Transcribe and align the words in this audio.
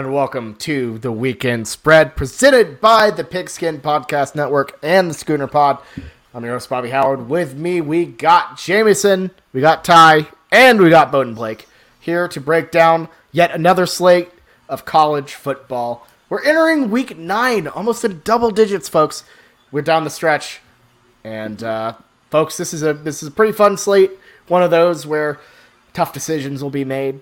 And 0.00 0.14
welcome 0.14 0.54
to 0.60 0.96
the 0.96 1.12
weekend 1.12 1.68
spread 1.68 2.16
presented 2.16 2.80
by 2.80 3.10
the 3.10 3.22
Pigskin 3.22 3.82
Podcast 3.82 4.34
Network 4.34 4.78
and 4.82 5.10
the 5.10 5.14
Schooner 5.14 5.46
Pod. 5.46 5.76
I'm 6.32 6.42
your 6.42 6.54
host, 6.54 6.70
Bobby 6.70 6.88
Howard. 6.88 7.28
With 7.28 7.54
me, 7.54 7.82
we 7.82 8.06
got 8.06 8.56
Jameson, 8.56 9.30
we 9.52 9.60
got 9.60 9.84
Ty, 9.84 10.28
and 10.50 10.80
we 10.80 10.88
got 10.88 11.12
Bowden 11.12 11.34
Blake 11.34 11.68
here 12.00 12.28
to 12.28 12.40
break 12.40 12.70
down 12.70 13.10
yet 13.30 13.50
another 13.50 13.84
slate 13.84 14.30
of 14.70 14.86
college 14.86 15.34
football. 15.34 16.06
We're 16.30 16.44
entering 16.44 16.90
week 16.90 17.18
nine, 17.18 17.68
almost 17.68 18.02
in 18.02 18.22
double 18.24 18.50
digits, 18.50 18.88
folks. 18.88 19.24
We're 19.70 19.82
down 19.82 20.04
the 20.04 20.10
stretch, 20.10 20.60
and 21.24 21.62
uh, 21.62 21.96
folks, 22.30 22.56
this 22.56 22.72
is 22.72 22.82
a 22.82 22.94
this 22.94 23.22
is 23.22 23.28
a 23.28 23.32
pretty 23.32 23.52
fun 23.52 23.76
slate. 23.76 24.12
One 24.48 24.62
of 24.62 24.70
those 24.70 25.06
where 25.06 25.38
tough 25.92 26.14
decisions 26.14 26.62
will 26.62 26.70
be 26.70 26.86
made. 26.86 27.20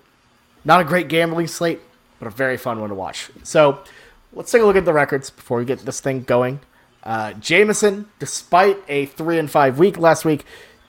Not 0.64 0.80
a 0.80 0.84
great 0.84 1.08
gambling 1.08 1.48
slate, 1.48 1.80
but 2.18 2.28
a 2.28 2.30
very 2.30 2.56
fun 2.56 2.80
one 2.80 2.88
to 2.90 2.94
watch. 2.94 3.30
So 3.42 3.82
let's 4.32 4.50
take 4.50 4.62
a 4.62 4.64
look 4.66 4.76
at 4.76 4.84
the 4.84 4.92
records 4.92 5.30
before 5.30 5.58
we 5.58 5.64
get 5.64 5.80
this 5.80 6.00
thing 6.00 6.22
going. 6.22 6.60
Uh, 7.02 7.32
Jameson, 7.34 8.08
despite 8.18 8.78
a 8.88 9.06
three 9.06 9.38
and 9.38 9.50
five 9.50 9.78
week 9.78 9.98
last 9.98 10.24
week, 10.24 10.44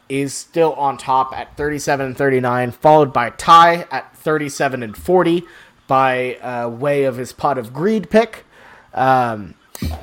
is 0.09 0.33
still 0.33 0.73
on 0.73 0.97
top 0.97 1.37
at 1.37 1.55
37 1.55 2.07
and 2.07 2.17
39, 2.17 2.71
followed 2.71 3.13
by 3.13 3.29
Ty 3.29 3.85
at 3.91 4.15
37 4.17 4.81
and 4.81 4.97
40 4.97 5.43
by 5.87 6.35
uh, 6.35 6.67
way 6.67 7.03
of 7.03 7.17
his 7.17 7.31
pot 7.31 7.57
of 7.57 7.73
greed 7.73 8.09
pick. 8.09 8.45
Um, 8.93 9.53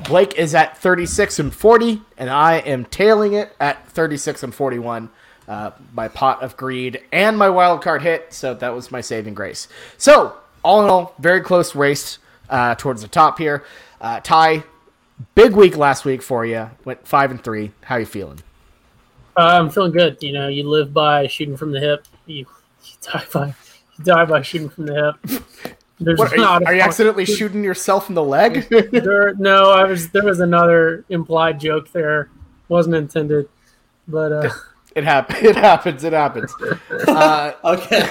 Blake 0.07 0.33
is 0.35 0.55
at 0.55 0.77
36 0.77 1.39
and 1.39 1.53
40, 1.53 2.01
and 2.17 2.29
I 2.29 2.55
am 2.59 2.85
tailing 2.85 3.33
it 3.33 3.53
at 3.59 3.87
36 3.89 4.43
and 4.43 4.55
41 4.55 5.09
uh, 5.47 5.71
my 5.93 6.07
pot 6.07 6.43
of 6.43 6.57
greed 6.57 7.01
and 7.11 7.37
my 7.37 7.49
wild 7.49 7.81
card 7.81 8.01
hit. 8.01 8.33
So 8.33 8.53
that 8.55 8.73
was 8.73 8.91
my 8.91 9.01
saving 9.01 9.33
grace. 9.33 9.67
So 9.97 10.37
all 10.67 10.83
in 10.83 10.89
all, 10.89 11.15
very 11.17 11.39
close 11.39 11.73
race 11.75 12.19
uh, 12.49 12.75
towards 12.75 13.01
the 13.01 13.07
top 13.07 13.39
here. 13.39 13.63
Uh, 14.01 14.19
Ty, 14.19 14.63
big 15.33 15.53
week 15.53 15.77
last 15.77 16.03
week 16.03 16.21
for 16.21 16.45
you. 16.45 16.69
Went 16.83 17.07
five 17.07 17.31
and 17.31 17.41
three. 17.41 17.71
How 17.81 17.95
you 17.95 18.05
feeling? 18.05 18.43
Uh, 19.37 19.59
I'm 19.61 19.69
feeling 19.69 19.93
good. 19.93 20.21
You 20.21 20.33
know, 20.33 20.49
you 20.49 20.67
live 20.67 20.93
by 20.93 21.27
shooting 21.27 21.55
from 21.55 21.71
the 21.71 21.79
hip. 21.79 22.05
You, 22.25 22.45
you 22.83 22.93
die 23.01 23.25
by 23.31 23.47
you 23.97 24.03
die 24.03 24.25
by 24.25 24.41
shooting 24.41 24.67
from 24.67 24.87
the 24.87 25.15
hip. 25.23 25.41
There's 26.01 26.19
what, 26.19 26.33
are, 26.33 26.37
you, 26.37 26.43
are 26.43 26.75
you 26.75 26.81
accidentally 26.81 27.25
shooting 27.25 27.63
yourself 27.63 28.09
in 28.09 28.15
the 28.15 28.23
leg? 28.23 28.67
there, 28.91 29.35
no, 29.35 29.71
I 29.71 29.85
was. 29.85 30.09
There 30.09 30.25
was 30.25 30.41
another 30.41 31.05
implied 31.07 31.61
joke 31.61 31.93
there. 31.93 32.29
Wasn't 32.67 32.93
intended, 32.93 33.47
but 34.05 34.31
uh, 34.33 34.49
it 34.97 35.03
happens. 35.03 35.37
It 35.43 35.55
happens. 35.55 36.03
It 36.03 36.13
happens. 36.13 36.51
Uh, 37.07 37.53
okay. 37.63 37.99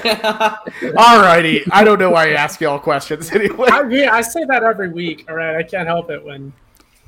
alrighty. 0.94 1.68
I 1.72 1.82
don't 1.82 1.98
know 1.98 2.10
why 2.10 2.28
I 2.28 2.34
ask 2.34 2.60
y'all 2.60 2.78
questions 2.78 3.32
anyway. 3.32 3.68
I, 3.70 3.88
yeah, 3.88 4.14
I 4.14 4.20
say 4.22 4.44
that 4.44 4.62
every 4.62 4.90
week. 4.90 5.26
All 5.28 5.34
right, 5.34 5.56
I 5.56 5.64
can't 5.64 5.88
help 5.88 6.10
it 6.10 6.24
when 6.24 6.52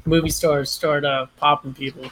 movie 0.04 0.30
stars 0.30 0.70
start 0.70 1.04
uh, 1.04 1.26
popping 1.36 1.74
people. 1.74 2.10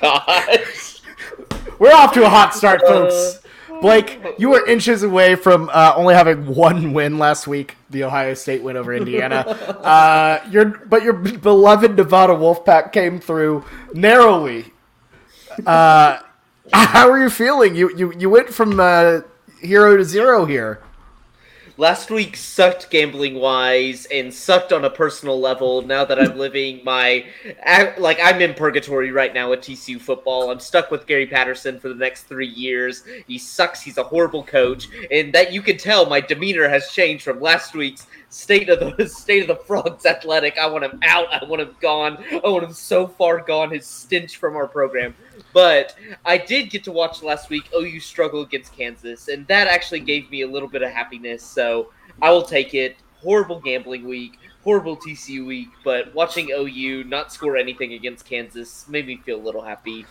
Gosh. 0.00 1.02
We're 1.78 1.92
off 1.92 2.14
to 2.14 2.24
a 2.24 2.28
hot 2.28 2.54
start, 2.54 2.80
folks. 2.80 3.40
Blake, 3.80 4.20
you 4.38 4.50
were 4.50 4.66
inches 4.66 5.02
away 5.02 5.34
from 5.34 5.70
uh, 5.72 5.92
only 5.96 6.14
having 6.14 6.46
one 6.46 6.92
win 6.92 7.18
last 7.18 7.46
week, 7.46 7.76
the 7.90 8.04
Ohio 8.04 8.34
State 8.34 8.62
win 8.62 8.76
over 8.76 8.92
Indiana. 8.92 9.38
Uh, 9.38 10.44
your 10.50 10.66
but 10.66 11.02
your 11.02 11.14
beloved 11.14 11.96
Nevada 11.96 12.34
Wolfpack 12.34 12.92
came 12.92 13.20
through 13.20 13.64
narrowly 13.94 14.72
uh, 15.66 16.20
how 16.72 17.10
are 17.10 17.22
you 17.22 17.30
feeling? 17.30 17.74
You 17.74 17.94
you 17.96 18.12
you 18.12 18.30
went 18.30 18.50
from 18.50 18.80
uh, 18.80 19.20
hero 19.60 19.96
to 19.96 20.04
zero 20.04 20.44
here. 20.44 20.80
Last 21.80 22.10
week 22.10 22.36
sucked 22.36 22.90
gambling 22.90 23.36
wise 23.36 24.06
and 24.12 24.34
sucked 24.34 24.70
on 24.70 24.84
a 24.84 24.90
personal 24.90 25.40
level. 25.40 25.80
Now 25.80 26.04
that 26.04 26.18
I'm 26.20 26.36
living 26.36 26.82
my 26.84 27.24
like 27.96 28.18
I'm 28.22 28.42
in 28.42 28.52
purgatory 28.52 29.10
right 29.12 29.32
now 29.32 29.50
at 29.54 29.62
TCU 29.62 29.98
football. 29.98 30.50
I'm 30.50 30.60
stuck 30.60 30.90
with 30.90 31.06
Gary 31.06 31.26
Patterson 31.26 31.80
for 31.80 31.88
the 31.88 31.94
next 31.94 32.24
three 32.24 32.48
years. 32.48 33.04
He 33.26 33.38
sucks. 33.38 33.80
He's 33.80 33.96
a 33.96 34.02
horrible 34.02 34.44
coach, 34.44 34.88
and 35.10 35.32
that 35.32 35.54
you 35.54 35.62
can 35.62 35.78
tell 35.78 36.04
my 36.04 36.20
demeanor 36.20 36.68
has 36.68 36.90
changed 36.90 37.24
from 37.24 37.40
last 37.40 37.74
week's 37.74 38.06
state 38.30 38.68
of 38.68 38.96
the 38.96 39.06
state 39.08 39.42
of 39.42 39.48
the 39.48 39.64
frogs 39.64 40.06
athletic. 40.06 40.56
I 40.56 40.66
want 40.66 40.84
him 40.84 40.98
out. 41.02 41.26
I 41.30 41.44
want 41.44 41.60
him 41.60 41.76
gone. 41.80 42.24
I 42.32 42.48
want 42.48 42.64
him 42.64 42.72
so 42.72 43.06
far 43.06 43.40
gone. 43.40 43.70
His 43.70 43.86
stench 43.86 44.38
from 44.38 44.56
our 44.56 44.66
program. 44.66 45.14
But 45.52 45.96
I 46.24 46.38
did 46.38 46.70
get 46.70 46.84
to 46.84 46.92
watch 46.92 47.22
last 47.22 47.50
week 47.50 47.68
OU 47.76 48.00
struggle 48.00 48.42
against 48.42 48.72
Kansas, 48.72 49.28
and 49.28 49.46
that 49.48 49.66
actually 49.66 50.00
gave 50.00 50.30
me 50.30 50.42
a 50.42 50.48
little 50.48 50.68
bit 50.68 50.82
of 50.82 50.90
happiness. 50.90 51.42
So 51.42 51.90
I 52.22 52.30
will 52.30 52.44
take 52.44 52.72
it. 52.74 52.96
Horrible 53.20 53.60
gambling 53.60 54.08
week, 54.08 54.38
horrible 54.64 54.96
TCU 54.96 55.44
week, 55.44 55.68
but 55.84 56.14
watching 56.14 56.50
OU 56.52 57.04
not 57.04 57.30
score 57.30 57.54
anything 57.54 57.92
against 57.92 58.24
Kansas 58.24 58.88
made 58.88 59.06
me 59.06 59.18
feel 59.18 59.38
a 59.38 59.44
little 59.44 59.60
happy. 59.60 60.06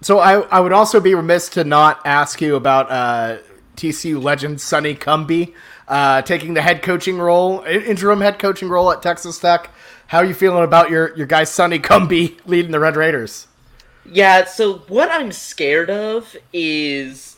So 0.00 0.20
I, 0.20 0.42
I 0.42 0.60
would 0.60 0.72
also 0.72 1.00
be 1.00 1.14
remiss 1.16 1.48
to 1.50 1.64
not 1.64 2.00
ask 2.04 2.40
you 2.40 2.54
about 2.54 2.88
uh, 2.88 3.38
TCU 3.76 4.22
legend 4.22 4.60
Sonny 4.60 4.94
Cumbie 4.94 5.54
uh, 5.90 6.22
taking 6.22 6.54
the 6.54 6.62
head 6.62 6.82
coaching 6.82 7.18
role, 7.18 7.62
interim 7.64 8.20
head 8.20 8.38
coaching 8.38 8.68
role 8.68 8.90
at 8.92 9.02
Texas 9.02 9.38
Tech. 9.38 9.70
How 10.06 10.18
are 10.18 10.24
you 10.24 10.34
feeling 10.34 10.64
about 10.64 10.88
your, 10.88 11.14
your 11.16 11.26
guy 11.26 11.44
Sonny 11.44 11.80
Cumbie 11.80 12.38
leading 12.46 12.70
the 12.70 12.80
Red 12.80 12.96
Raiders? 12.96 13.48
Yeah, 14.06 14.44
so 14.44 14.78
what 14.88 15.10
I'm 15.10 15.32
scared 15.32 15.90
of 15.90 16.36
is 16.52 17.29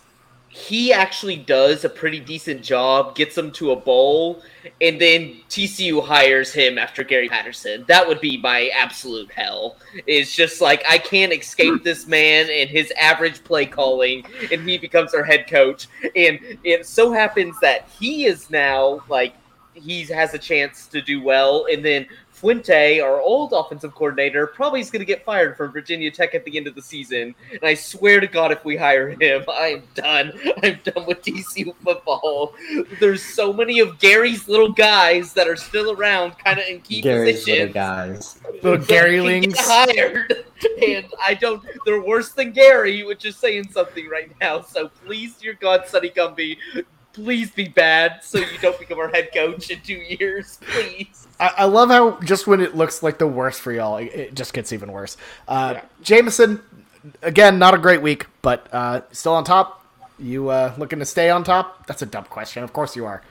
he 0.55 0.93
actually 0.93 1.37
does 1.37 1.83
a 1.83 1.89
pretty 1.89 2.21
decent 2.21 2.63
job, 2.63 3.15
gets 3.15 3.35
them 3.35 3.51
to 3.53 3.71
a 3.71 3.77
bowl, 3.77 4.43
and 4.83 5.01
then 5.01 5.41
TCU 5.49 6.05
hires 6.05 6.53
him 6.53 6.77
after 6.77 7.03
Gary 7.03 7.31
Patterson. 7.31 7.87
That 7.89 8.07
would 8.07 8.21
be 8.21 8.37
my 8.37 8.69
absolute 8.77 9.33
hell. 9.33 9.79
It's 10.07 10.37
just 10.37 10.61
like 10.61 10.85
I 10.87 10.99
can't 10.99 11.33
escape 11.33 11.79
hmm. 11.79 11.83
this 11.83 12.07
man 12.07 12.51
and 12.51 12.69
his 12.69 12.93
average 13.01 13.43
play 13.45 13.65
calling, 13.65 14.27
and 14.53 14.69
he 14.69 14.77
becomes 14.77 15.15
our 15.15 15.25
head 15.25 15.49
coach. 15.49 15.89
And 16.15 16.39
it 16.65 16.85
so 16.85 17.13
happens 17.13 17.59
that 17.63 17.89
he 17.99 18.27
is 18.27 18.51
now 18.51 19.03
like 19.09 19.35
he 19.73 20.05
has 20.05 20.35
a 20.35 20.39
chance 20.39 20.87
to 20.89 21.01
do 21.01 21.23
well, 21.23 21.65
and 21.73 21.83
then 21.83 22.07
Fuente, 22.43 22.99
our 22.99 23.21
old 23.21 23.53
offensive 23.53 23.95
coordinator, 23.95 24.49
probably 24.49 24.81
is 24.81 24.91
going 24.91 24.99
to 24.99 25.07
get 25.07 25.25
fired 25.25 25.57
from 25.57 25.71
Virginia 25.71 26.11
Tech 26.11 26.35
at 26.35 26.45
the 26.45 26.57
end 26.57 26.67
of 26.67 26.75
the 26.75 26.83
season. 26.83 27.37
And 27.53 27.61
I 27.63 27.75
swear 27.75 28.19
to 28.19 28.27
God, 28.27 28.51
if 28.51 28.65
we 28.65 28.77
hire 28.77 29.11
him, 29.11 29.45
I'm 29.49 29.85
done. 29.95 30.33
I'm 30.61 30.81
done 30.83 31.07
with 31.07 31.23
TCU 31.23 31.73
football. 31.85 32.55
There's 32.99 33.23
so 33.23 33.53
many 33.53 33.79
of 33.79 34.01
Gary's 34.01 34.49
little 34.49 34.73
guys 34.73 35.33
that 35.35 35.47
are 35.47 35.55
still 35.55 35.93
around, 35.93 36.33
kind 36.39 36.59
of 36.59 36.67
in 36.67 36.81
key 36.81 37.01
Gary's 37.01 37.45
positions. 37.45 37.59
Little 37.59 37.73
guys, 37.75 38.41
little 38.61 38.79
Garylings 38.87 39.57
hired, 39.57 40.45
and 40.85 41.07
I 41.25 41.35
don't. 41.35 41.63
They're 41.87 42.03
worse 42.03 42.33
than 42.33 42.51
Gary, 42.51 43.05
which 43.05 43.25
is 43.25 43.37
saying 43.37 43.71
something 43.71 44.09
right 44.09 44.33
now. 44.41 44.63
So 44.63 44.89
please, 45.07 45.37
dear 45.37 45.55
God, 45.55 45.87
Sonny 45.87 46.11
Cumbie, 46.11 46.57
please 47.13 47.51
be 47.51 47.69
bad 47.69 48.21
so 48.23 48.39
you 48.39 48.59
don't 48.61 48.79
become 48.79 48.99
our 48.99 49.09
head 49.09 49.31
coach 49.33 49.71
in 49.71 49.81
two 49.81 49.95
years, 49.95 50.59
please. 50.73 51.29
I, 51.43 51.55
I 51.59 51.65
love 51.65 51.89
how 51.89 52.21
just 52.21 52.47
when 52.47 52.61
it 52.61 52.77
looks 52.77 53.03
like 53.03 53.19
the 53.19 53.27
worst 53.27 53.61
for 53.61 53.73
y'all, 53.73 53.97
it, 53.97 54.05
it 54.15 54.35
just 54.35 54.53
gets 54.53 54.73
even 54.73 54.93
worse. 54.93 55.17
Uh, 55.49 55.75
yeah. 55.75 55.85
Jameson, 56.01 56.63
again, 57.21 57.59
not 57.59 57.75
a 57.75 57.79
great 57.79 58.01
week, 58.01 58.27
but 58.43 58.69
uh, 58.73 59.01
still 59.11 59.35
on 59.35 59.43
top. 59.43 59.85
You 60.21 60.51
uh, 60.51 60.73
looking 60.79 61.01
to 61.01 61.05
stay 61.05 61.31
on 61.31 61.43
top? 61.43 61.87
That's 61.89 62.01
a 62.01 62.07
dumb 62.07 62.25
question. 62.25 62.63
Of 62.63 62.73
course 62.73 62.95
you 62.95 63.07
are. 63.07 63.23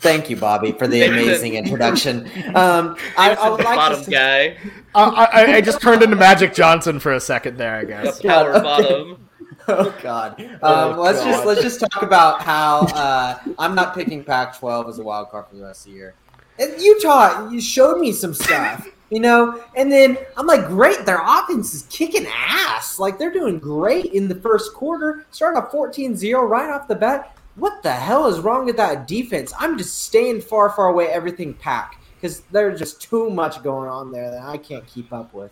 Thank 0.00 0.28
you, 0.28 0.36
Bobby, 0.36 0.72
for 0.72 0.86
the 0.86 1.02
amazing 1.08 1.54
introduction. 1.54 2.26
Um, 2.54 2.96
I, 3.16 3.34
I, 3.34 3.48
would 3.48 3.64
like 3.64 3.76
bottom 3.76 4.04
to... 4.04 4.10
guy. 4.10 4.58
I, 4.94 5.02
I, 5.04 5.54
I, 5.56 5.60
just 5.62 5.80
turned 5.80 6.02
into 6.02 6.16
Magic 6.16 6.52
Johnson 6.52 7.00
for 7.00 7.12
a 7.12 7.20
second 7.20 7.56
there. 7.56 7.76
I 7.76 7.84
guess. 7.84 8.18
The 8.18 8.28
power 8.28 8.52
bottom. 8.60 9.28
oh 9.68 9.94
God. 10.02 10.40
Um, 10.40 10.58
oh, 10.62 10.96
let's 11.00 11.20
God. 11.20 11.30
just 11.30 11.46
let's 11.46 11.62
just 11.62 11.80
talk 11.80 12.02
about 12.02 12.42
how 12.42 12.80
uh, 12.94 13.38
I'm 13.58 13.74
not 13.74 13.94
picking 13.94 14.24
Pac-12 14.24 14.90
as 14.90 14.98
a 14.98 15.02
wild 15.02 15.30
card 15.30 15.46
for 15.48 15.56
the 15.56 15.62
rest 15.62 15.86
of 15.86 15.92
the 15.92 15.98
year. 15.98 16.14
And 16.58 16.80
Utah, 16.80 17.48
you 17.48 17.60
showed 17.60 17.98
me 17.98 18.12
some 18.12 18.34
stuff, 18.34 18.86
you 19.10 19.20
know, 19.20 19.62
and 19.76 19.90
then 19.90 20.18
I'm 20.36 20.46
like, 20.46 20.66
great, 20.66 21.04
their 21.06 21.20
offense 21.22 21.74
is 21.74 21.86
kicking 21.90 22.26
ass. 22.26 22.98
Like 22.98 23.18
they're 23.18 23.32
doing 23.32 23.58
great 23.58 24.06
in 24.06 24.28
the 24.28 24.34
first 24.34 24.74
quarter, 24.74 25.26
starting 25.30 25.62
off 25.62 25.72
14-0 25.72 26.48
right 26.48 26.70
off 26.70 26.88
the 26.88 26.94
bat. 26.94 27.36
What 27.56 27.82
the 27.82 27.92
hell 27.92 28.26
is 28.28 28.40
wrong 28.40 28.64
with 28.64 28.76
that 28.76 29.06
defense? 29.06 29.52
I'm 29.58 29.76
just 29.76 30.04
staying 30.04 30.40
far, 30.40 30.70
far 30.70 30.88
away. 30.88 31.08
Everything 31.08 31.52
pack 31.54 32.00
because 32.14 32.40
there's 32.52 32.78
just 32.78 33.02
too 33.02 33.28
much 33.30 33.62
going 33.62 33.88
on 33.88 34.12
there 34.12 34.30
that 34.30 34.42
I 34.42 34.56
can't 34.56 34.86
keep 34.86 35.12
up 35.12 35.34
with. 35.34 35.50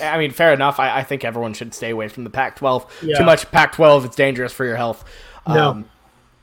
I 0.00 0.18
mean, 0.18 0.30
fair 0.30 0.52
enough. 0.52 0.78
I, 0.78 0.98
I, 0.98 1.02
think 1.02 1.24
everyone 1.24 1.54
should 1.54 1.74
stay 1.74 1.90
away 1.90 2.08
from 2.08 2.22
the 2.24 2.30
Pac-12. 2.30 2.88
Yeah. 3.02 3.18
Too 3.18 3.24
much 3.24 3.50
Pac-12, 3.50 4.04
it's 4.04 4.16
dangerous 4.16 4.52
for 4.52 4.64
your 4.64 4.76
health. 4.76 5.04
No. 5.48 5.70
Um, 5.70 5.90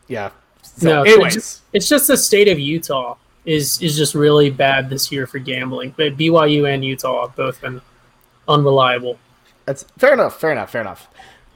yeah. 0.07 0.31
So, 0.61 0.89
no, 0.89 1.03
anyways, 1.03 1.35
it's 1.35 1.45
just, 1.45 1.61
it's 1.71 1.89
just 1.89 2.07
the 2.07 2.17
state 2.17 2.49
of 2.49 2.59
Utah 2.59 3.15
is 3.49 3.81
is 3.81 3.97
just 3.97 4.13
really 4.13 4.51
bad 4.51 4.89
this 4.89 5.11
year 5.11 5.25
for 5.25 5.39
gambling. 5.39 5.93
But 5.97 6.17
BYU 6.17 6.71
and 6.71 6.85
Utah 6.85 7.27
have 7.27 7.35
both 7.35 7.59
been 7.61 7.81
unreliable. 8.47 9.17
That's 9.65 9.83
fair 9.97 10.13
enough. 10.13 10.39
Fair 10.39 10.51
enough. 10.51 10.71
Fair 10.71 10.81
enough. 10.81 11.07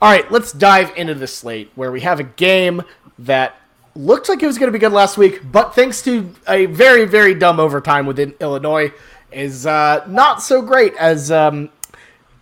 All 0.01 0.09
right, 0.11 0.29
let's 0.31 0.51
dive 0.51 0.91
into 0.97 1.13
the 1.13 1.27
slate 1.27 1.71
where 1.75 1.91
we 1.91 2.01
have 2.01 2.19
a 2.19 2.23
game 2.23 2.81
that 3.19 3.55
looked 3.95 4.27
like 4.27 4.43
it 4.43 4.47
was 4.47 4.57
going 4.57 4.67
to 4.67 4.77
be 4.77 4.79
good 4.79 4.91
last 4.91 5.17
week, 5.17 5.39
but 5.49 5.75
thanks 5.75 6.01
to 6.01 6.33
a 6.47 6.65
very, 6.65 7.05
very 7.05 7.33
dumb 7.33 7.59
overtime 7.59 8.05
within 8.05 8.33
Illinois, 8.41 8.91
is 9.31 9.65
uh, 9.65 10.03
not 10.09 10.41
so 10.41 10.61
great 10.61 10.93
as 10.95 11.31
um, 11.31 11.69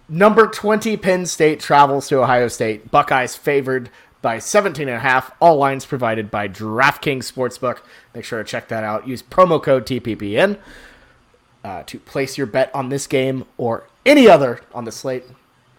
number 0.09 0.47
20 0.47 0.97
Penn 0.97 1.25
State 1.27 1.59
travels 1.59 2.07
to 2.07 2.21
Ohio 2.21 2.47
State. 2.47 2.89
Buckeyes 2.89 3.35
favored 3.35 3.91
by 4.21 4.39
17 4.39 4.87
and 4.87 4.97
a 4.97 4.99
half. 4.99 5.31
All 5.39 5.57
lines 5.57 5.85
provided 5.85 6.29
by 6.29 6.47
DraftKings 6.47 7.31
Sportsbook. 7.31 7.79
Make 8.13 8.25
sure 8.25 8.41
to 8.41 8.49
check 8.49 8.67
that 8.69 8.83
out. 8.83 9.07
Use 9.07 9.21
promo 9.21 9.61
code 9.61 9.85
TPPN 9.85 10.57
uh, 11.63 11.83
to 11.83 11.99
place 11.99 12.37
your 12.37 12.47
bet 12.47 12.73
on 12.73 12.89
this 12.89 13.07
game 13.07 13.45
or 13.57 13.87
any 14.05 14.27
other 14.27 14.61
on 14.73 14.85
the 14.85 14.91
slate, 14.91 15.23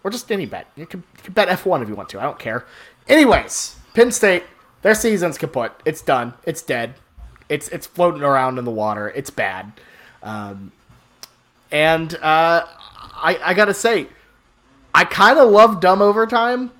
or 0.03 0.11
just 0.11 0.31
any 0.31 0.45
bet. 0.45 0.67
You 0.75 0.85
can, 0.85 1.03
you 1.17 1.23
can 1.23 1.33
bet 1.33 1.49
F1 1.49 1.81
if 1.81 1.89
you 1.89 1.95
want 1.95 2.09
to. 2.09 2.19
I 2.19 2.23
don't 2.23 2.39
care. 2.39 2.65
Anyways, 3.07 3.75
Penn 3.93 4.11
State, 4.11 4.43
their 4.81 4.95
season's 4.95 5.37
kaput. 5.37 5.71
It's 5.85 6.01
done. 6.01 6.33
It's 6.45 6.61
dead. 6.61 6.95
It's 7.49 7.67
it's 7.69 7.85
floating 7.85 8.23
around 8.23 8.57
in 8.57 8.65
the 8.65 8.71
water. 8.71 9.09
It's 9.09 9.29
bad. 9.29 9.73
Um, 10.21 10.71
and 11.71 12.15
uh, 12.15 12.65
I, 12.65 13.39
I 13.43 13.53
gotta 13.53 13.73
say, 13.73 14.07
I 14.95 15.03
kind 15.05 15.37
of 15.37 15.49
love 15.49 15.81
dumb 15.81 16.01
overtime. 16.01 16.71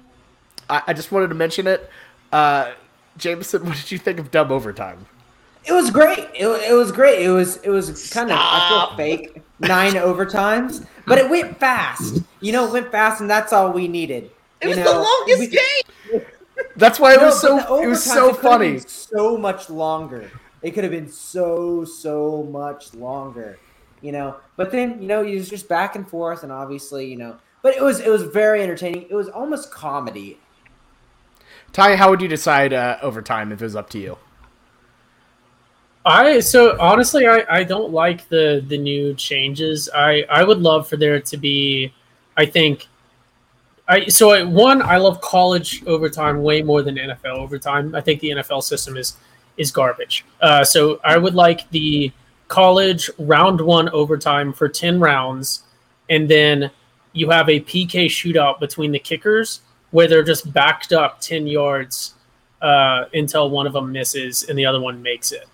I, 0.74 0.82
I, 0.88 0.94
just 0.94 1.12
wanted 1.12 1.28
to 1.28 1.36
mention 1.36 1.68
it. 1.68 1.88
Uh, 2.32 2.72
Jameson, 3.18 3.66
what 3.66 3.78
did 3.78 3.92
you 3.92 4.00
think 4.00 4.20
of 4.20 4.32
dumb 4.32 4.52
overtime? 4.52 5.06
It 5.66 5.72
was 5.72 5.92
great. 5.92 6.20
It, 6.34 6.48
it 6.48 6.74
was 6.74 6.92
great. 6.92 7.22
It 7.22 7.30
was 7.30 7.58
it 7.58 7.70
was 7.70 8.10
kind 8.10 8.30
of 8.30 8.38
I 8.38 8.68
feel 8.68 8.98
fake 8.98 9.42
nine 9.60 9.94
overtimes, 9.94 10.86
but 11.08 11.18
it 11.18 11.30
went 11.30 11.58
fast. 11.58 12.22
You 12.42 12.52
know, 12.52 12.68
it 12.68 12.74
went 12.74 12.92
fast, 12.92 13.22
and 13.22 13.30
that's 13.30 13.54
all 13.54 13.72
we 13.72 13.88
needed. 13.88 14.30
It 14.60 14.68
was 14.68 14.78
know, 14.78 14.84
the 14.84 15.00
longest 15.00 15.40
we, 15.40 15.48
game. 15.48 16.26
That's 16.76 17.00
why 17.00 17.14
it 17.14 17.18
no, 17.18 17.26
was 17.28 17.40
so 17.40 17.82
it 17.82 17.88
was 17.88 18.04
so 18.04 18.34
funny. 18.34 18.80
So 18.80 19.38
much 19.38 19.70
longer. 19.70 20.30
It 20.62 20.72
could 20.72 20.84
have 20.84 20.92
been 20.92 21.10
so 21.10 21.86
so 21.86 22.44
much 22.44 22.94
longer. 22.94 23.58
You 24.02 24.12
know, 24.12 24.38
but 24.58 24.72
then 24.72 25.02
you 25.02 25.08
know, 25.08 25.24
it 25.24 25.34
was 25.34 25.50
just 25.50 25.70
back 25.70 25.96
and 25.96 26.08
forth, 26.08 26.44
and 26.44 26.52
obviously, 26.52 27.06
you 27.06 27.16
know, 27.16 27.38
but 27.62 27.74
it 27.76 27.82
was 27.82 28.02
it 28.02 28.10
was 28.10 28.24
very 28.24 28.62
entertaining. 28.62 29.04
It 29.10 29.16
was 29.16 29.30
almost 29.30 29.72
comedy. 29.72 30.40
Ty, 31.74 31.96
how 31.96 32.12
would 32.12 32.22
you 32.22 32.28
decide 32.28 32.72
uh, 32.72 32.98
overtime 33.02 33.52
if 33.52 33.60
it 33.60 33.66
was 33.66 33.76
up 33.76 33.90
to 33.90 34.00
you? 34.00 34.18
I 36.06 36.40
so 36.40 36.80
honestly, 36.80 37.28
I, 37.28 37.46
I 37.50 37.64
don't 37.64 37.92
like 37.92 38.28
the 38.30 38.64
the 38.68 38.78
new 38.78 39.14
changes. 39.16 39.90
I 39.94 40.24
I 40.30 40.44
would 40.44 40.60
love 40.60 40.88
for 40.88 40.98
there 40.98 41.20
to 41.20 41.38
be, 41.38 41.94
I 42.38 42.46
think, 42.46 42.88
I 43.88 44.08
so 44.08 44.32
I, 44.32 44.44
one 44.44 44.82
I 44.82 44.98
love 44.98 45.22
college 45.22 45.84
overtime 45.86 46.44
way 46.44 46.62
more 46.62 46.82
than 46.82 46.96
NFL 46.96 47.38
overtime. 47.38 47.96
I 47.96 48.02
think 48.02 48.20
the 48.20 48.32
NFL 48.32 48.64
system 48.64 48.98
is 48.98 49.18
is 49.58 49.72
garbage. 49.72 50.26
Uh, 50.42 50.64
so 50.64 51.00
I 51.04 51.18
would 51.18 51.36
like 51.36 51.70
the 51.72 52.12
college 52.50 53.10
round 53.18 53.62
one 53.62 53.90
overtime 53.90 54.52
for 54.52 54.68
ten 54.68 55.00
rounds, 55.00 55.64
and 56.10 56.30
then 56.30 56.70
you 57.14 57.30
have 57.30 57.50
a 57.50 57.62
PK 57.62 58.06
shootout 58.08 58.60
between 58.60 58.92
the 58.92 59.00
kickers 59.00 59.62
where 59.94 60.08
they're 60.08 60.24
just 60.24 60.52
backed 60.52 60.92
up 60.92 61.22
10 61.22 61.46
yards 61.46 62.16
uh, 62.64 63.06
until 63.14 63.52
one 63.52 63.68
of 63.68 63.74
them 63.74 63.92
misses 63.92 64.44
and 64.44 64.58
the 64.58 64.66
other 64.66 64.82
one 64.82 65.04
makes 65.04 65.32
it. 65.32 65.48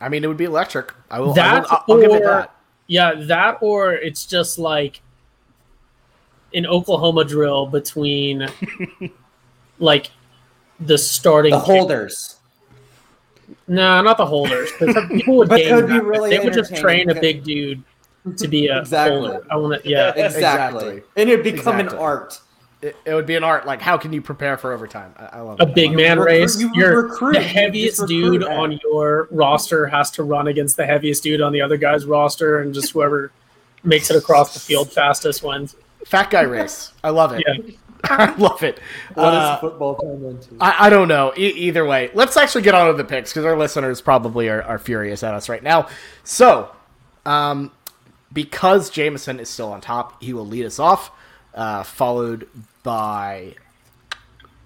I 0.00 0.08
mean, 0.08 0.24
it 0.24 0.26
would 0.26 0.38
be 0.38 0.44
electric. 0.44 0.94
I 1.10 1.20
will. 1.20 1.34
That 1.34 1.54
I 1.54 1.60
will, 1.60 1.66
I'll, 1.70 1.84
I'll 1.88 2.00
give 2.00 2.12
it 2.12 2.24
that. 2.24 2.54
Yeah, 2.86 3.14
that 3.26 3.58
or 3.60 3.92
it's 3.92 4.24
just 4.24 4.58
like 4.58 5.02
an 6.54 6.64
Oklahoma 6.64 7.26
drill 7.26 7.66
between 7.66 8.48
like 9.78 10.10
the 10.80 10.96
starting 10.96 11.50
the 11.50 11.58
holders. 11.58 12.36
No, 13.66 14.00
not 14.00 14.16
the 14.16 14.24
holders. 14.24 14.70
People 14.72 15.36
would 15.36 15.50
but 15.50 15.58
game 15.58 15.76
would 15.76 15.88
be 15.88 16.00
really 16.00 16.30
They 16.30 16.38
would 16.38 16.54
just 16.54 16.74
train 16.74 17.10
a 17.10 17.20
big 17.20 17.44
dude 17.44 17.82
to 18.38 18.48
be 18.48 18.68
a 18.68 18.78
exactly. 18.80 19.18
Holder. 19.18 19.46
I 19.50 19.56
want 19.56 19.82
to, 19.82 19.88
yeah, 19.88 20.08
exactly. 20.14 20.28
exactly. 20.38 21.02
And 21.16 21.28
it'd 21.28 21.44
become 21.44 21.80
exactly. 21.80 21.98
an 21.98 22.02
art. 22.02 22.40
It, 22.80 22.96
it, 23.04 23.14
would 23.14 23.26
be 23.26 23.34
an 23.34 23.42
art. 23.42 23.66
Like, 23.66 23.82
how 23.82 23.98
can 23.98 24.12
you 24.12 24.22
prepare 24.22 24.56
for 24.56 24.72
overtime? 24.72 25.12
I, 25.18 25.38
I 25.38 25.40
love 25.40 25.58
a 25.58 25.64
it. 25.64 25.74
big 25.74 25.92
man 25.92 26.18
race. 26.18 26.60
You 26.60 26.70
You're 26.74 27.02
recruit, 27.02 27.34
the 27.34 27.42
heaviest 27.42 28.06
dude 28.06 28.44
on 28.44 28.78
your 28.84 29.26
roster 29.32 29.86
has 29.86 30.12
to 30.12 30.22
run 30.22 30.46
against 30.46 30.76
the 30.76 30.86
heaviest 30.86 31.24
dude 31.24 31.40
on 31.40 31.52
the 31.52 31.60
other 31.60 31.76
guy's 31.76 32.04
roster, 32.04 32.60
and 32.60 32.72
just 32.72 32.92
whoever 32.92 33.32
makes 33.82 34.10
it 34.10 34.16
across 34.16 34.54
the 34.54 34.60
field 34.60 34.92
fastest 34.92 35.42
wins. 35.42 35.74
Fat 36.06 36.30
guy 36.30 36.42
race. 36.42 36.92
I 37.02 37.10
love 37.10 37.32
it. 37.32 37.44
Yeah. 37.46 37.74
I 38.04 38.34
love 38.36 38.62
it. 38.62 38.78
What 39.14 39.24
uh, 39.24 39.30
does 39.32 39.60
football 39.60 39.96
turn 39.96 40.24
into? 40.24 40.56
I, 40.60 40.86
I 40.86 40.90
don't 40.90 41.08
know. 41.08 41.32
E- 41.36 41.48
either 41.48 41.84
way, 41.84 42.10
let's 42.14 42.36
actually 42.36 42.62
get 42.62 42.74
on 42.74 42.88
to 42.88 42.94
the 42.94 43.04
picks 43.04 43.32
because 43.32 43.44
our 43.44 43.56
listeners 43.56 44.00
probably 44.00 44.48
are, 44.48 44.62
are 44.62 44.78
furious 44.78 45.22
at 45.22 45.34
us 45.34 45.48
right 45.48 45.62
now. 45.62 45.88
So, 46.22 46.70
um, 47.26 47.72
because 48.32 48.90
Jameson 48.90 49.40
is 49.40 49.48
still 49.48 49.72
on 49.72 49.80
top, 49.80 50.22
he 50.22 50.32
will 50.32 50.46
lead 50.46 50.64
us 50.64 50.78
off, 50.78 51.10
uh, 51.54 51.82
followed 51.82 52.48
by 52.82 53.54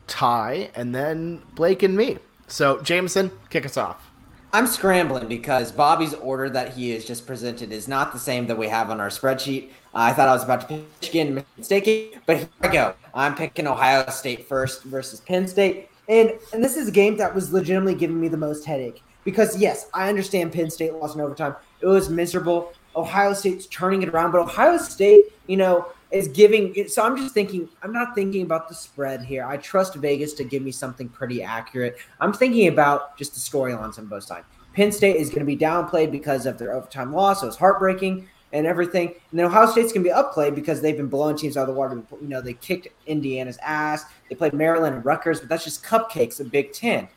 Ty, 0.06 0.70
and 0.74 0.94
then 0.94 1.42
Blake 1.54 1.82
and 1.82 1.96
me. 1.96 2.18
So, 2.46 2.80
Jameson, 2.82 3.30
kick 3.50 3.64
us 3.64 3.76
off. 3.76 4.10
I'm 4.54 4.66
scrambling 4.66 5.28
because 5.28 5.72
Bobby's 5.72 6.12
order 6.12 6.50
that 6.50 6.74
he 6.74 6.90
has 6.90 7.06
just 7.06 7.26
presented 7.26 7.72
is 7.72 7.88
not 7.88 8.12
the 8.12 8.18
same 8.18 8.46
that 8.48 8.58
we 8.58 8.68
have 8.68 8.90
on 8.90 9.00
our 9.00 9.08
spreadsheet. 9.08 9.70
Uh, 9.94 10.10
I 10.10 10.12
thought 10.12 10.28
I 10.28 10.32
was 10.32 10.44
about 10.44 10.60
to 10.62 10.66
pick 10.66 10.84
Michigan, 11.00 11.44
mistaken, 11.56 12.20
but 12.26 12.36
here 12.36 12.48
I 12.60 12.68
go. 12.68 12.94
I'm 13.14 13.34
picking 13.34 13.66
Ohio 13.66 14.08
State 14.10 14.46
first 14.46 14.82
versus 14.82 15.20
Penn 15.20 15.48
State, 15.48 15.88
and 16.06 16.32
and 16.52 16.62
this 16.62 16.76
is 16.76 16.88
a 16.88 16.92
game 16.92 17.16
that 17.16 17.34
was 17.34 17.50
legitimately 17.50 17.94
giving 17.94 18.20
me 18.20 18.28
the 18.28 18.36
most 18.36 18.66
headache 18.66 19.02
because 19.24 19.58
yes, 19.58 19.88
I 19.94 20.10
understand 20.10 20.52
Penn 20.52 20.70
State 20.70 20.92
lost 20.94 21.14
in 21.14 21.22
overtime. 21.22 21.56
It 21.80 21.86
was 21.86 22.10
miserable. 22.10 22.74
Ohio 22.94 23.32
State's 23.32 23.66
turning 23.66 24.02
it 24.02 24.10
around, 24.10 24.32
but 24.32 24.40
Ohio 24.40 24.76
State, 24.76 25.24
you 25.46 25.56
know, 25.56 25.86
is 26.12 26.28
giving. 26.28 26.88
So 26.88 27.02
I'm 27.02 27.16
just 27.16 27.34
thinking, 27.34 27.68
I'm 27.82 27.92
not 27.92 28.14
thinking 28.14 28.42
about 28.42 28.68
the 28.68 28.74
spread 28.74 29.24
here. 29.24 29.44
I 29.44 29.56
trust 29.56 29.94
Vegas 29.94 30.34
to 30.34 30.44
give 30.44 30.62
me 30.62 30.70
something 30.70 31.08
pretty 31.08 31.42
accurate. 31.42 31.96
I'm 32.20 32.32
thinking 32.32 32.68
about 32.68 33.16
just 33.16 33.34
the 33.34 33.40
storylines 33.40 33.98
on 33.98 34.06
both 34.06 34.24
sides. 34.24 34.46
Penn 34.74 34.92
State 34.92 35.16
is 35.16 35.28
going 35.28 35.40
to 35.40 35.46
be 35.46 35.56
downplayed 35.56 36.10
because 36.10 36.46
of 36.46 36.58
their 36.58 36.72
overtime 36.72 37.12
loss. 37.12 37.40
So 37.40 37.46
it's 37.46 37.56
heartbreaking 37.56 38.28
and 38.52 38.66
everything. 38.66 39.08
And 39.30 39.38
then 39.38 39.46
Ohio 39.46 39.66
State's 39.66 39.92
going 39.92 40.04
to 40.04 40.08
be 40.08 40.12
upplayed 40.12 40.54
because 40.54 40.80
they've 40.80 40.96
been 40.96 41.08
blowing 41.08 41.36
teams 41.36 41.56
out 41.56 41.62
of 41.62 41.68
the 41.68 41.74
water. 41.74 42.02
You 42.20 42.28
know, 42.28 42.40
they 42.40 42.54
kicked 42.54 42.88
Indiana's 43.06 43.58
ass. 43.62 44.04
They 44.28 44.34
played 44.34 44.52
Maryland 44.52 44.94
and 44.94 45.04
Rutgers, 45.04 45.40
but 45.40 45.48
that's 45.48 45.64
just 45.64 45.82
cupcakes 45.82 46.40
of 46.40 46.50
Big 46.50 46.72
Ten. 46.72 47.08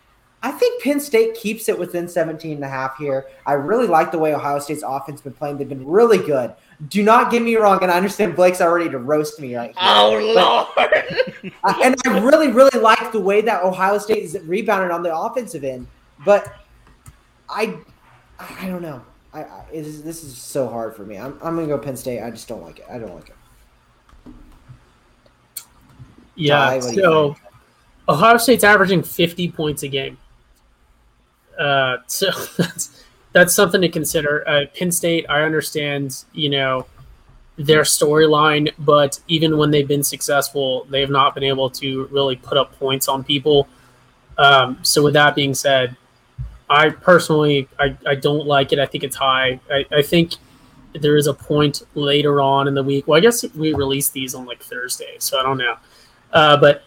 I 0.43 0.51
think 0.51 0.83
Penn 0.83 0.99
State 0.99 1.33
keeps 1.33 1.69
it 1.69 1.79
within 1.79 2.07
17 2.07 2.53
and 2.53 2.63
a 2.63 2.67
half 2.67 2.97
here. 2.97 3.25
I 3.47 3.53
really 3.53 3.87
like 3.87 4.11
the 4.11 4.19
way 4.19 4.35
Ohio 4.35 4.59
State's 4.59 4.83
offense 4.85 5.19
been 5.19 5.33
playing. 5.33 5.57
They've 5.57 5.67
been 5.67 5.87
really 5.87 6.19
good. 6.19 6.53
Do 6.89 7.03
not 7.03 7.31
get 7.31 7.41
me 7.41 7.55
wrong, 7.55 7.81
and 7.81 7.91
I 7.91 7.95
understand 7.95 8.35
Blake's 8.35 8.59
already 8.59 8.89
to 8.89 8.97
roast 8.97 9.39
me 9.39 9.55
right 9.55 9.67
here. 9.67 9.75
Oh 9.77 10.67
Lord! 10.75 11.53
I, 11.63 11.81
and 11.83 11.95
I 12.05 12.19
really, 12.19 12.51
really 12.51 12.79
like 12.79 13.11
the 13.11 13.19
way 13.19 13.41
that 13.41 13.63
Ohio 13.63 13.97
State 13.97 14.23
is 14.23 14.37
rebounded 14.43 14.91
on 14.91 15.01
the 15.01 15.15
offensive 15.15 15.63
end. 15.63 15.87
But 16.25 16.53
I, 17.49 17.77
I 18.39 18.67
don't 18.67 18.81
know. 18.81 19.01
I, 19.33 19.43
I 19.43 19.65
is, 19.71 20.03
this 20.03 20.23
is 20.23 20.37
so 20.37 20.67
hard 20.67 20.95
for 20.95 21.05
me. 21.05 21.17
I'm, 21.17 21.39
I'm 21.41 21.55
gonna 21.55 21.67
go 21.67 21.77
Penn 21.77 21.95
State. 21.95 22.21
I 22.21 22.29
just 22.29 22.47
don't 22.47 22.61
like 22.61 22.79
it. 22.79 22.85
I 22.89 22.99
don't 22.99 23.15
like 23.15 23.29
it. 23.29 23.35
Yeah. 26.35 26.79
so 26.79 27.35
Ohio 28.09 28.37
State's 28.37 28.63
averaging 28.63 29.03
50 29.03 29.51
points 29.51 29.83
a 29.83 29.87
game. 29.87 30.17
Uh, 31.57 31.97
so 32.07 32.29
that's 32.57 32.94
that's 33.35 33.53
something 33.53 33.81
to 33.81 33.89
consider. 33.89 34.47
Uh, 34.47 34.61
Penn 34.73 34.93
State, 34.93 35.25
I 35.27 35.41
understand, 35.41 36.23
you 36.31 36.49
know, 36.49 36.85
their 37.57 37.81
storyline, 37.81 38.71
but 38.79 39.19
even 39.27 39.57
when 39.57 39.71
they've 39.71 39.87
been 39.87 40.05
successful, 40.05 40.87
they 40.89 41.01
have 41.01 41.09
not 41.09 41.35
been 41.35 41.43
able 41.43 41.69
to 41.71 42.05
really 42.05 42.37
put 42.37 42.57
up 42.57 42.79
points 42.79 43.09
on 43.09 43.25
people. 43.25 43.67
Um, 44.37 44.79
so 44.83 45.03
with 45.03 45.15
that 45.15 45.35
being 45.35 45.53
said, 45.53 45.97
I 46.69 46.91
personally 46.91 47.67
I, 47.77 47.97
I 48.07 48.15
don't 48.15 48.47
like 48.47 48.71
it. 48.71 48.79
I 48.79 48.85
think 48.85 49.03
it's 49.03 49.17
high. 49.17 49.59
I, 49.69 49.85
I 49.91 50.01
think 50.01 50.35
there 50.93 51.17
is 51.17 51.27
a 51.27 51.33
point 51.33 51.81
later 51.93 52.41
on 52.41 52.69
in 52.69 52.73
the 52.73 52.83
week. 52.83 53.05
Well, 53.05 53.17
I 53.17 53.19
guess 53.19 53.43
we 53.53 53.73
released 53.73 54.13
these 54.13 54.33
on 54.33 54.45
like 54.45 54.63
Thursday, 54.63 55.17
so 55.19 55.37
I 55.37 55.43
don't 55.43 55.57
know. 55.57 55.75
Uh, 56.31 56.55
but 56.55 56.83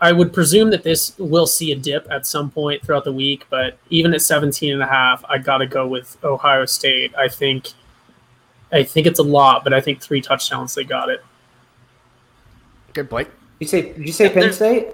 I 0.00 0.12
would 0.12 0.32
presume 0.32 0.70
that 0.70 0.82
this 0.82 1.16
will 1.18 1.46
see 1.46 1.72
a 1.72 1.76
dip 1.76 2.06
at 2.10 2.26
some 2.26 2.50
point 2.50 2.84
throughout 2.84 3.04
the 3.04 3.12
week, 3.12 3.46
but 3.48 3.78
even 3.88 4.12
at 4.12 4.20
17 4.20 4.72
and 4.72 4.82
a 4.82 4.86
half, 4.86 5.24
I 5.26 5.38
got 5.38 5.58
to 5.58 5.66
go 5.66 5.86
with 5.86 6.18
Ohio 6.22 6.66
State. 6.66 7.14
I 7.16 7.28
think 7.28 7.68
I 8.72 8.82
think 8.82 9.06
it's 9.06 9.18
a 9.18 9.22
lot, 9.22 9.64
but 9.64 9.72
I 9.72 9.80
think 9.80 10.02
three 10.02 10.20
touchdowns 10.20 10.74
they 10.74 10.84
got 10.84 11.08
it. 11.08 11.24
Good 12.92 13.08
Blake. 13.08 13.28
You 13.58 13.66
say 13.66 13.92
did 13.92 14.06
you 14.06 14.12
say 14.12 14.28
Penn 14.28 14.52
State? 14.52 14.88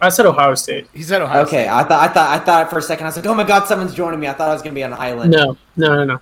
I 0.00 0.08
said 0.08 0.26
Ohio 0.26 0.54
State. 0.54 0.88
He 0.92 1.02
said 1.02 1.22
Ohio 1.22 1.42
okay, 1.42 1.64
State. 1.64 1.68
I 1.68 1.84
thought 1.84 2.10
I 2.10 2.12
thought 2.12 2.40
I 2.40 2.44
thought 2.44 2.70
for 2.70 2.78
a 2.78 2.82
second 2.82 3.06
I 3.06 3.08
was 3.08 3.16
like, 3.16 3.26
"Oh 3.26 3.34
my 3.34 3.44
god, 3.44 3.66
someone's 3.66 3.94
joining 3.94 4.18
me." 4.18 4.26
I 4.26 4.32
thought 4.32 4.48
I 4.48 4.52
was 4.52 4.62
going 4.62 4.74
to 4.74 4.78
be 4.78 4.82
on 4.82 4.92
an 4.92 4.98
island. 4.98 5.30
No. 5.30 5.56
No, 5.76 5.94
no, 5.94 6.04
no. 6.04 6.20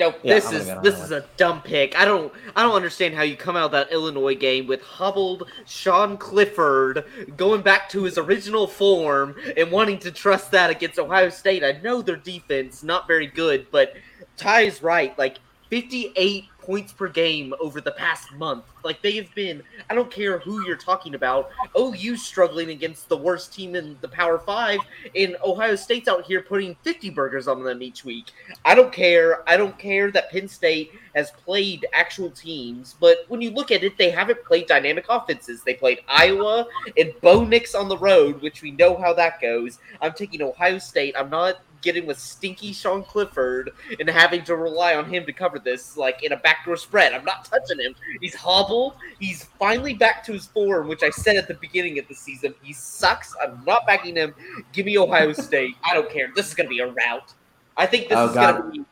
No, 0.00 0.14
Yeah, 0.22 0.34
this 0.34 0.50
is 0.50 0.66
this 0.82 0.98
is 0.98 1.10
a 1.10 1.26
dumb 1.36 1.60
pick. 1.60 1.96
I 1.96 2.06
don't 2.06 2.32
I 2.56 2.62
don't 2.62 2.74
understand 2.74 3.14
how 3.14 3.22
you 3.22 3.36
come 3.36 3.54
out 3.54 3.66
of 3.66 3.70
that 3.72 3.92
Illinois 3.92 4.34
game 4.34 4.66
with 4.66 4.80
hobbled 4.82 5.48
Sean 5.66 6.16
Clifford 6.16 7.04
going 7.36 7.60
back 7.60 7.90
to 7.90 8.02
his 8.04 8.16
original 8.16 8.66
form 8.66 9.36
and 9.58 9.70
wanting 9.70 9.98
to 10.00 10.10
trust 10.10 10.50
that 10.52 10.70
against 10.70 10.98
Ohio 10.98 11.28
State. 11.28 11.62
I 11.62 11.72
know 11.82 12.00
their 12.00 12.16
defense 12.16 12.82
not 12.82 13.06
very 13.06 13.26
good, 13.26 13.66
but 13.70 13.94
Ty 14.38 14.62
is 14.62 14.82
right. 14.82 15.16
Like 15.18 15.38
58 15.68 16.46
points 16.70 16.92
per 16.92 17.08
game 17.08 17.52
over 17.58 17.80
the 17.80 17.90
past 17.90 18.32
month. 18.34 18.64
Like 18.84 19.02
they 19.02 19.16
have 19.16 19.34
been. 19.34 19.60
I 19.90 19.94
don't 19.96 20.10
care 20.10 20.38
who 20.38 20.64
you're 20.64 20.76
talking 20.76 21.16
about. 21.16 21.50
OU 21.76 22.16
struggling 22.16 22.70
against 22.70 23.08
the 23.08 23.16
worst 23.16 23.52
team 23.52 23.74
in 23.74 23.98
the 24.02 24.08
Power 24.08 24.38
Five, 24.38 24.78
and 25.16 25.36
Ohio 25.44 25.74
State's 25.74 26.06
out 26.06 26.24
here 26.24 26.42
putting 26.42 26.76
50 26.82 27.10
burgers 27.10 27.48
on 27.48 27.64
them 27.64 27.82
each 27.82 28.04
week. 28.04 28.26
I 28.64 28.76
don't 28.76 28.92
care. 28.92 29.42
I 29.48 29.56
don't 29.56 29.76
care 29.80 30.12
that 30.12 30.30
Penn 30.30 30.46
State 30.46 30.92
has 31.16 31.32
played 31.32 31.86
actual 31.92 32.30
teams, 32.30 32.94
but 33.00 33.24
when 33.26 33.40
you 33.40 33.50
look 33.50 33.72
at 33.72 33.82
it, 33.82 33.98
they 33.98 34.10
haven't 34.10 34.44
played 34.44 34.68
dynamic 34.68 35.06
offenses. 35.08 35.64
They 35.64 35.74
played 35.74 36.02
Iowa 36.06 36.68
and 36.96 37.12
Bo 37.20 37.44
Nix 37.44 37.74
on 37.74 37.88
the 37.88 37.98
road, 37.98 38.40
which 38.42 38.62
we 38.62 38.70
know 38.70 38.96
how 38.96 39.12
that 39.14 39.40
goes. 39.40 39.80
I'm 40.00 40.12
taking 40.12 40.40
Ohio 40.40 40.78
State. 40.78 41.16
I'm 41.18 41.30
not 41.30 41.62
getting 41.82 42.06
with 42.06 42.18
stinky 42.18 42.72
Sean 42.72 43.02
Clifford 43.02 43.72
and 43.98 44.08
having 44.08 44.44
to 44.44 44.56
rely 44.56 44.94
on 44.94 45.04
him 45.04 45.24
to 45.26 45.32
cover 45.32 45.58
this 45.58 45.96
like 45.96 46.22
in 46.22 46.32
a 46.32 46.36
backdoor 46.36 46.76
spread. 46.76 47.12
I'm 47.12 47.24
not 47.24 47.44
touching 47.44 47.78
him. 47.78 47.94
He's 48.20 48.34
hobbled. 48.34 48.94
He's 49.18 49.44
finally 49.58 49.94
back 49.94 50.24
to 50.24 50.32
his 50.32 50.46
form, 50.46 50.88
which 50.88 51.02
I 51.02 51.10
said 51.10 51.36
at 51.36 51.48
the 51.48 51.54
beginning 51.54 51.98
of 51.98 52.08
the 52.08 52.14
season. 52.14 52.54
He 52.62 52.72
sucks. 52.72 53.34
I'm 53.42 53.62
not 53.66 53.86
backing 53.86 54.16
him. 54.16 54.34
Give 54.72 54.86
me 54.86 54.98
Ohio 54.98 55.32
State. 55.32 55.74
I 55.84 55.94
don't 55.94 56.10
care. 56.10 56.30
This 56.34 56.48
is 56.48 56.54
going 56.54 56.66
to 56.66 56.70
be 56.70 56.80
a 56.80 56.88
rout. 56.88 57.32
I 57.76 57.86
think 57.86 58.08
this 58.08 58.18
Oh, 58.18 58.28
is 58.28 58.34
going 58.34 58.56
to 58.62 58.70
be 58.70 58.84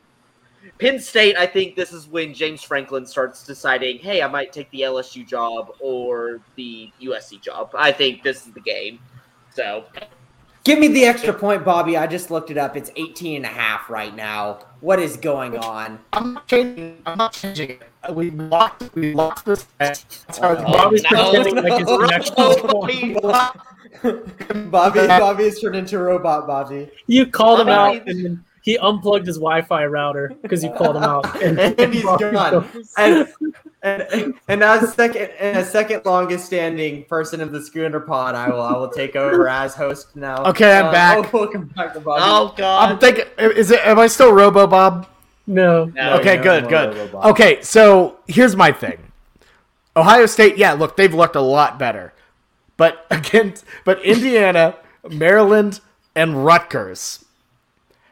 Penn 0.79 0.99
State, 0.99 1.37
I 1.37 1.45
think 1.45 1.75
this 1.75 1.91
is 1.91 2.07
when 2.07 2.33
James 2.33 2.63
Franklin 2.63 3.05
starts 3.05 3.45
deciding, 3.45 3.99
hey, 3.99 4.21
I 4.21 4.27
might 4.27 4.53
take 4.53 4.69
the 4.71 4.81
LSU 4.81 5.27
job 5.27 5.73
or 5.79 6.39
the 6.55 6.91
USC 7.01 7.41
job. 7.41 7.71
I 7.77 7.91
think 7.91 8.23
this 8.23 8.47
is 8.47 8.53
the 8.53 8.61
game. 8.61 8.99
So, 9.53 9.85
Give 10.69 10.77
me 10.77 10.87
the 10.87 11.03
extra 11.05 11.33
point, 11.33 11.65
Bobby. 11.65 11.97
I 11.97 12.05
just 12.05 12.29
looked 12.29 12.51
it 12.51 12.57
up. 12.59 12.77
It's 12.77 12.91
18 12.95 13.37
and 13.37 13.45
a 13.45 13.47
half 13.47 13.89
right 13.89 14.15
now. 14.15 14.59
What 14.81 14.99
is 14.99 15.17
going 15.17 15.57
on? 15.57 15.97
I'm 16.13 16.35
not 16.35 16.47
changing. 16.47 17.01
I'm 17.07 17.17
not 17.17 17.33
changing 17.33 17.71
it. 17.71 17.81
Uh, 18.07 18.13
we 18.13 18.29
lost. 18.29 18.75
We 18.93 19.13
lost 19.15 19.45
this. 19.47 19.65
That's 19.79 20.05
how 20.37 20.49
Oh, 20.49 20.63
Bobby's 20.63 21.01
no. 21.09 21.09
pretending 21.31 21.55
like 21.55 21.81
it's 21.81 21.89
an 21.89 22.11
extra 22.11 22.35
Oh. 22.37 22.71
Bobby, 24.69 25.07
Bobby 25.07 25.43
has 25.45 25.59
turned 25.59 25.75
into 25.75 25.97
a 25.97 26.03
robot, 26.03 26.45
Bobby. 26.45 26.91
You 27.07 27.25
called 27.25 27.61
him 27.61 27.65
Bobby- 27.65 27.97
out, 28.01 28.07
and 28.07 28.23
then 28.23 28.45
he 28.61 28.77
unplugged 28.77 29.25
his 29.27 29.37
Wi-Fi 29.37 29.85
router 29.85 30.33
because 30.41 30.63
you 30.63 30.71
called 30.71 30.95
him 30.97 31.03
out. 31.03 31.41
And, 31.41 31.59
And 31.79 31.93
he's 31.93 32.03
gone. 32.03 32.67
And, 32.97 33.27
and, 33.81 34.33
and 34.47 34.63
as 34.63 34.93
second 34.93 35.29
and 35.39 35.57
as 35.57 35.71
second 35.71 36.01
longest 36.05 36.45
standing 36.45 37.05
person 37.05 37.39
of 37.41 37.51
the 37.51 37.61
Schooner 37.61 37.99
Pod, 38.01 38.35
I 38.35 38.49
will 38.49 38.61
I 38.61 38.73
will 38.73 38.89
take 38.89 39.15
over 39.15 39.47
as 39.47 39.73
host 39.75 40.15
now. 40.15 40.43
Okay, 40.45 40.77
I'm 40.77 40.87
Uh, 40.87 40.91
back. 40.91 41.17
Oh, 41.33 41.37
welcome 41.39 41.65
back 41.75 41.93
to 41.93 41.99
Bobby. 42.01 42.21
oh 42.25 42.53
I'm 42.65 42.99
thinking. 42.99 43.25
Is 43.37 43.71
it? 43.71 43.79
Am 43.85 43.97
I 43.99 44.07
still 44.07 44.33
Robo 44.33 44.67
Bob? 44.67 45.07
no, 45.47 45.85
No. 45.85 46.17
Okay, 46.19 46.37
no 46.37 46.43
good, 46.43 46.63
more 46.63 46.69
good. 46.69 47.15
Okay, 47.31 47.61
so 47.61 48.19
here's 48.27 48.55
my 48.55 48.71
thing. 48.71 48.97
Ohio 49.95 50.25
State, 50.27 50.57
yeah, 50.57 50.73
look, 50.73 50.95
they've 50.97 51.13
looked 51.13 51.35
a 51.35 51.41
lot 51.41 51.79
better. 51.79 52.13
But 52.77 53.05
against 53.11 53.63
but 53.85 54.03
Indiana, 54.03 54.75
Maryland, 55.09 55.79
and 56.15 56.45
Rutgers 56.45 57.25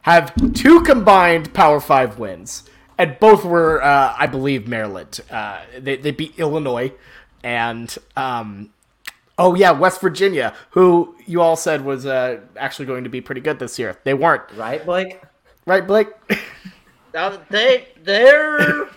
have 0.02 0.34
two 0.54 0.82
combined 0.82 1.52
Power 1.54 1.80
Five 1.80 2.18
wins. 2.18 2.64
And 3.00 3.16
both 3.20 3.44
were, 3.44 3.80
uh, 3.82 4.14
I 4.18 4.26
believe, 4.26 4.66
Maryland. 4.66 5.20
Uh, 5.30 5.60
they, 5.78 5.96
they 5.96 6.10
beat 6.10 6.36
Illinois 6.38 6.92
and 7.44 7.96
um, 8.16 8.70
oh 9.38 9.54
yeah, 9.54 9.70
West 9.70 10.00
Virginia, 10.00 10.52
who 10.70 11.14
you 11.24 11.40
all 11.40 11.54
said 11.54 11.84
was 11.84 12.06
uh, 12.06 12.40
actually 12.56 12.86
going 12.86 13.04
to 13.04 13.10
be 13.10 13.20
pretty 13.20 13.40
good 13.40 13.60
this 13.60 13.78
year. 13.78 13.96
They 14.02 14.14
weren't, 14.14 14.42
Right, 14.56 14.84
Blake? 14.84 15.20
right, 15.64 15.86
Blake? 15.86 16.08
Now 17.14 17.38
they 17.50 17.88
they're 18.02 18.88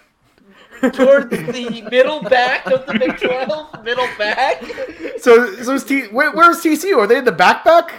towards 0.82 1.30
the 1.30 1.88
middle 1.92 2.24
back 2.24 2.66
of 2.66 2.86
the 2.88 2.94
Big 2.98 3.18
Twelve, 3.20 3.84
middle 3.84 4.08
back. 4.18 4.64
so, 5.20 5.54
so 5.62 5.74
is 5.76 5.84
T- 5.84 6.08
where, 6.08 6.32
where's 6.32 6.58
TCU? 6.58 6.98
Are 6.98 7.06
they 7.06 7.20
in 7.20 7.26
the 7.26 7.32
backpack? 7.32 7.92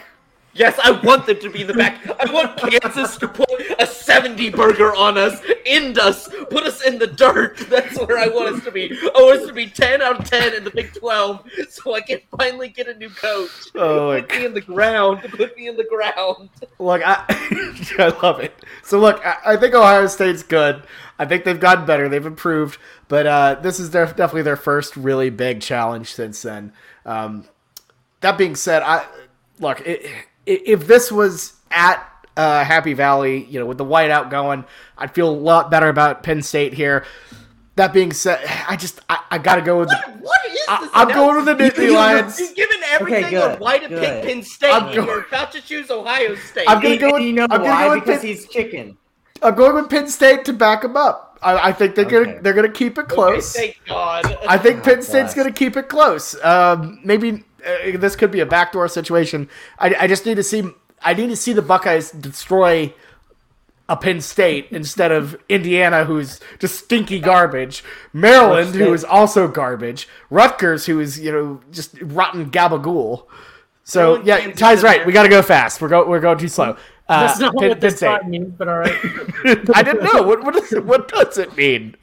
Yes, 0.55 0.79
I 0.83 0.91
want 0.91 1.27
them 1.27 1.39
to 1.41 1.51
be 1.51 1.63
in 1.63 1.67
the 1.67 1.75
back. 1.75 2.07
I 2.21 2.31
want 2.31 2.59
Kansas 2.59 3.17
to 3.17 3.29
put 3.29 3.49
a 3.79 3.87
70 3.87 4.51
burger 4.51 4.95
on 4.95 5.17
us, 5.17 5.41
end 5.65 5.99
us, 5.99 6.29
put 6.51 6.65
us 6.65 6.85
in 6.87 6.99
the 6.99 7.07
dirt. 7.07 7.57
That's 7.71 7.99
where 8.01 8.19
I 8.19 8.29
want 8.29 8.57
us 8.57 8.65
to 8.65 8.71
be. 8.71 8.93
I 8.93 9.19
want 9.19 9.41
us 9.41 9.47
to 9.47 9.55
be 9.55 9.67
10 9.67 10.03
out 10.03 10.21
of 10.21 10.29
10 10.29 10.55
in 10.55 10.65
the 10.65 10.71
Big 10.71 10.93
12 10.93 11.49
so 11.71 11.95
I 11.95 12.03
can 12.03 12.21
finally 12.37 12.69
get 12.69 12.87
a 12.87 12.95
new 12.95 13.09
coach. 13.09 13.51
Oh 13.75 14.21
Put 14.21 14.31
me 14.31 14.45
in 14.45 14.53
the 14.53 14.61
ground. 14.61 15.23
Put 15.23 15.57
me 15.57 15.69
in 15.69 15.77
the 15.77 15.85
ground. 15.85 16.51
Look, 16.79 17.01
I, 17.03 17.25
I 17.99 18.09
love 18.23 18.41
it. 18.41 18.55
So 18.85 18.99
look, 19.01 19.25
I, 19.25 19.37
I 19.47 19.57
think 19.57 19.75
Ohio 19.75 20.07
State's 20.07 20.43
good. 20.43 20.83
I 21.19 21.25
think 21.25 21.45
they've 21.45 21.59
gotten 21.59 21.87
better. 21.87 22.09
They've 22.11 22.25
improved, 22.27 22.79
but 23.09 23.27
uh, 23.27 23.55
this 23.63 23.81
is 23.81 23.91
their, 23.91 24.07
definitely 24.07 24.43
their 24.43 24.57
first 24.57 24.97
really 24.97 25.31
big 25.31 25.63
challenge 25.63 26.13
since 26.13 26.43
then. 26.43 26.73
Um, 27.07 27.45
that 28.21 28.37
being 28.37 28.55
said, 28.55 28.83
I 28.83 29.07
look 29.59 29.81
i 29.87 29.93
i 29.93 30.25
if 30.47 30.87
this 30.87 31.11
was 31.13 31.55
at 31.71 32.07
uh, 32.37 32.65
Happy 32.65 32.95
Valley, 32.95 33.45
you 33.45 33.61
know, 33.61 33.67
with 33.67 33.79
the 33.79 33.85
whiteout 33.85 34.31
going, 34.31 34.65
I'd 34.99 35.15
feel 35.15 35.29
a 35.29 35.33
lot 35.33 35.71
better 35.71 35.89
about 35.89 36.23
Penn 36.23 36.43
State 36.43 36.75
here. 36.75 37.05
That 37.77 37.93
being 37.95 38.13
said, 38.13 38.41
I 38.69 38.77
just 38.77 39.01
I, 39.09 39.19
I 39.31 39.39
got 39.39 39.55
to 39.57 39.63
go 39.63 39.79
with 39.81 39.89
the, 39.89 39.97
What 40.21 40.41
is 40.47 40.53
this? 40.53 40.65
I, 40.69 40.91
I'm 40.93 41.09
going 41.09 41.37
with 41.37 41.47
the 41.47 41.55
Nittany 41.65 41.85
You- 41.87 41.95
Lions. 41.95 42.39
You've 42.39 42.55
given 42.55 42.77
everything 42.91 43.31
good, 43.31 43.53
on 43.53 43.59
why 43.59 43.79
to 43.79 43.89
pick. 43.89 44.25
Penn 44.25 44.43
State, 44.43 44.73
I'm 44.75 44.87
and 44.89 44.95
go- 44.97 45.05
you're 45.07 45.23
about 45.25 45.53
to 45.53 45.63
choose 45.63 45.91
Ohio 45.91 46.35
State. 46.35 46.67
I'm 46.69 46.83
gonna 46.83 46.99
go 46.99 47.13
with- 47.15 47.23
you 47.23 47.33
know 47.33 47.45
I'm 47.45 47.49
gonna 47.63 47.65
why? 47.65 47.85
go 47.87 47.95
with 47.95 48.05
because 48.05 48.21
Pitt- 48.21 48.29
he's 48.31 48.49
chicken. 48.49 48.99
I'm 49.43 49.55
going 49.55 49.75
with 49.75 49.89
Penn 49.89 50.07
State 50.09 50.45
to 50.45 50.53
back 50.53 50.83
them 50.83 50.97
up. 50.97 51.39
I, 51.43 51.69
I 51.71 51.73
think 51.73 51.95
they're 51.97 52.05
Okay. 52.07 52.25
gonna 52.25 52.43
they're 52.43 52.53
gonna 52.53 52.69
keep 52.69 52.99
it 52.99 53.07
Okay, 53.07 53.15
close. 53.15 53.53
thank 53.55 53.81
God. 53.89 54.37
I 54.47 54.59
think 54.59 54.77
God 54.77 54.85
Penn 54.85 55.03
State's 55.03 55.33
bless. 55.33 55.35
going 55.35 55.47
to 55.53 55.59
keep 55.59 55.77
it 55.77 55.89
close. 55.89 56.37
Um, 56.45 57.01
maybe 57.05 57.43
this 57.97 58.17
could 58.17 58.31
be 58.31 58.41
a 58.41 58.47
backdoor 58.47 58.89
situation. 58.89 59.49
I, 59.79 59.95
I 60.01 60.07
just 60.07 60.27
need 60.27 60.37
to 60.37 60.43
see. 60.43 60.65
I 61.03 61.15
need 61.15 61.29
to 61.29 61.37
see 61.37 61.53
the 61.53 61.63
Buckeyes 61.63 62.11
destroy 62.13 62.95
a 63.89 63.97
Penn 63.97 64.21
State 64.21 64.69
instead 64.71 65.13
of 65.13 65.37
Indiana, 65.49 66.05
who's 66.05 66.41
just 66.59 66.79
stinky 66.85 67.19
garbage. 67.19 67.85
Maryland, 68.13 68.75
who 68.75 68.93
is 68.95 69.05
also 69.05 69.49
garbage. 69.49 70.09
Rutgers, 70.31 70.87
who 70.87 71.01
is 71.01 71.19
you 71.19 71.33
know 71.33 71.61
just 71.71 72.01
rotten 72.01 72.51
gabagool. 72.51 73.27
So 73.85 74.23
Maryland 74.23 74.27
yeah, 74.27 74.53
Ty's 74.53 74.83
right. 74.83 75.05
We 75.05 75.13
got 75.13 75.25
to 75.25 75.29
go 75.29 75.43
fast. 75.43 75.81
We're 75.81 75.89
go 75.89 76.07
we're 76.07 76.21
going 76.21 76.39
too 76.39 76.49
slow. 76.49 76.77
Uh, 77.09 77.27
that's 77.27 77.41
not 77.41 77.55
Penn- 77.57 77.69
what 77.71 77.81
this 77.81 78.01
Penn 78.01 78.21
State. 78.21 78.29
means. 78.29 78.55
But 78.57 78.69
all 78.69 78.79
right, 78.79 78.95
I 79.75 79.83
didn't 79.83 80.05
know. 80.05 80.23
What 80.23 80.45
what, 80.45 80.57
is 80.57 80.81
what 80.81 81.09
does 81.09 81.37
it 81.37 81.57
mean? 81.57 81.97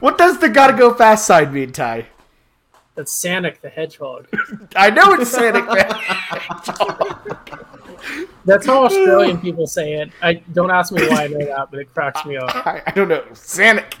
What 0.00 0.18
does 0.18 0.38
the 0.38 0.48
gotta 0.48 0.72
go 0.72 0.94
fast 0.94 1.26
sign 1.26 1.52
mean, 1.52 1.72
Ty? 1.72 2.06
That's 2.94 3.12
Sanic 3.24 3.60
the 3.60 3.68
Hedgehog. 3.68 4.26
I 4.76 4.90
know 4.90 5.14
it's 5.14 5.30
Sonic 5.30 5.66
Man. 5.66 5.88
That's 8.44 8.66
how 8.66 8.84
Australian 8.84 9.40
people 9.40 9.66
say 9.66 9.94
it. 9.94 10.10
I 10.22 10.34
don't 10.52 10.70
ask 10.70 10.92
me 10.92 11.06
why 11.08 11.24
I 11.24 11.28
know 11.28 11.38
that, 11.38 11.70
but 11.70 11.80
it 11.80 11.92
cracks 11.94 12.24
me 12.26 12.36
up. 12.36 12.54
I, 12.66 12.82
I 12.86 12.90
don't 12.90 13.08
know. 13.08 13.24
Sonic. 13.32 13.96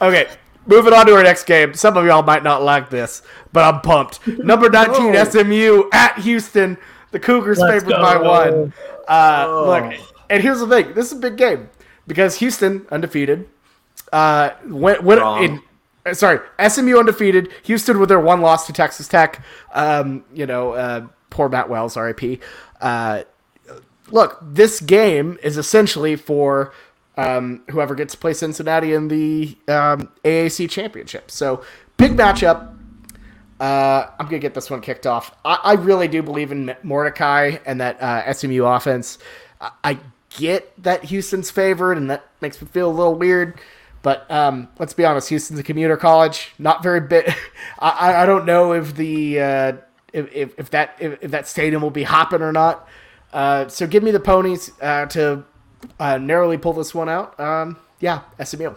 Okay, 0.00 0.28
moving 0.66 0.92
on 0.92 1.06
to 1.06 1.14
our 1.16 1.22
next 1.22 1.44
game. 1.44 1.72
Some 1.74 1.96
of 1.96 2.04
y'all 2.04 2.22
might 2.22 2.42
not 2.44 2.62
like 2.62 2.90
this, 2.90 3.22
but 3.52 3.64
I'm 3.64 3.80
pumped. 3.80 4.26
Number 4.26 4.68
19 4.68 5.16
Oh. 5.16 5.24
SMU 5.24 5.88
at 5.92 6.18
Houston. 6.18 6.76
The 7.10 7.18
Cougars 7.18 7.58
Let's 7.58 7.82
favored 7.84 7.96
go. 7.96 8.02
by 8.02 8.16
one. 8.18 8.72
Uh, 9.08 9.46
Oh. 9.48 9.64
Look, 9.66 9.98
and 10.28 10.42
here's 10.42 10.60
the 10.60 10.66
thing. 10.68 10.92
This 10.92 11.06
is 11.10 11.12
a 11.18 11.20
big 11.22 11.38
game 11.38 11.70
because 12.06 12.36
Houston 12.36 12.86
undefeated. 12.90 13.48
Uh, 14.12 14.50
went, 14.66 15.02
went 15.02 15.20
in. 15.42 15.62
Uh, 16.08 16.14
Sorry, 16.14 16.40
SMU 16.66 16.98
undefeated. 16.98 17.50
Houston 17.64 17.98
with 17.98 18.08
their 18.08 18.20
one 18.20 18.40
loss 18.40 18.66
to 18.66 18.72
Texas 18.72 19.08
Tech. 19.08 19.42
Um, 19.72 20.24
you 20.32 20.46
know, 20.46 20.72
uh, 20.72 21.06
poor 21.30 21.48
Matt 21.48 21.68
Wells, 21.68 21.96
RIP. 21.96 22.42
Uh, 22.80 23.22
look, 24.10 24.38
this 24.42 24.80
game 24.80 25.38
is 25.42 25.56
essentially 25.56 26.16
for 26.16 26.72
um, 27.16 27.62
whoever 27.70 27.94
gets 27.94 28.14
to 28.14 28.18
play 28.18 28.32
Cincinnati 28.32 28.94
in 28.94 29.08
the 29.08 29.56
um, 29.68 30.08
AAC 30.24 30.70
championship. 30.70 31.30
So 31.30 31.64
big 31.96 32.12
matchup. 32.12 32.74
Uh, 33.60 34.08
I'm 34.18 34.26
gonna 34.26 34.38
get 34.38 34.54
this 34.54 34.70
one 34.70 34.80
kicked 34.80 35.06
off. 35.06 35.34
I, 35.44 35.58
I 35.64 35.72
really 35.74 36.06
do 36.06 36.22
believe 36.22 36.52
in 36.52 36.74
Mordecai 36.84 37.56
and 37.66 37.80
that 37.80 38.00
uh, 38.00 38.32
SMU 38.32 38.64
offense. 38.64 39.18
I, 39.60 39.70
I 39.82 39.98
get 40.30 40.80
that 40.82 41.04
Houston's 41.04 41.50
favored, 41.50 41.96
and 41.96 42.08
that 42.10 42.24
makes 42.40 42.62
me 42.62 42.68
feel 42.68 42.88
a 42.88 42.92
little 42.92 43.16
weird. 43.16 43.60
But 44.02 44.30
um, 44.30 44.68
let's 44.78 44.92
be 44.94 45.04
honest, 45.04 45.28
Houston's 45.28 45.58
a 45.58 45.62
commuter 45.62 45.96
college, 45.96 46.52
not 46.58 46.82
very 46.82 47.00
big. 47.00 47.32
I, 47.78 48.22
I- 48.22 48.26
don't 48.26 48.44
know 48.46 48.72
if 48.72 48.94
the 48.94 49.40
uh, 49.40 49.72
if, 50.12 50.32
if, 50.32 50.58
if 50.58 50.70
that 50.70 50.96
if, 51.00 51.18
if 51.22 51.30
that 51.32 51.48
stadium 51.48 51.82
will 51.82 51.90
be 51.90 52.04
hopping 52.04 52.42
or 52.42 52.52
not. 52.52 52.88
Uh, 53.32 53.68
so 53.68 53.86
give 53.86 54.02
me 54.02 54.10
the 54.10 54.20
ponies 54.20 54.70
uh, 54.80 55.06
to 55.06 55.44
uh, 56.00 56.16
narrowly 56.18 56.56
pull 56.56 56.72
this 56.72 56.94
one 56.94 57.08
out. 57.08 57.38
Um, 57.38 57.76
yeah, 58.00 58.22
SMU. 58.42 58.74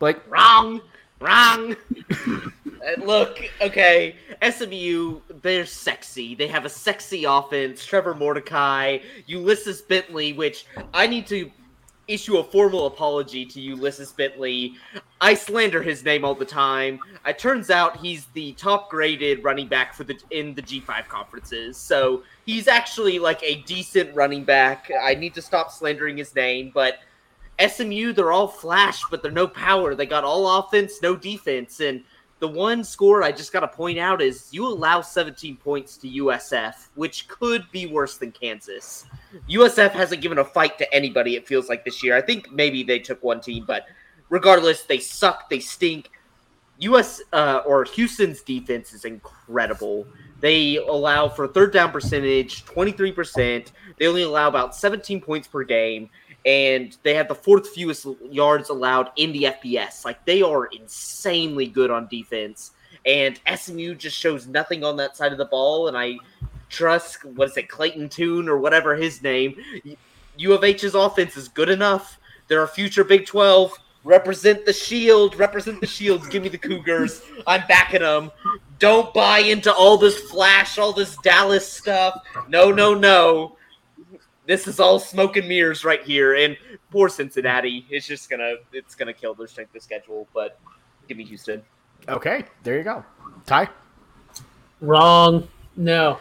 Like 0.00 0.20
Wrong. 0.30 0.80
Wrong. 1.20 1.76
Uh, 2.82 3.00
Look, 3.04 3.38
okay, 3.60 4.16
SMU, 4.42 5.20
they're 5.40 5.66
sexy. 5.66 6.34
They 6.34 6.48
have 6.48 6.64
a 6.64 6.68
sexy 6.68 7.22
offense. 7.22 7.84
Trevor 7.86 8.12
Mordecai, 8.12 8.98
Ulysses 9.26 9.82
Bentley, 9.82 10.32
which 10.32 10.66
I 10.92 11.06
need 11.06 11.28
to 11.28 11.48
issue 12.08 12.38
a 12.38 12.44
formal 12.44 12.86
apology 12.86 13.44
to 13.46 13.60
Ulysses 13.60 14.12
Bentley. 14.12 14.74
I 15.20 15.34
slander 15.34 15.82
his 15.82 16.04
name 16.04 16.24
all 16.24 16.34
the 16.34 16.44
time. 16.44 16.98
It 17.26 17.38
turns 17.38 17.70
out 17.70 17.96
he's 17.96 18.26
the 18.34 18.52
top 18.52 18.90
graded 18.90 19.44
running 19.44 19.68
back 19.68 19.94
for 19.94 20.04
the 20.04 20.18
in 20.30 20.54
the 20.54 20.62
G5 20.62 21.08
conferences. 21.08 21.76
So 21.76 22.22
he's 22.44 22.68
actually 22.68 23.18
like 23.18 23.42
a 23.42 23.62
decent 23.62 24.14
running 24.14 24.44
back. 24.44 24.90
I 25.00 25.14
need 25.14 25.34
to 25.34 25.42
stop 25.42 25.70
slandering 25.70 26.16
his 26.16 26.34
name, 26.34 26.72
but 26.74 26.98
SMU, 27.66 28.12
they're 28.12 28.32
all 28.32 28.48
flash, 28.48 29.02
but 29.10 29.22
they're 29.22 29.30
no 29.30 29.46
power. 29.46 29.94
They 29.94 30.06
got 30.06 30.24
all 30.24 30.58
offense, 30.58 31.00
no 31.02 31.14
defense. 31.14 31.80
And 31.80 32.02
the 32.42 32.48
one 32.48 32.82
score 32.82 33.22
I 33.22 33.30
just 33.30 33.52
got 33.52 33.60
to 33.60 33.68
point 33.68 34.00
out 34.00 34.20
is 34.20 34.48
you 34.50 34.66
allow 34.66 35.00
17 35.00 35.56
points 35.58 35.96
to 35.98 36.08
USF, 36.08 36.88
which 36.96 37.28
could 37.28 37.70
be 37.70 37.86
worse 37.86 38.16
than 38.16 38.32
Kansas. 38.32 39.06
USF 39.48 39.92
hasn't 39.92 40.22
given 40.22 40.38
a 40.38 40.44
fight 40.44 40.76
to 40.78 40.92
anybody, 40.92 41.36
it 41.36 41.46
feels 41.46 41.68
like 41.68 41.84
this 41.84 42.02
year. 42.02 42.16
I 42.16 42.20
think 42.20 42.50
maybe 42.50 42.82
they 42.82 42.98
took 42.98 43.22
one 43.22 43.40
team, 43.40 43.64
but 43.64 43.86
regardless, 44.28 44.82
they 44.82 44.98
suck, 44.98 45.48
they 45.50 45.60
stink. 45.60 46.10
US 46.80 47.22
uh, 47.32 47.62
or 47.64 47.84
Houston's 47.84 48.42
defense 48.42 48.92
is 48.92 49.04
incredible. 49.04 50.04
They 50.40 50.78
allow 50.78 51.28
for 51.28 51.46
third 51.46 51.72
down 51.72 51.92
percentage 51.92 52.64
23%. 52.64 53.68
They 54.00 54.06
only 54.08 54.22
allow 54.22 54.48
about 54.48 54.74
17 54.74 55.20
points 55.20 55.46
per 55.46 55.62
game 55.62 56.10
and 56.44 56.96
they 57.02 57.14
have 57.14 57.28
the 57.28 57.34
fourth 57.34 57.68
fewest 57.68 58.06
yards 58.30 58.68
allowed 58.68 59.10
in 59.16 59.32
the 59.32 59.44
FBS. 59.44 60.04
Like 60.04 60.24
they 60.24 60.42
are 60.42 60.66
insanely 60.66 61.66
good 61.66 61.90
on 61.90 62.08
defense, 62.08 62.72
and 63.06 63.38
SMU 63.54 63.94
just 63.94 64.16
shows 64.16 64.46
nothing 64.46 64.84
on 64.84 64.96
that 64.96 65.16
side 65.16 65.32
of 65.32 65.38
the 65.38 65.44
ball. 65.44 65.88
And 65.88 65.96
I 65.96 66.16
trust 66.68 67.24
what 67.24 67.50
is 67.50 67.56
it, 67.56 67.68
Clayton 67.68 68.08
Tune 68.08 68.48
or 68.48 68.58
whatever 68.58 68.96
his 68.96 69.22
name. 69.22 69.56
U 70.36 70.52
of 70.52 70.64
H's 70.64 70.94
offense 70.94 71.36
is 71.36 71.48
good 71.48 71.68
enough. 71.68 72.18
They're 72.48 72.62
a 72.62 72.68
future 72.68 73.04
Big 73.04 73.26
Twelve. 73.26 73.72
Represent 74.04 74.66
the 74.66 74.72
Shield. 74.72 75.36
Represent 75.36 75.80
the 75.80 75.86
Shields. 75.86 76.26
Give 76.26 76.42
me 76.42 76.48
the 76.48 76.58
Cougars. 76.58 77.22
I'm 77.46 77.64
backing 77.68 78.00
them. 78.00 78.32
Don't 78.80 79.14
buy 79.14 79.38
into 79.38 79.72
all 79.72 79.96
this 79.96 80.18
flash, 80.22 80.76
all 80.76 80.92
this 80.92 81.16
Dallas 81.18 81.70
stuff. 81.70 82.20
No, 82.48 82.72
no, 82.72 82.94
no 82.94 83.56
this 84.52 84.68
is 84.68 84.78
all 84.80 84.98
smoke 84.98 85.38
and 85.38 85.48
mirrors 85.48 85.82
right 85.82 86.02
here. 86.02 86.34
And 86.34 86.58
poor 86.90 87.08
Cincinnati, 87.08 87.86
it's 87.88 88.06
just 88.06 88.28
gonna 88.28 88.56
it's 88.72 88.94
gonna 88.94 89.14
kill 89.14 89.32
their 89.34 89.46
strength 89.46 89.74
of 89.74 89.82
schedule. 89.82 90.28
But 90.34 90.58
give 91.08 91.16
me 91.16 91.24
Houston. 91.24 91.62
okay, 92.08 92.44
there 92.62 92.76
you 92.76 92.84
go. 92.84 93.02
Ty, 93.46 93.68
Wrong. 94.82 95.48
No. 95.76 96.18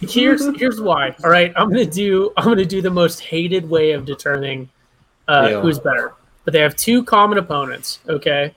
Here's 0.00 0.44
here's 0.58 0.80
why. 0.82 1.16
All 1.24 1.30
right, 1.30 1.50
I'm 1.56 1.70
gonna 1.70 1.86
do 1.86 2.30
I'm 2.36 2.44
gonna 2.44 2.64
do 2.66 2.82
the 2.82 2.90
most 2.90 3.20
hated 3.20 3.68
way 3.68 3.92
of 3.92 4.04
determining 4.04 4.68
uh, 5.28 5.48
Ew. 5.50 5.60
who's 5.60 5.78
better. 5.78 6.12
But 6.44 6.52
they 6.52 6.60
have 6.60 6.76
two 6.76 7.02
common 7.04 7.38
opponents. 7.38 8.00
Okay, 8.06 8.54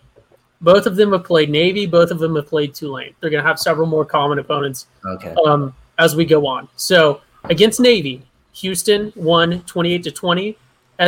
both 0.59 0.85
of 0.85 0.97
them 0.97 1.13
have 1.13 1.23
played 1.23 1.49
Navy. 1.49 1.85
Both 1.85 2.11
of 2.11 2.19
them 2.19 2.35
have 2.35 2.47
played 2.47 2.75
Tulane. 2.75 3.15
They're 3.21 3.29
gonna 3.29 3.43
have 3.47 3.59
several 3.59 3.87
more 3.87 4.03
common 4.03 4.39
opponents 4.39 4.87
Okay. 5.05 5.33
um, 5.45 5.73
as 5.97 6.17
we 6.17 6.25
go 6.25 6.45
on. 6.45 6.67
So 6.75 7.21
against 7.45 7.79
Navy, 7.79 8.21
Houston 8.59 9.13
won 9.15 9.61
28 9.61 10.03
to 10.03 10.11
20. 10.11 10.57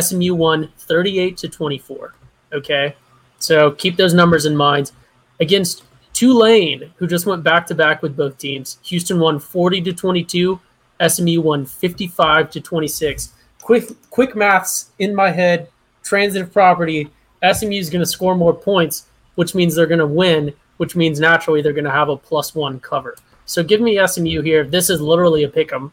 SMU 0.00 0.34
won 0.34 0.70
38 0.78 1.36
to 1.36 1.48
24. 1.48 2.14
Okay, 2.52 2.96
so 3.38 3.70
keep 3.72 3.96
those 3.96 4.14
numbers 4.14 4.46
in 4.46 4.56
mind. 4.56 4.92
Against 5.40 5.84
Tulane, 6.12 6.92
who 6.96 7.06
just 7.06 7.26
went 7.26 7.42
back 7.42 7.66
to 7.66 7.74
back 7.74 8.02
with 8.02 8.16
both 8.16 8.38
teams, 8.38 8.78
Houston 8.84 9.18
won 9.18 9.38
40 9.38 9.82
to 9.82 9.92
22. 9.92 10.60
SMU 11.06 11.40
won 11.40 11.66
55 11.66 12.50
to 12.50 12.60
26. 12.60 13.32
Quick, 13.60 13.84
quick 14.10 14.34
maths 14.34 14.90
in 14.98 15.14
my 15.14 15.30
head. 15.30 15.68
Transitive 16.02 16.52
property. 16.52 17.10
SMU 17.52 17.72
is 17.72 17.90
going 17.90 18.00
to 18.00 18.06
score 18.06 18.34
more 18.34 18.54
points, 18.54 19.06
which 19.34 19.54
means 19.54 19.74
they're 19.74 19.86
going 19.86 19.98
to 19.98 20.06
win, 20.06 20.52
which 20.76 20.96
means 20.96 21.20
naturally 21.20 21.60
they're 21.60 21.72
going 21.72 21.84
to 21.84 21.90
have 21.90 22.08
a 22.08 22.16
plus 22.16 22.54
one 22.54 22.80
cover. 22.80 23.16
So 23.46 23.62
give 23.62 23.80
me 23.80 24.04
SMU 24.06 24.42
here. 24.42 24.64
This 24.64 24.90
is 24.90 25.00
literally 25.00 25.42
a 25.42 25.48
pick 25.48 25.72
'em. 25.72 25.92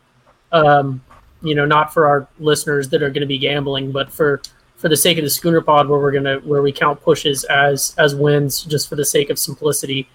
Um, 0.51 1.01
you 1.41 1.55
know, 1.55 1.65
not 1.65 1.93
for 1.93 2.07
our 2.07 2.27
listeners 2.39 2.89
that 2.89 3.01
are 3.01 3.09
going 3.09 3.21
to 3.21 3.27
be 3.27 3.37
gambling, 3.37 3.91
but 3.91 4.11
for 4.11 4.41
for 4.75 4.87
the 4.87 4.97
sake 4.97 5.17
of 5.17 5.23
the 5.25 5.29
Schooner 5.29 5.61
Pod, 5.61 5.89
where 5.89 5.99
we're 5.99 6.11
gonna 6.11 6.37
where 6.39 6.61
we 6.61 6.71
count 6.71 7.01
pushes 7.01 7.43
as 7.45 7.93
as 7.97 8.15
wins, 8.15 8.63
just 8.63 8.87
for 8.87 8.95
the 8.95 9.05
sake 9.05 9.29
of 9.29 9.37
simplicity. 9.37 10.07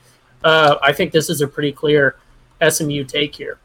Uh, 0.43 0.77
I 0.83 0.93
think 0.93 1.13
this 1.13 1.31
is 1.31 1.41
a 1.41 1.49
pretty 1.49 1.73
clear 1.73 2.17
SMU 2.67 3.05
take 3.05 3.35
here. 3.35 3.59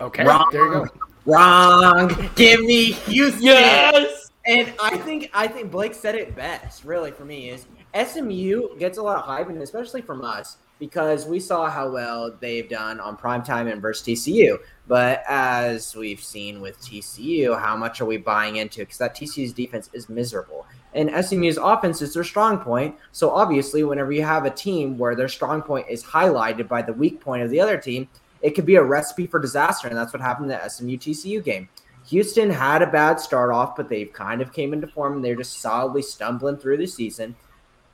okay, 0.00 0.24
Wrong. 0.24 0.48
there 0.52 0.64
you 0.64 0.72
go. 0.72 0.86
Wrong. 1.26 2.30
Give 2.34 2.60
me 2.60 2.92
Houston. 2.92 3.42
Yes. 3.42 4.30
And 4.46 4.72
I 4.82 4.96
think 4.96 5.30
I 5.34 5.46
think 5.46 5.70
Blake 5.70 5.94
said 5.94 6.14
it 6.14 6.34
best. 6.34 6.84
Really, 6.84 7.10
for 7.10 7.24
me, 7.24 7.50
is 7.50 7.66
SMU 7.94 8.76
gets 8.78 8.96
a 8.98 9.02
lot 9.02 9.18
of 9.18 9.24
hype, 9.24 9.48
and 9.48 9.60
especially 9.62 10.00
from 10.00 10.22
us 10.22 10.56
because 10.80 11.26
we 11.26 11.38
saw 11.38 11.70
how 11.70 11.88
well 11.88 12.34
they've 12.40 12.68
done 12.68 12.98
on 12.98 13.16
primetime 13.16 13.70
and 13.70 13.80
versus 13.80 14.04
TCU. 14.04 14.58
But 14.88 15.22
as 15.28 15.94
we've 15.94 16.20
seen 16.20 16.60
with 16.60 16.80
TCU, 16.80 17.56
how 17.60 17.76
much 17.76 18.00
are 18.00 18.06
we 18.06 18.16
buying 18.16 18.56
into? 18.56 18.80
Because 18.80 18.98
that 18.98 19.14
TCU's 19.14 19.52
defense 19.52 19.90
is 19.92 20.08
miserable, 20.08 20.66
and 20.94 21.10
SMU's 21.24 21.58
offense 21.58 22.02
is 22.02 22.14
their 22.14 22.24
strong 22.24 22.58
point. 22.58 22.96
So 23.12 23.30
obviously, 23.30 23.84
whenever 23.84 24.10
you 24.10 24.24
have 24.24 24.46
a 24.46 24.50
team 24.50 24.98
where 24.98 25.14
their 25.14 25.28
strong 25.28 25.62
point 25.62 25.86
is 25.88 26.02
highlighted 26.02 26.66
by 26.66 26.82
the 26.82 26.94
weak 26.94 27.20
point 27.20 27.44
of 27.44 27.50
the 27.50 27.60
other 27.60 27.76
team, 27.76 28.08
it 28.42 28.56
could 28.56 28.66
be 28.66 28.76
a 28.76 28.82
recipe 28.82 29.26
for 29.26 29.38
disaster, 29.38 29.86
and 29.86 29.96
that's 29.96 30.12
what 30.12 30.22
happened 30.22 30.50
in 30.50 30.58
the 30.58 30.68
SMU 30.68 30.96
TCU 30.96 31.44
game. 31.44 31.68
Houston 32.06 32.50
had 32.50 32.82
a 32.82 32.86
bad 32.86 33.20
start 33.20 33.52
off, 33.52 33.76
but 33.76 33.88
they've 33.88 34.12
kind 34.12 34.40
of 34.40 34.52
came 34.52 34.72
into 34.72 34.86
form 34.86 35.16
and 35.16 35.24
they're 35.24 35.36
just 35.36 35.60
solidly 35.60 36.02
stumbling 36.02 36.56
through 36.56 36.78
the 36.78 36.86
season. 36.86 37.36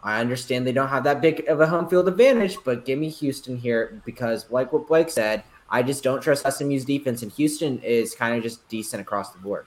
I 0.07 0.21
understand 0.21 0.65
they 0.65 0.73
don't 0.73 0.87
have 0.87 1.03
that 1.03 1.21
big 1.21 1.49
of 1.49 1.61
a 1.61 1.67
home 1.67 1.89
field 1.89 2.07
advantage, 2.07 2.57
but 2.65 2.85
give 2.85 2.97
me 2.97 3.09
Houston 3.11 3.57
here 3.57 4.01
because, 4.05 4.49
like 4.53 4.73
what 4.73 4.87
Blake 4.87 5.11
said, 5.11 5.43
I 5.69 5.83
just 5.83 6.05
don't 6.05 6.23
trust 6.23 6.47
SMU's 6.49 6.85
defense, 6.85 7.23
and 7.23 7.33
Houston 7.33 7.81
is 7.81 8.15
kind 8.15 8.37
of 8.37 8.43
just 8.45 8.69
decent 8.69 9.01
across 9.01 9.33
the 9.33 9.41
board. 9.41 9.67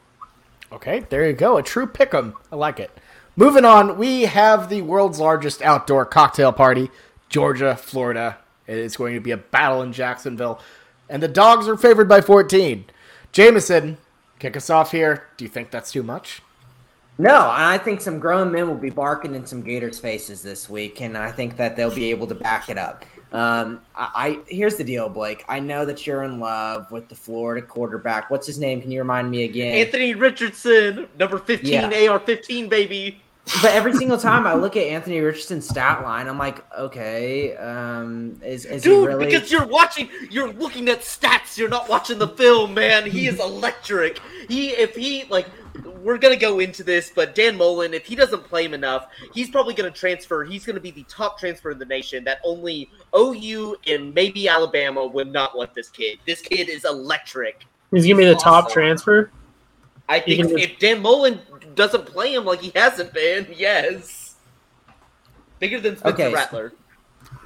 Okay, 0.72 1.02
there 1.10 1.28
you 1.28 1.34
go. 1.34 1.58
A 1.58 1.62
true 1.62 1.86
pick 1.86 2.14
'em. 2.14 2.36
I 2.54 2.56
like 2.56 2.80
it. 2.80 2.90
Moving 3.36 3.66
on, 3.66 3.98
we 3.98 4.22
have 4.22 4.70
the 4.70 4.82
world's 4.82 5.20
largest 5.20 5.62
outdoor 5.62 6.06
cocktail 6.06 6.54
party, 6.54 6.90
Georgia, 7.28 7.76
Florida. 7.76 8.38
It 8.66 8.78
is 8.78 8.96
going 8.96 9.16
to 9.16 9.20
be 9.20 9.32
a 9.32 9.38
battle 9.38 9.82
in 9.82 9.92
Jacksonville, 9.92 10.62
and 11.10 11.22
the 11.22 11.28
dogs 11.28 11.68
are 11.68 11.76
favored 11.76 12.08
by 12.08 12.22
14. 12.22 12.86
Jameson, 13.34 13.98
kick 14.40 14.56
us 14.56 14.70
off 14.70 14.92
here. 14.92 15.26
Do 15.36 15.44
you 15.44 15.50
think 15.50 15.70
that's 15.70 15.92
too 15.92 16.04
much? 16.04 16.42
No, 17.20 17.50
I 17.52 17.78
think 17.78 18.00
some 18.00 18.18
grown 18.18 18.50
men 18.50 18.70
will 18.70 18.78
be 18.78 18.90
barking 18.90 19.36
in 19.36 19.46
some 19.46 19.62
Gators' 19.62 20.00
faces 20.00 20.42
this 20.42 20.70
week, 20.70 21.02
and 21.02 21.18
I 21.18 21.32
think 21.32 21.58
that 21.58 21.76
they'll 21.76 21.94
be 21.94 22.10
able 22.12 22.28
to 22.28 22.36
back 22.36 22.70
it 22.70 22.78
up. 22.78 23.04
Um, 23.34 23.82
I, 23.94 24.10
I 24.16 24.40
here's 24.48 24.78
the 24.78 24.86
deal, 24.86 25.10
Blake. 25.10 25.44
I 25.50 25.60
know 25.60 25.84
that 25.86 26.08
you're 26.08 26.24
in 26.24 26.40
love 26.40 26.90
with 26.92 27.10
the 27.10 27.16
Florida 27.16 27.62
quarterback. 27.66 28.32
What's 28.32 28.48
his 28.48 28.58
name? 28.58 28.82
Can 28.82 28.90
you 28.90 29.00
remind 29.00 29.30
me 29.30 29.44
again? 29.44 29.76
Anthony 29.76 30.16
Richardson, 30.16 31.10
number 31.20 31.38
15, 31.38 31.70
Yeah. 31.92 32.10
AR 32.10 32.20
15, 32.20 32.70
baby. 32.70 33.22
But 33.62 33.72
every 33.72 33.94
single 33.94 34.18
time 34.18 34.46
I 34.48 34.54
look 34.54 34.78
at 34.78 34.84
Anthony 34.84 35.20
Richardson's 35.20 35.68
stat 35.68 36.04
line, 36.04 36.28
I'm 36.28 36.38
like, 36.38 36.64
okay, 36.78 37.56
um, 37.58 38.40
is 38.46 38.64
is 38.66 38.84
he 38.84 38.90
Dude, 38.92 39.08
really? 39.08 39.26
because 39.26 39.52
you're 39.52 39.66
watching, 39.66 40.08
you're 40.30 40.54
looking 40.54 40.88
at 40.88 41.02
stats, 41.02 41.58
you're 41.58 41.68
not 41.70 41.90
watching 41.90 42.20
the 42.20 42.28
film, 42.28 42.76
man. 42.76 43.10
He 43.10 43.28
is 43.28 43.40
electric. 43.40 44.20
He, 44.48 44.70
if 44.70 44.96
he, 44.96 45.26
like, 45.30 45.48
we're 46.04 46.18
gonna 46.18 46.36
go 46.36 46.60
into 46.60 46.84
this, 46.84 47.12
but 47.14 47.36
Dan 47.36 47.58
Mullen, 47.58 47.94
if 47.94 48.06
he 48.06 48.16
doesn't 48.16 48.44
play 48.44 48.66
him 48.66 48.74
enough, 48.74 49.08
he's 49.34 49.50
probably 49.50 49.74
gonna 49.74 49.92
transfer. 49.92 50.44
He's 50.44 50.66
gonna 50.66 50.80
be 50.80 50.92
the 50.92 51.04
top 51.04 51.40
transfer 51.40 51.72
in 51.72 51.80
the 51.80 51.86
nation. 51.86 52.24
That 52.24 52.40
only 52.44 52.90
OU 53.16 53.78
and 53.88 54.14
maybe 54.14 54.48
Alabama 54.48 55.06
would 55.06 55.32
not 55.32 55.58
want 55.58 55.74
this 55.74 55.90
kid. 55.90 56.20
This 56.26 56.42
kid 56.42 56.70
is 56.70 56.86
electric. 56.86 57.66
He's 57.92 58.06
gonna 58.06 58.18
be 58.18 58.26
the 58.26 58.36
top 58.36 58.72
transfer. 58.72 59.32
I 60.08 60.20
think 60.20 60.48
can- 60.48 60.58
if 60.58 60.80
Dan 60.80 61.02
Mullen 61.02 61.40
doesn't 61.76 62.06
play 62.06 62.34
him 62.34 62.46
like 62.46 62.62
he 62.62 62.72
hasn't 62.76 63.14
been, 63.14 63.48
yes. 63.56 64.36
Bigger 65.60 65.80
than 65.80 65.98
Spencer 65.98 66.14
Okay. 66.14 66.34
Rattler. 66.34 66.74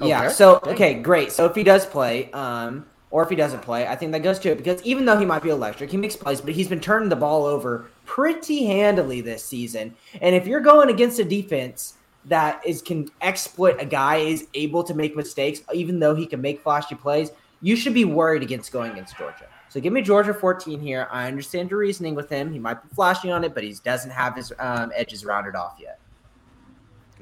Yeah. 0.00 0.24
Okay. 0.24 0.32
So 0.32 0.60
okay, 0.66 0.94
great. 0.94 1.32
So 1.32 1.46
if 1.46 1.54
he 1.54 1.62
does 1.62 1.84
play, 1.84 2.30
um, 2.32 2.86
or 3.14 3.22
if 3.22 3.30
he 3.30 3.36
doesn't 3.36 3.62
play, 3.62 3.86
I 3.86 3.94
think 3.94 4.10
that 4.10 4.24
goes 4.24 4.40
to 4.40 4.50
it 4.50 4.58
because 4.58 4.82
even 4.82 5.04
though 5.04 5.16
he 5.16 5.24
might 5.24 5.44
be 5.44 5.48
electric, 5.48 5.88
he 5.88 5.96
makes 5.96 6.16
plays, 6.16 6.40
but 6.40 6.52
he's 6.52 6.66
been 6.66 6.80
turning 6.80 7.08
the 7.08 7.14
ball 7.14 7.44
over 7.44 7.86
pretty 8.06 8.64
handily 8.64 9.20
this 9.20 9.44
season. 9.44 9.94
And 10.20 10.34
if 10.34 10.48
you're 10.48 10.58
going 10.58 10.90
against 10.90 11.20
a 11.20 11.24
defense 11.24 11.94
that 12.24 12.60
is 12.66 12.82
can 12.82 13.08
exploit 13.20 13.80
a 13.80 13.84
guy 13.84 14.16
is 14.16 14.48
able 14.54 14.82
to 14.82 14.94
make 14.94 15.14
mistakes, 15.14 15.60
even 15.72 16.00
though 16.00 16.16
he 16.16 16.26
can 16.26 16.40
make 16.40 16.60
flashy 16.60 16.96
plays, 16.96 17.30
you 17.60 17.76
should 17.76 17.94
be 17.94 18.04
worried 18.04 18.42
against 18.42 18.72
going 18.72 18.90
against 18.90 19.16
Georgia. 19.16 19.46
So 19.68 19.78
give 19.78 19.92
me 19.92 20.02
Georgia 20.02 20.34
14 20.34 20.80
here. 20.80 21.06
I 21.08 21.28
understand 21.28 21.70
your 21.70 21.78
reasoning 21.78 22.16
with 22.16 22.28
him. 22.28 22.52
He 22.52 22.58
might 22.58 22.82
be 22.82 22.88
flashing 22.96 23.30
on 23.30 23.44
it, 23.44 23.54
but 23.54 23.62
he 23.62 23.76
doesn't 23.84 24.10
have 24.10 24.34
his 24.34 24.52
um, 24.58 24.90
edges 24.92 25.24
rounded 25.24 25.54
off 25.54 25.76
yet. 25.80 26.00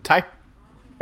Ty? 0.02 0.24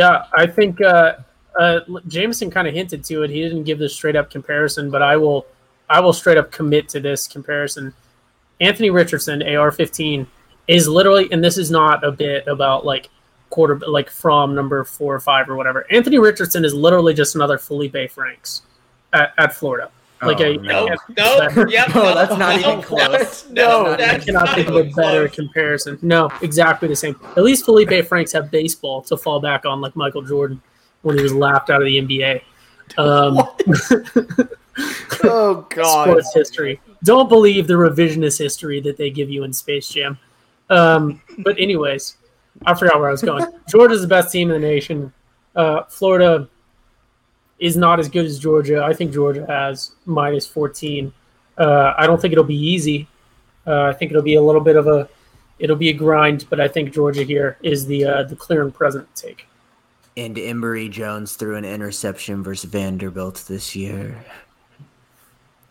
Yeah, 0.01 0.25
I 0.37 0.49
think 0.49 0.81
uh, 0.81 1.19
uh, 1.59 1.81
Jameson 2.09 2.51
kind 2.51 2.69
of 2.69 2.75
hinted 2.75 3.05
to 3.05 3.23
it. 3.23 3.31
He 3.31 3.41
didn't 3.43 3.65
give 3.65 3.79
the 3.79 3.89
straight 3.89 4.17
up 4.17 4.31
comparison, 4.31 4.91
but 4.91 5.03
I 5.03 5.17
will, 5.17 5.47
I 5.89 6.01
will 6.01 6.13
straight 6.13 6.39
up 6.39 6.51
commit 6.53 6.89
to 6.91 7.01
this 7.01 7.27
comparison. 7.27 7.93
Anthony 8.61 8.91
Richardson, 8.91 9.43
AR-15, 9.43 10.27
is 10.69 10.87
literally, 10.87 11.29
and 11.33 11.43
this 11.43 11.59
is 11.59 11.71
not 11.71 12.05
a 12.05 12.13
bit 12.13 12.47
about 12.47 12.85
like 12.85 13.09
quarter, 13.49 13.77
like 13.89 14.09
from 14.11 14.55
number 14.55 14.85
four 14.85 15.15
or 15.15 15.21
five 15.21 15.49
or 15.49 15.57
whatever. 15.57 15.87
Anthony 15.91 16.19
Richardson 16.19 16.65
is 16.65 16.73
literally 16.75 17.15
just 17.15 17.35
another 17.35 17.59
Felipe 17.59 18.11
Franks 18.11 18.63
at, 19.13 19.33
at 19.39 19.55
Florida. 19.55 19.91
Like 20.23 20.39
Oh, 20.41 20.45
a, 20.45 20.57
No, 20.59 20.87
a- 20.87 20.97
no, 21.17 21.67
yep, 21.69 21.89
No, 21.95 22.03
no, 22.03 22.15
that's 22.15 22.37
not 22.39 22.61
no, 22.61 22.69
even 22.73 22.83
close. 22.83 23.49
No, 23.49 23.85
No, 23.85 23.91
I 23.93 24.17
I 24.17 24.19
cannot 24.19 24.55
think 24.55 24.69
of 24.69 24.77
a 24.77 24.85
better 24.85 25.27
close. 25.27 25.35
comparison. 25.35 25.99
No, 26.03 26.29
exactly 26.43 26.89
the 26.89 26.95
same. 26.95 27.19
At 27.39 27.43
least 27.43 27.65
Felipe 27.65 28.07
Franks 28.07 28.31
have 28.33 28.51
baseball 28.51 29.01
to 29.03 29.17
fall 29.17 29.41
back 29.41 29.65
on, 29.65 29.81
like 29.81 29.97
Michael 29.97 30.21
Jordan 30.23 30.61
when 31.03 31.17
he 31.17 31.23
was 31.23 31.35
laughed 31.35 31.71
out 31.71 31.83
of 31.83 31.87
the 31.87 31.99
NBA. 32.01 32.43
Um, 32.99 33.41
Oh 35.25 35.67
God! 35.69 36.05
sports 36.05 36.35
history. 36.35 36.81
Don't 37.05 37.29
believe 37.29 37.67
the 37.67 37.75
revisionist 37.75 38.39
history 38.39 38.81
that 38.81 38.97
they 38.97 39.11
give 39.11 39.31
you 39.31 39.45
in 39.45 39.53
Space 39.53 39.89
Jam. 39.89 40.19
Um, 40.69 41.21
but 41.39 41.59
anyways, 41.59 42.17
I 42.65 42.75
forgot 42.75 42.99
where 42.99 43.09
I 43.09 43.13
was 43.13 43.23
going. 43.23 43.47
Georgia's 43.69 44.03
the 44.03 44.07
best 44.07 44.33
team 44.33 44.51
in 44.51 44.61
the 44.61 44.67
nation. 44.67 45.13
Uh, 45.55 45.83
Florida 45.85 46.49
is 47.59 47.77
not 47.77 47.99
as 47.99 48.09
good 48.09 48.25
as 48.25 48.39
Georgia. 48.39 48.83
I 48.83 48.93
think 48.93 49.13
Georgia 49.13 49.45
has 49.47 49.93
minus 50.07 50.47
14. 50.47 51.13
Uh, 51.59 51.95
I 51.99 52.07
don't 52.07 52.21
think 52.21 52.33
it'll 52.33 52.45
be 52.45 52.55
easy. 52.55 53.09
Uh, 53.67 53.83
I 53.83 53.93
think 53.93 54.11
it'll 54.11 54.23
be 54.23 54.37
a 54.37 54.43
little 54.43 54.61
bit 54.61 54.77
of 54.77 54.87
a 54.87 55.09
it'll 55.59 55.77
be 55.77 55.91
a 55.91 55.95
grind, 55.95 56.47
but 56.49 56.61
I 56.61 56.69
think 56.69 56.93
Georgia 56.95 57.23
here 57.23 57.59
is 57.63 57.87
the 57.87 58.05
uh, 58.05 58.23
the 58.23 58.37
clear 58.37 58.63
and 58.63 58.73
present 58.73 59.07
take. 59.15 59.47
And 60.21 60.39
Emory 60.39 60.91
Jones 60.91 61.35
threw 61.35 61.57
an 61.57 61.65
interception 61.65 62.43
versus 62.43 62.71
Vanderbilt 62.71 63.47
this 63.49 63.75
year. 63.75 64.23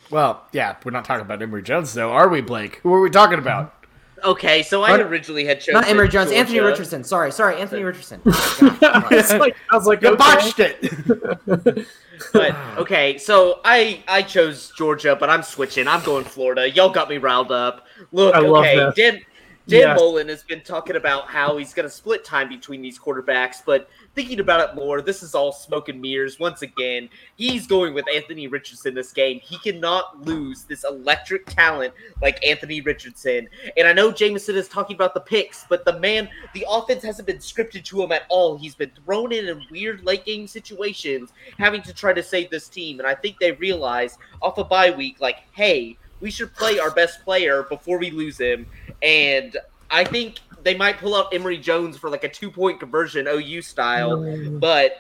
Well, 0.09 0.43
yeah, 0.51 0.75
we're 0.83 0.89
not 0.89 1.05
talking 1.05 1.21
about 1.21 1.39
Emory 1.39 1.61
Jones, 1.61 1.93
though, 1.93 2.09
are 2.11 2.27
we, 2.27 2.41
Blake? 2.41 2.77
Who 2.77 2.91
are 2.91 2.99
we 2.99 3.11
talking 3.11 3.37
about? 3.37 3.75
Okay, 4.23 4.63
so 4.63 4.81
I 4.81 4.97
originally 4.97 5.45
had 5.45 5.59
chosen 5.59 5.75
Not 5.75 5.87
Emory 5.87 6.09
Jones, 6.09 6.31
Anthony 6.31 6.61
Richardson. 6.61 7.03
Sorry, 7.03 7.31
sorry, 7.31 7.61
Anthony 7.61 7.83
Richardson. 7.83 8.21
I 8.25 9.07
was 9.11 9.31
like, 9.39 9.55
I 9.71 9.75
was 9.75 9.85
like 9.85 10.01
You 10.01 10.09
okay. 10.09 10.17
botched 10.17 10.59
it. 10.59 11.87
But 12.33 12.53
okay, 12.77 13.17
so 13.17 13.61
I 13.63 14.03
I 14.05 14.23
chose 14.23 14.73
Georgia, 14.75 15.15
but 15.17 15.29
I'm 15.29 15.41
switching. 15.41 15.87
I'm 15.87 16.03
going 16.03 16.25
Florida. 16.25 16.69
Y'all 16.69 16.89
got 16.89 17.07
me 17.07 17.17
riled 17.17 17.49
up. 17.49 17.87
Look, 18.11 18.35
I 18.35 18.39
okay. 18.39 18.91
Dan 18.93 19.21
Dan 19.69 19.81
Yes. 19.81 19.99
Mullen 19.99 20.27
has 20.29 20.43
been 20.43 20.61
talking 20.61 20.95
about 20.95 21.27
how 21.27 21.57
he's 21.57 21.73
going 21.73 21.87
to 21.87 21.93
split 21.93 22.25
time 22.25 22.49
between 22.49 22.81
these 22.81 22.97
quarterbacks, 22.99 23.57
but 23.63 23.87
thinking 24.19 24.41
about 24.41 24.69
it 24.69 24.75
more, 24.75 25.01
this 25.01 25.23
is 25.23 25.33
all 25.33 25.53
smoke 25.53 25.87
and 25.87 26.01
mirrors. 26.01 26.41
Once 26.41 26.61
again, 26.61 27.07
he's 27.37 27.65
going 27.65 27.93
with 27.93 28.03
Anthony 28.13 28.47
Richardson 28.47 28.93
this 28.93 29.13
game. 29.13 29.39
He 29.41 29.57
cannot 29.59 30.25
lose 30.25 30.63
this 30.63 30.83
electric 30.83 31.45
talent 31.45 31.93
like 32.21 32.45
Anthony 32.45 32.81
Richardson. 32.81 33.47
And 33.77 33.87
I 33.87 33.93
know 33.93 34.11
Jameson 34.11 34.57
is 34.57 34.67
talking 34.67 34.97
about 34.97 35.13
the 35.13 35.21
picks, 35.21 35.65
but 35.69 35.85
the 35.85 35.97
man, 36.01 36.27
the 36.53 36.65
offense 36.69 37.01
hasn't 37.01 37.27
been 37.27 37.37
scripted 37.37 37.85
to 37.85 38.03
him 38.03 38.11
at 38.11 38.23
all. 38.27 38.57
He's 38.57 38.75
been 38.75 38.91
thrown 39.05 39.31
in 39.31 39.47
in 39.47 39.61
weird 39.71 40.03
late 40.03 40.25
game 40.25 40.47
situations, 40.47 41.31
having 41.57 41.81
to 41.83 41.93
try 41.93 42.11
to 42.11 42.21
save 42.21 42.49
this 42.49 42.67
team. 42.67 42.99
And 42.99 43.07
I 43.07 43.15
think 43.15 43.39
they 43.39 43.53
realized 43.53 44.19
off 44.41 44.57
a 44.57 44.65
bye 44.65 44.91
week, 44.91 45.21
like, 45.21 45.43
hey, 45.53 45.97
we 46.19 46.29
should 46.29 46.53
play 46.55 46.77
our 46.77 46.91
best 46.91 47.23
player 47.23 47.63
before 47.63 47.97
we 47.97 48.11
lose 48.11 48.37
him. 48.37 48.65
And 49.01 49.55
I 49.89 50.03
think 50.03 50.39
they 50.63 50.75
might 50.75 50.97
pull 50.97 51.15
out 51.15 51.33
Emory 51.33 51.57
Jones 51.57 51.97
for 51.97 52.09
like 52.09 52.23
a 52.23 52.29
two 52.29 52.51
point 52.51 52.79
conversion 52.79 53.27
OU 53.27 53.61
style, 53.61 54.17
mm. 54.19 54.59
but 54.59 54.97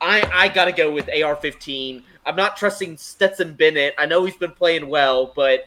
I 0.00 0.28
I 0.32 0.48
gotta 0.48 0.72
go 0.72 0.90
with 0.90 1.08
AR-15. 1.08 2.02
I'm 2.24 2.36
not 2.36 2.56
trusting 2.56 2.96
Stetson 2.96 3.54
Bennett. 3.54 3.94
I 3.98 4.06
know 4.06 4.24
he's 4.24 4.36
been 4.36 4.52
playing 4.52 4.88
well, 4.88 5.32
but 5.36 5.66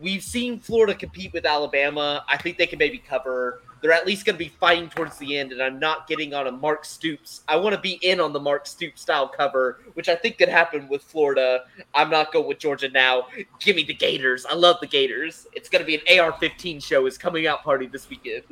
we've 0.00 0.22
seen 0.22 0.58
Florida 0.58 0.94
compete 0.94 1.32
with 1.32 1.44
Alabama. 1.44 2.24
I 2.28 2.36
think 2.36 2.58
they 2.58 2.66
can 2.66 2.78
maybe 2.78 2.98
cover. 2.98 3.62
They're 3.82 3.92
at 3.92 4.06
least 4.06 4.24
going 4.24 4.36
to 4.36 4.38
be 4.38 4.48
fighting 4.60 4.88
towards 4.88 5.18
the 5.18 5.36
end, 5.36 5.50
and 5.50 5.60
I'm 5.60 5.78
not 5.80 6.06
getting 6.06 6.32
on 6.32 6.46
a 6.46 6.52
Mark 6.52 6.84
Stoops. 6.84 7.42
I 7.48 7.56
want 7.56 7.74
to 7.74 7.80
be 7.80 7.98
in 8.02 8.20
on 8.20 8.32
the 8.32 8.38
Mark 8.40 8.66
Stoops 8.66 9.02
style 9.02 9.26
cover, 9.26 9.80
which 9.94 10.08
I 10.08 10.14
think 10.14 10.38
could 10.38 10.48
happen 10.48 10.88
with 10.88 11.02
Florida. 11.02 11.64
I'm 11.92 12.08
not 12.08 12.32
going 12.32 12.46
with 12.46 12.58
Georgia 12.58 12.88
now. 12.88 13.26
Give 13.58 13.74
me 13.74 13.82
the 13.82 13.94
Gators. 13.94 14.46
I 14.46 14.54
love 14.54 14.76
the 14.80 14.86
Gators. 14.86 15.48
It's 15.52 15.68
going 15.68 15.84
to 15.84 15.86
be 15.86 15.96
an 15.96 16.20
AR-15 16.20 16.82
show. 16.82 17.06
Is 17.06 17.18
coming 17.18 17.46
out 17.46 17.64
party 17.64 17.86
this 17.86 18.08
weekend. 18.08 18.44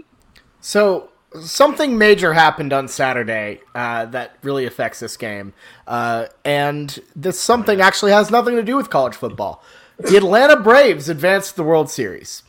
So 0.61 1.11
something 1.41 1.97
major 1.97 2.33
happened 2.33 2.73
on 2.73 2.89
Saturday 2.89 3.61
uh, 3.75 4.07
that 4.07 4.37
really 4.43 4.67
affects 4.67 5.01
this 5.01 5.17
game, 5.17 5.53
uh, 5.87 6.27
and 6.45 6.99
this 7.15 7.39
something 7.39 7.81
actually 7.81 8.13
has 8.13 8.31
nothing 8.31 8.57
to 8.57 8.63
do 8.63 8.77
with 8.77 8.91
college 8.91 9.15
football. 9.15 9.63
The 9.99 10.17
Atlanta 10.17 10.59
Braves 10.59 11.09
advanced 11.09 11.57
the 11.57 11.63
World 11.63 11.91
Series, 11.91 12.43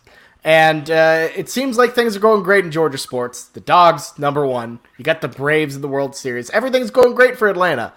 and 0.44 0.90
uh, 0.90 1.30
it 1.36 1.50
seems 1.50 1.78
like 1.78 1.94
things 1.94 2.16
are 2.16 2.20
going 2.20 2.44
great 2.44 2.66
in 2.66 2.72
Georgia 2.72 2.98
sports. 2.98 3.46
The 3.46 3.60
Dogs 3.60 4.18
number 4.18 4.46
one. 4.46 4.80
You 4.98 5.06
got 5.06 5.22
the 5.22 5.28
Braves 5.28 5.76
in 5.76 5.82
the 5.82 5.88
World 5.88 6.16
Series. 6.16 6.50
Everything's 6.50 6.90
going 6.90 7.14
great 7.14 7.38
for 7.38 7.48
Atlanta. 7.48 7.94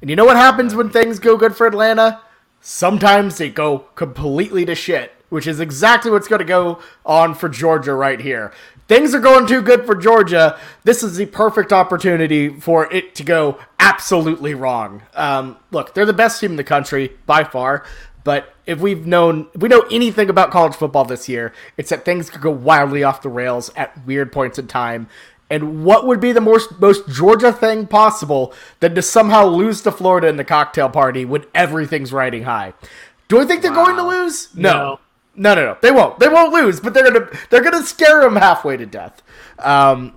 And 0.00 0.10
you 0.10 0.16
know 0.16 0.24
what 0.24 0.36
happens 0.36 0.74
when 0.74 0.90
things 0.90 1.18
go 1.18 1.36
good 1.36 1.56
for 1.56 1.66
Atlanta? 1.66 2.20
Sometimes 2.60 3.38
they 3.38 3.48
go 3.48 3.78
completely 3.94 4.64
to 4.64 4.74
shit, 4.74 5.12
which 5.28 5.46
is 5.46 5.60
exactly 5.60 6.10
what's 6.10 6.28
going 6.28 6.40
to 6.40 6.44
go 6.44 6.80
on 7.06 7.34
for 7.34 7.48
Georgia 7.48 7.94
right 7.94 8.20
here. 8.20 8.52
Things 8.88 9.14
are 9.14 9.20
going 9.20 9.46
too 9.46 9.60
good 9.60 9.84
for 9.84 9.94
Georgia. 9.94 10.58
This 10.82 11.02
is 11.02 11.16
the 11.16 11.26
perfect 11.26 11.72
opportunity 11.72 12.58
for 12.58 12.92
it 12.92 13.14
to 13.16 13.22
go 13.22 13.58
absolutely 13.78 14.54
wrong. 14.54 15.02
Um, 15.14 15.58
look, 15.70 15.94
they're 15.94 16.06
the 16.06 16.12
best 16.12 16.40
team 16.40 16.52
in 16.52 16.56
the 16.56 16.64
country 16.64 17.16
by 17.26 17.44
far. 17.44 17.84
But 18.28 18.52
if 18.66 18.78
we've 18.78 19.06
known, 19.06 19.46
if 19.54 19.62
we 19.62 19.70
know 19.70 19.86
anything 19.90 20.28
about 20.28 20.50
college 20.50 20.74
football 20.74 21.06
this 21.06 21.30
year, 21.30 21.54
it's 21.78 21.88
that 21.88 22.04
things 22.04 22.28
could 22.28 22.42
go 22.42 22.50
wildly 22.50 23.02
off 23.02 23.22
the 23.22 23.30
rails 23.30 23.70
at 23.74 24.04
weird 24.04 24.32
points 24.32 24.58
in 24.58 24.66
time. 24.66 25.08
And 25.48 25.82
what 25.82 26.06
would 26.06 26.20
be 26.20 26.32
the 26.32 26.40
most 26.42 26.78
most 26.78 27.08
Georgia 27.08 27.54
thing 27.54 27.86
possible 27.86 28.52
than 28.80 28.94
to 28.96 29.00
somehow 29.00 29.46
lose 29.46 29.80
to 29.80 29.90
Florida 29.90 30.26
in 30.28 30.36
the 30.36 30.44
cocktail 30.44 30.90
party 30.90 31.24
when 31.24 31.46
everything's 31.54 32.12
riding 32.12 32.42
high? 32.42 32.74
Do 33.28 33.40
I 33.40 33.46
think 33.46 33.62
they're 33.62 33.72
going 33.72 33.96
to 33.96 34.06
lose? 34.06 34.54
No. 34.54 35.00
no, 35.34 35.54
no, 35.54 35.64
no. 35.64 35.78
They 35.80 35.90
won't. 35.90 36.18
They 36.18 36.28
won't 36.28 36.52
lose, 36.52 36.80
but 36.80 36.92
they're 36.92 37.10
gonna 37.10 37.30
they're 37.48 37.62
gonna 37.62 37.82
scare 37.82 38.20
them 38.20 38.36
halfway 38.36 38.76
to 38.76 38.84
death. 38.84 39.22
Um, 39.58 40.12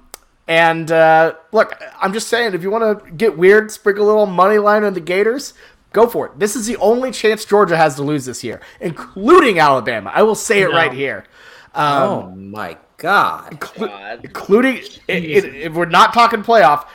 and 0.52 0.92
uh, 0.92 1.36
look, 1.54 1.82
I'm 2.02 2.12
just 2.12 2.28
saying, 2.28 2.56
if 2.56 2.62
you 2.62 2.72
want 2.72 3.06
to 3.06 3.12
get 3.14 3.38
weird, 3.38 3.72
sprinkle 3.72 4.04
a 4.04 4.08
little 4.08 4.26
money 4.26 4.58
line 4.58 4.84
on 4.84 4.94
the 4.94 5.00
Gators. 5.00 5.54
Go 5.94 6.08
for 6.08 6.28
it. 6.28 6.40
This 6.40 6.56
is 6.56 6.68
the 6.68 6.78
only 6.78 7.12
chance 7.12 7.44
Georgia 7.44 7.76
has 7.76 7.96
to 7.96 8.04
lose 8.04 8.26
this 8.26 8.44
year, 8.44 8.62
including 8.80 9.60
Alabama. 9.60 10.12
I 10.14 10.24
will 10.24 10.36
say 10.36 10.62
it 10.62 10.70
No. 10.70 10.76
right 10.76 10.94
here. 10.94 11.26
Um, 11.74 12.04
oh 12.10 12.32
my 12.36 12.78
god. 12.98 13.60
God. 13.78 14.22
including 14.24 14.76
i- 15.10 15.14
i- 15.14 15.16
if 15.16 15.74
we're 15.74 15.86
not 15.86 16.14
talking 16.14 16.44
playoff, 16.44 16.86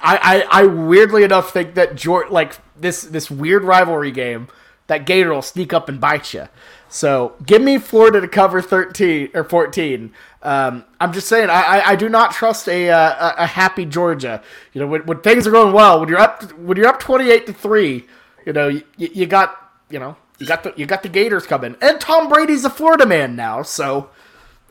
I, 0.00 0.44
I, 0.50 0.62
I 0.62 0.66
weirdly 0.66 1.22
enough 1.24 1.52
think 1.52 1.74
that 1.74 1.94
George 1.96 2.30
like 2.30 2.54
this 2.78 3.02
this 3.02 3.30
weird 3.30 3.64
rivalry 3.64 4.10
game 4.10 4.48
that 4.86 5.06
Gator 5.06 5.32
will 5.32 5.42
sneak 5.42 5.72
up 5.72 5.88
and 5.88 6.00
bite 6.00 6.34
you. 6.34 6.48
So 6.88 7.34
give 7.46 7.62
me 7.62 7.78
Florida 7.78 8.20
to 8.20 8.28
cover 8.28 8.60
thirteen 8.60 9.30
or 9.34 9.44
fourteen. 9.44 10.12
Um, 10.42 10.84
I'm 11.00 11.12
just 11.12 11.26
saying 11.28 11.48
I, 11.50 11.62
I, 11.78 11.88
I 11.90 11.96
do 11.96 12.08
not 12.08 12.32
trust 12.32 12.68
a, 12.68 12.90
uh, 12.90 13.30
a 13.38 13.42
a 13.44 13.46
happy 13.46 13.84
Georgia. 13.86 14.42
You 14.72 14.82
know 14.82 14.86
when, 14.86 15.02
when 15.06 15.20
things 15.20 15.46
are 15.46 15.50
going 15.50 15.72
well 15.72 16.00
when 16.00 16.08
you're 16.08 16.18
up 16.20 16.52
when 16.58 16.76
you're 16.76 16.88
up 16.88 17.00
twenty 17.00 17.30
eight 17.30 17.46
to 17.46 17.52
three. 17.52 18.06
You 18.46 18.52
know 18.52 18.68
you, 18.68 18.82
you 18.96 19.26
got 19.26 19.72
you 19.90 19.98
know 19.98 20.16
you 20.38 20.46
got 20.46 20.62
the 20.62 20.74
you 20.76 20.86
got 20.86 21.02
the 21.02 21.08
Gators 21.08 21.46
coming 21.46 21.76
and 21.80 22.00
Tom 22.00 22.28
Brady's 22.28 22.64
a 22.64 22.70
Florida 22.70 23.06
man 23.06 23.36
now. 23.36 23.62
So 23.62 24.10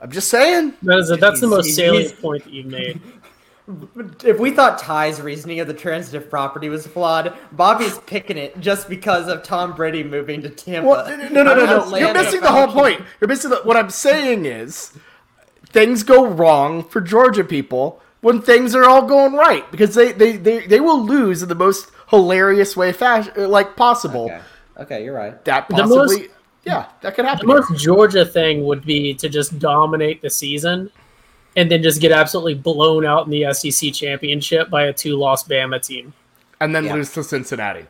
I'm 0.02 0.12
just 0.12 0.30
saying. 0.30 0.74
That 0.82 0.98
is 0.98 1.12
a, 1.12 1.16
that's 1.18 1.40
the 1.40 1.48
most 1.48 1.76
salient 1.76 2.20
point 2.22 2.44
that 2.44 2.54
you've 2.54 2.66
made. 2.68 3.00
If 4.26 4.38
we 4.40 4.52
thought 4.52 4.80
Ty's 4.80 5.22
reasoning 5.22 5.62
of 5.62 5.68
the 5.68 5.74
transitive 5.74 6.30
property 6.30 6.68
was 6.68 6.86
flawed, 6.88 7.34
Bobby's 7.54 8.00
picking 8.00 8.38
it 8.38 8.60
just 8.60 8.90
because 8.90 9.30
of 9.30 9.44
Tom 9.44 9.76
Brady 9.76 10.04
moving 10.04 10.42
to 10.42 10.50
Tampa. 10.50 10.90
Well, 10.90 11.18
no, 11.18 11.28
no, 11.30 11.44
no, 11.44 11.66
no, 11.66 11.90
no. 11.90 11.98
You're 11.98 12.14
missing 12.14 12.42
the 12.42 12.50
whole 12.50 12.66
Falcons. 12.66 12.98
point. 12.98 13.02
You're 13.22 13.30
missing 13.30 13.52
the, 13.52 13.58
what 13.58 13.78
I'm 13.78 13.90
saying 13.90 14.46
is 14.46 14.92
things 15.68 16.04
go 16.04 16.26
wrong 16.26 16.84
for 16.84 17.00
Georgia 17.00 17.46
people 17.46 18.02
when 18.20 18.42
things 18.42 18.76
are 18.76 18.84
all 18.84 19.04
going 19.04 19.34
right 19.34 19.70
because 19.72 19.96
they 19.96 20.12
they, 20.12 20.36
they, 20.38 20.66
they 20.68 20.80
will 20.80 21.02
lose 21.02 21.42
in 21.42 21.48
the 21.48 21.56
most 21.56 21.92
hilarious 22.12 22.78
way 22.78 22.92
fashion 22.92 23.50
like 23.50 23.76
possible. 23.76 24.26
Okay. 24.26 24.42
okay, 24.78 25.04
you're 25.04 25.16
right. 25.16 25.44
That 25.46 25.68
possibly 25.70 26.18
most- 26.20 26.30
yeah, 26.64 26.86
that 27.02 27.16
could 27.16 27.26
happen. 27.26 27.48
The 27.48 27.56
most 27.56 27.82
Georgia 27.82 28.24
thing 28.24 28.64
would 28.66 28.86
be 28.86 29.16
to 29.16 29.28
just 29.30 29.58
dominate 29.58 30.22
the 30.22 30.30
season 30.30 30.92
and 31.56 31.72
then 31.72 31.82
just 31.82 32.00
get 32.00 32.12
absolutely 32.12 32.54
blown 32.54 33.04
out 33.04 33.26
in 33.26 33.32
the 33.32 33.52
SEC 33.54 33.92
championship 33.94 34.70
by 34.70 34.84
a 34.84 34.94
two 34.94 35.16
loss 35.18 35.44
Bama 35.48 35.82
team. 35.82 36.14
and 36.60 36.76
then 36.76 36.86
Yeah. 36.86 36.94
lose 36.94 37.12
to 37.14 37.24
Cincinnati. 37.24 37.88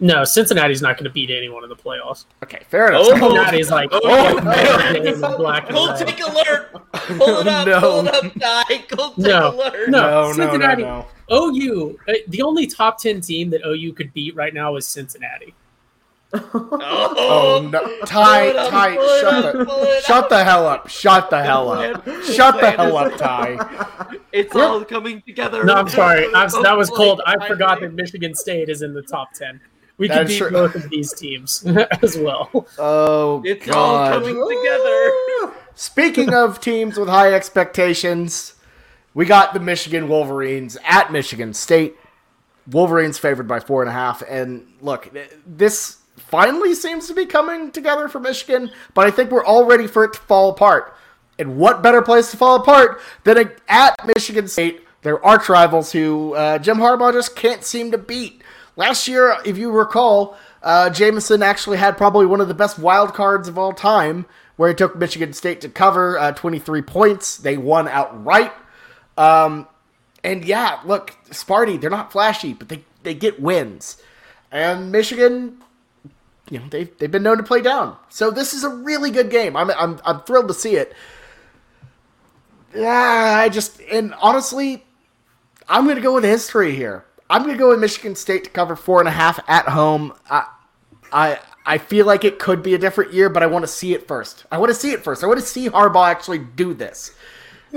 No, 0.00 0.22
Cincinnati's 0.22 0.80
not 0.80 0.96
going 0.96 1.04
to 1.04 1.10
beat 1.10 1.28
anyone 1.30 1.64
in 1.64 1.68
the 1.68 1.76
playoffs. 1.76 2.26
Okay, 2.44 2.60
fair 2.68 2.88
enough. 2.88 3.02
Oh, 3.06 3.10
Cincinnati's 3.18 3.70
like 3.70 3.88
Oh, 3.90 4.00
oh, 4.04 5.12
no. 5.20 5.36
black 5.36 5.64
and 5.66 5.74
Go 5.74 5.88
red. 5.88 6.06
take 6.06 6.20
alert! 6.20 6.72
Pull 6.92 7.38
it 7.40 7.48
up, 7.48 7.66
No. 7.66 7.80
pull 7.80 8.06
it 8.06 8.14
up, 8.14 8.32
Ty. 8.40 8.76
Go 8.88 9.08
take 9.08 9.18
No. 9.18 9.54
alert. 9.56 9.88
No. 9.88 10.32
no, 10.32 10.46
no, 10.46 10.56
no, 10.56 10.74
no. 10.74 11.06
OU, 11.32 11.98
uh, 12.08 12.12
the 12.28 12.42
only 12.42 12.66
top 12.68 12.98
10 13.00 13.20
team 13.20 13.50
that 13.50 13.62
OU 13.66 13.92
could 13.94 14.12
beat 14.14 14.36
right 14.36 14.54
now 14.54 14.76
is 14.76 14.86
Cincinnati. 14.86 15.52
Oh, 16.32 17.14
Oh 17.16 17.68
no, 17.72 18.04
Ty, 18.04 18.50
up, 18.50 18.70
Ty, 18.70 18.94
shut 19.20 19.44
up, 19.46 19.52
the, 19.66 20.02
shut 20.04 20.28
the 20.28 20.44
hell 20.44 20.66
up, 20.66 20.88
shut 20.88 21.30
the 21.30 21.42
hell 21.42 21.70
up, 21.70 22.04
shut 22.24 22.60
the 22.60 22.70
hell 22.70 22.96
up, 22.98 23.16
Ty. 23.16 24.16
It's 24.32 24.54
all 24.54 24.84
coming 24.84 25.22
together. 25.22 25.64
No, 25.64 25.74
I'm 25.74 25.88
sorry. 25.88 26.26
I'm, 26.34 26.48
that 26.62 26.76
was 26.76 26.90
cold. 26.90 27.22
I 27.26 27.48
forgot 27.48 27.80
that 27.80 27.94
Michigan 27.94 28.34
State 28.34 28.68
is 28.68 28.82
in 28.82 28.92
the 28.92 29.00
top 29.02 29.32
10. 29.32 29.58
We 29.98 30.08
That 30.08 30.18
can 30.18 30.26
beat 30.28 30.38
true. 30.38 30.50
both 30.50 30.74
of 30.76 30.88
these 30.90 31.12
teams 31.12 31.64
as 32.02 32.16
well. 32.16 32.66
Oh 32.78 33.42
It's 33.44 33.68
all 33.68 33.96
god. 33.98 34.12
coming 34.22 34.34
together. 34.34 35.54
Speaking 35.74 36.32
of 36.34 36.60
teams 36.60 36.96
with 36.96 37.08
high 37.08 37.32
expectations, 37.34 38.54
we 39.14 39.26
got 39.26 39.54
the 39.54 39.60
Michigan 39.60 40.08
Wolverines 40.08 40.76
at 40.84 41.10
Michigan 41.12 41.52
State. 41.54 41.96
Wolverines 42.70 43.18
favored 43.18 43.48
by 43.48 43.60
four 43.60 43.82
and 43.82 43.88
a 43.88 43.92
half. 43.92 44.22
And 44.28 44.72
look, 44.80 45.10
this 45.46 45.96
finally 46.16 46.74
seems 46.74 47.06
to 47.08 47.14
be 47.14 47.26
coming 47.26 47.70
together 47.70 48.08
for 48.08 48.20
Michigan, 48.20 48.70
but 48.94 49.06
I 49.06 49.10
think 49.10 49.30
we're 49.30 49.44
all 49.44 49.64
ready 49.64 49.86
for 49.86 50.04
it 50.04 50.12
to 50.14 50.20
fall 50.20 50.50
apart. 50.50 50.94
And 51.38 51.56
what 51.56 51.82
better 51.82 52.02
place 52.02 52.30
to 52.32 52.36
fall 52.36 52.56
apart 52.56 53.00
than 53.24 53.52
at 53.68 53.94
Michigan 54.06 54.48
State, 54.48 54.82
their 55.02 55.24
arch 55.24 55.48
rivals 55.48 55.92
who 55.92 56.34
uh, 56.34 56.58
Jim 56.58 56.78
Harbaugh 56.78 57.12
just 57.12 57.36
can't 57.36 57.62
seem 57.64 57.92
to 57.92 57.98
beat. 57.98 58.37
Last 58.78 59.08
year, 59.08 59.36
if 59.44 59.58
you 59.58 59.72
recall, 59.72 60.38
uh, 60.62 60.88
Jameson 60.90 61.42
actually 61.42 61.78
had 61.78 61.96
probably 61.96 62.26
one 62.26 62.40
of 62.40 62.46
the 62.46 62.54
best 62.54 62.78
wild 62.78 63.12
cards 63.12 63.48
of 63.48 63.58
all 63.58 63.72
time, 63.72 64.24
where 64.54 64.68
he 64.68 64.74
took 64.76 64.94
Michigan 64.94 65.32
State 65.32 65.60
to 65.62 65.68
cover 65.68 66.16
uh, 66.16 66.30
23 66.30 66.82
points. 66.82 67.38
They 67.38 67.56
won 67.56 67.88
outright. 67.88 68.52
Um, 69.16 69.66
and 70.22 70.44
yeah, 70.44 70.78
look, 70.84 71.16
Sparty, 71.30 71.80
they're 71.80 71.90
not 71.90 72.12
flashy, 72.12 72.52
but 72.52 72.68
they, 72.68 72.84
they 73.02 73.14
get 73.14 73.40
wins. 73.40 74.00
And 74.52 74.92
Michigan, 74.92 75.60
you 76.48 76.60
know, 76.60 76.66
they've, 76.70 76.96
they've 76.98 77.10
been 77.10 77.24
known 77.24 77.38
to 77.38 77.42
play 77.42 77.60
down. 77.60 77.96
So 78.10 78.30
this 78.30 78.54
is 78.54 78.62
a 78.62 78.68
really 78.68 79.10
good 79.10 79.28
game. 79.28 79.56
I'm, 79.56 79.72
I'm, 79.72 79.98
I'm 80.04 80.20
thrilled 80.20 80.46
to 80.48 80.54
see 80.54 80.76
it. 80.76 80.94
Yeah, 82.72 83.40
I 83.40 83.48
just, 83.48 83.80
and 83.90 84.14
honestly, 84.22 84.84
I'm 85.68 85.82
going 85.82 85.96
to 85.96 86.02
go 86.02 86.14
with 86.14 86.22
history 86.22 86.76
here. 86.76 87.04
I'm 87.30 87.42
going 87.42 87.54
to 87.54 87.58
go 87.58 87.68
with 87.70 87.80
Michigan 87.80 88.14
State 88.14 88.44
to 88.44 88.50
cover 88.50 88.74
four 88.76 89.00
and 89.00 89.08
a 89.08 89.12
half 89.12 89.38
at 89.48 89.68
home. 89.68 90.14
I, 90.30 90.46
I, 91.12 91.38
I 91.66 91.78
feel 91.78 92.06
like 92.06 92.24
it 92.24 92.38
could 92.38 92.62
be 92.62 92.74
a 92.74 92.78
different 92.78 93.12
year, 93.12 93.28
but 93.28 93.42
I 93.42 93.46
want 93.46 93.62
to 93.64 93.66
see 93.68 93.92
it 93.92 94.08
first. 94.08 94.46
I 94.50 94.58
want 94.58 94.70
to 94.70 94.74
see 94.74 94.92
it 94.92 95.04
first. 95.04 95.22
I 95.22 95.26
want 95.26 95.38
to 95.40 95.44
see 95.46 95.68
Harbaugh 95.68 96.08
actually 96.08 96.38
do 96.38 96.74
this. 96.74 97.14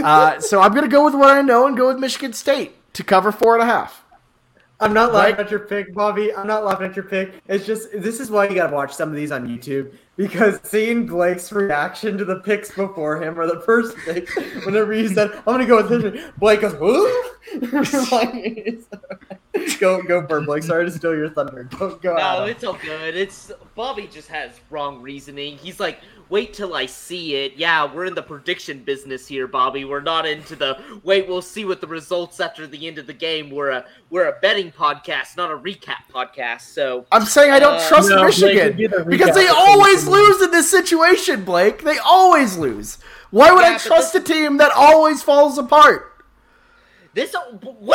Uh, 0.02 0.40
so 0.40 0.62
I'm 0.62 0.72
going 0.72 0.86
to 0.86 0.90
go 0.90 1.04
with 1.04 1.14
what 1.14 1.30
I 1.36 1.42
know 1.42 1.68
and 1.68 1.76
go 1.76 1.90
with 1.90 2.00
Michigan 2.00 2.32
State 2.32 2.72
to 2.94 3.04
cover 3.04 3.30
four 3.30 3.56
and 3.56 3.62
a 3.62 3.66
half. 3.66 4.06
I'm 4.80 4.94
not 4.94 5.12
laughing 5.12 5.36
Right? 5.36 5.46
at 5.46 5.52
your 5.52 5.60
pick, 5.60 5.94
Bobby. 5.94 6.34
I'm 6.34 6.48
not 6.48 6.64
laughing 6.64 6.88
at 6.90 6.96
your 6.96 7.04
pick. 7.04 7.34
It's 7.50 7.66
just 7.66 7.90
this 7.92 8.22
is 8.22 8.32
why 8.32 8.48
you 8.48 8.56
gotta 8.56 8.74
watch 8.74 8.94
some 8.94 9.10
of 9.10 9.16
these 9.16 9.34
on 9.34 9.50
YouTube 9.50 9.94
because 10.18 10.60
seeing 10.64 11.06
Blake's 11.06 11.52
reaction 11.52 12.18
to 12.18 12.26
the 12.26 12.40
picks 12.42 12.72
before 12.74 13.22
him 13.22 13.40
or 13.40 13.48
the 13.48 13.62
first 13.62 13.96
pick, 14.06 14.30
whenever 14.66 14.92
he 14.94 15.08
said 15.08 15.32
I'm 15.32 15.44
gonna 15.46 15.66
go 15.66 15.78
with 15.88 15.90
this, 16.14 16.32
Blake 16.38 16.62
goes, 16.62 16.74
"Who?" 16.74 17.24
Go 19.80 20.02
go 20.04 20.26
for 20.28 20.38
it, 20.40 20.46
Blake. 20.46 20.64
Sorry 20.64 20.86
to 20.86 20.92
steal 20.92 21.16
your 21.16 21.30
thunder. 21.30 21.64
Go 21.78 21.96
go 21.98 22.14
No, 22.16 22.20
Adam. 22.20 22.50
it's 22.50 22.64
all 22.64 22.74
good. 22.82 23.16
It's 23.18 23.52
Bobby 23.76 24.08
just 24.08 24.28
has 24.30 24.52
wrong 24.70 25.02
reasoning. 25.02 25.58
He's 25.58 25.80
like, 25.80 26.00
wait 26.30 26.54
till 26.54 26.74
I 26.74 26.86
see 26.86 27.36
it. 27.36 27.54
Yeah, 27.58 27.92
we're 27.94 28.06
in 28.06 28.16
the 28.16 28.22
prediction 28.24 28.84
business 28.84 29.28
here, 29.28 29.48
Bobby. 29.48 29.84
We're 29.84 30.00
not 30.02 30.26
into 30.26 30.56
the 30.56 30.80
wait. 31.04 31.28
We'll 31.28 31.42
see 31.42 31.66
what 31.66 31.82
the 31.82 31.88
results 31.88 32.40
after 32.40 32.66
the 32.66 32.88
end 32.88 32.98
of 32.98 33.08
the 33.08 33.14
game. 33.14 33.50
We're 33.50 33.72
a 33.72 33.86
we're 34.10 34.28
a 34.30 34.40
betting 34.40 34.72
podcast, 34.72 35.36
not 35.36 35.52
a 35.52 35.58
recap 35.58 36.06
podcast. 36.14 36.62
So 36.62 37.06
I'm 37.12 37.26
saying 37.26 37.52
I 37.52 37.60
don't 37.60 37.74
Uh, 37.74 37.88
trust 37.90 38.10
no, 38.10 38.24
Michigan 38.24 38.78
would 38.78 39.08
because 39.10 39.36
they 39.36 39.46
recap 39.46 39.56
always 40.08 40.30
lose 40.30 40.42
in 40.42 40.52
this 40.52 40.70
situation, 40.70 41.44
Blake. 41.44 41.84
They 41.84 41.98
always 42.00 42.58
lose. 42.58 42.98
Why 43.30 43.52
would 43.52 43.62
Yeah, 43.62 43.76
I 43.76 43.78
trust 43.78 44.16
a 44.16 44.20
team 44.20 44.58
that 44.58 44.72
always 44.76 45.24
falls 45.24 45.58
apart? 45.58 46.08
This, 47.14 47.34
what 47.34 47.44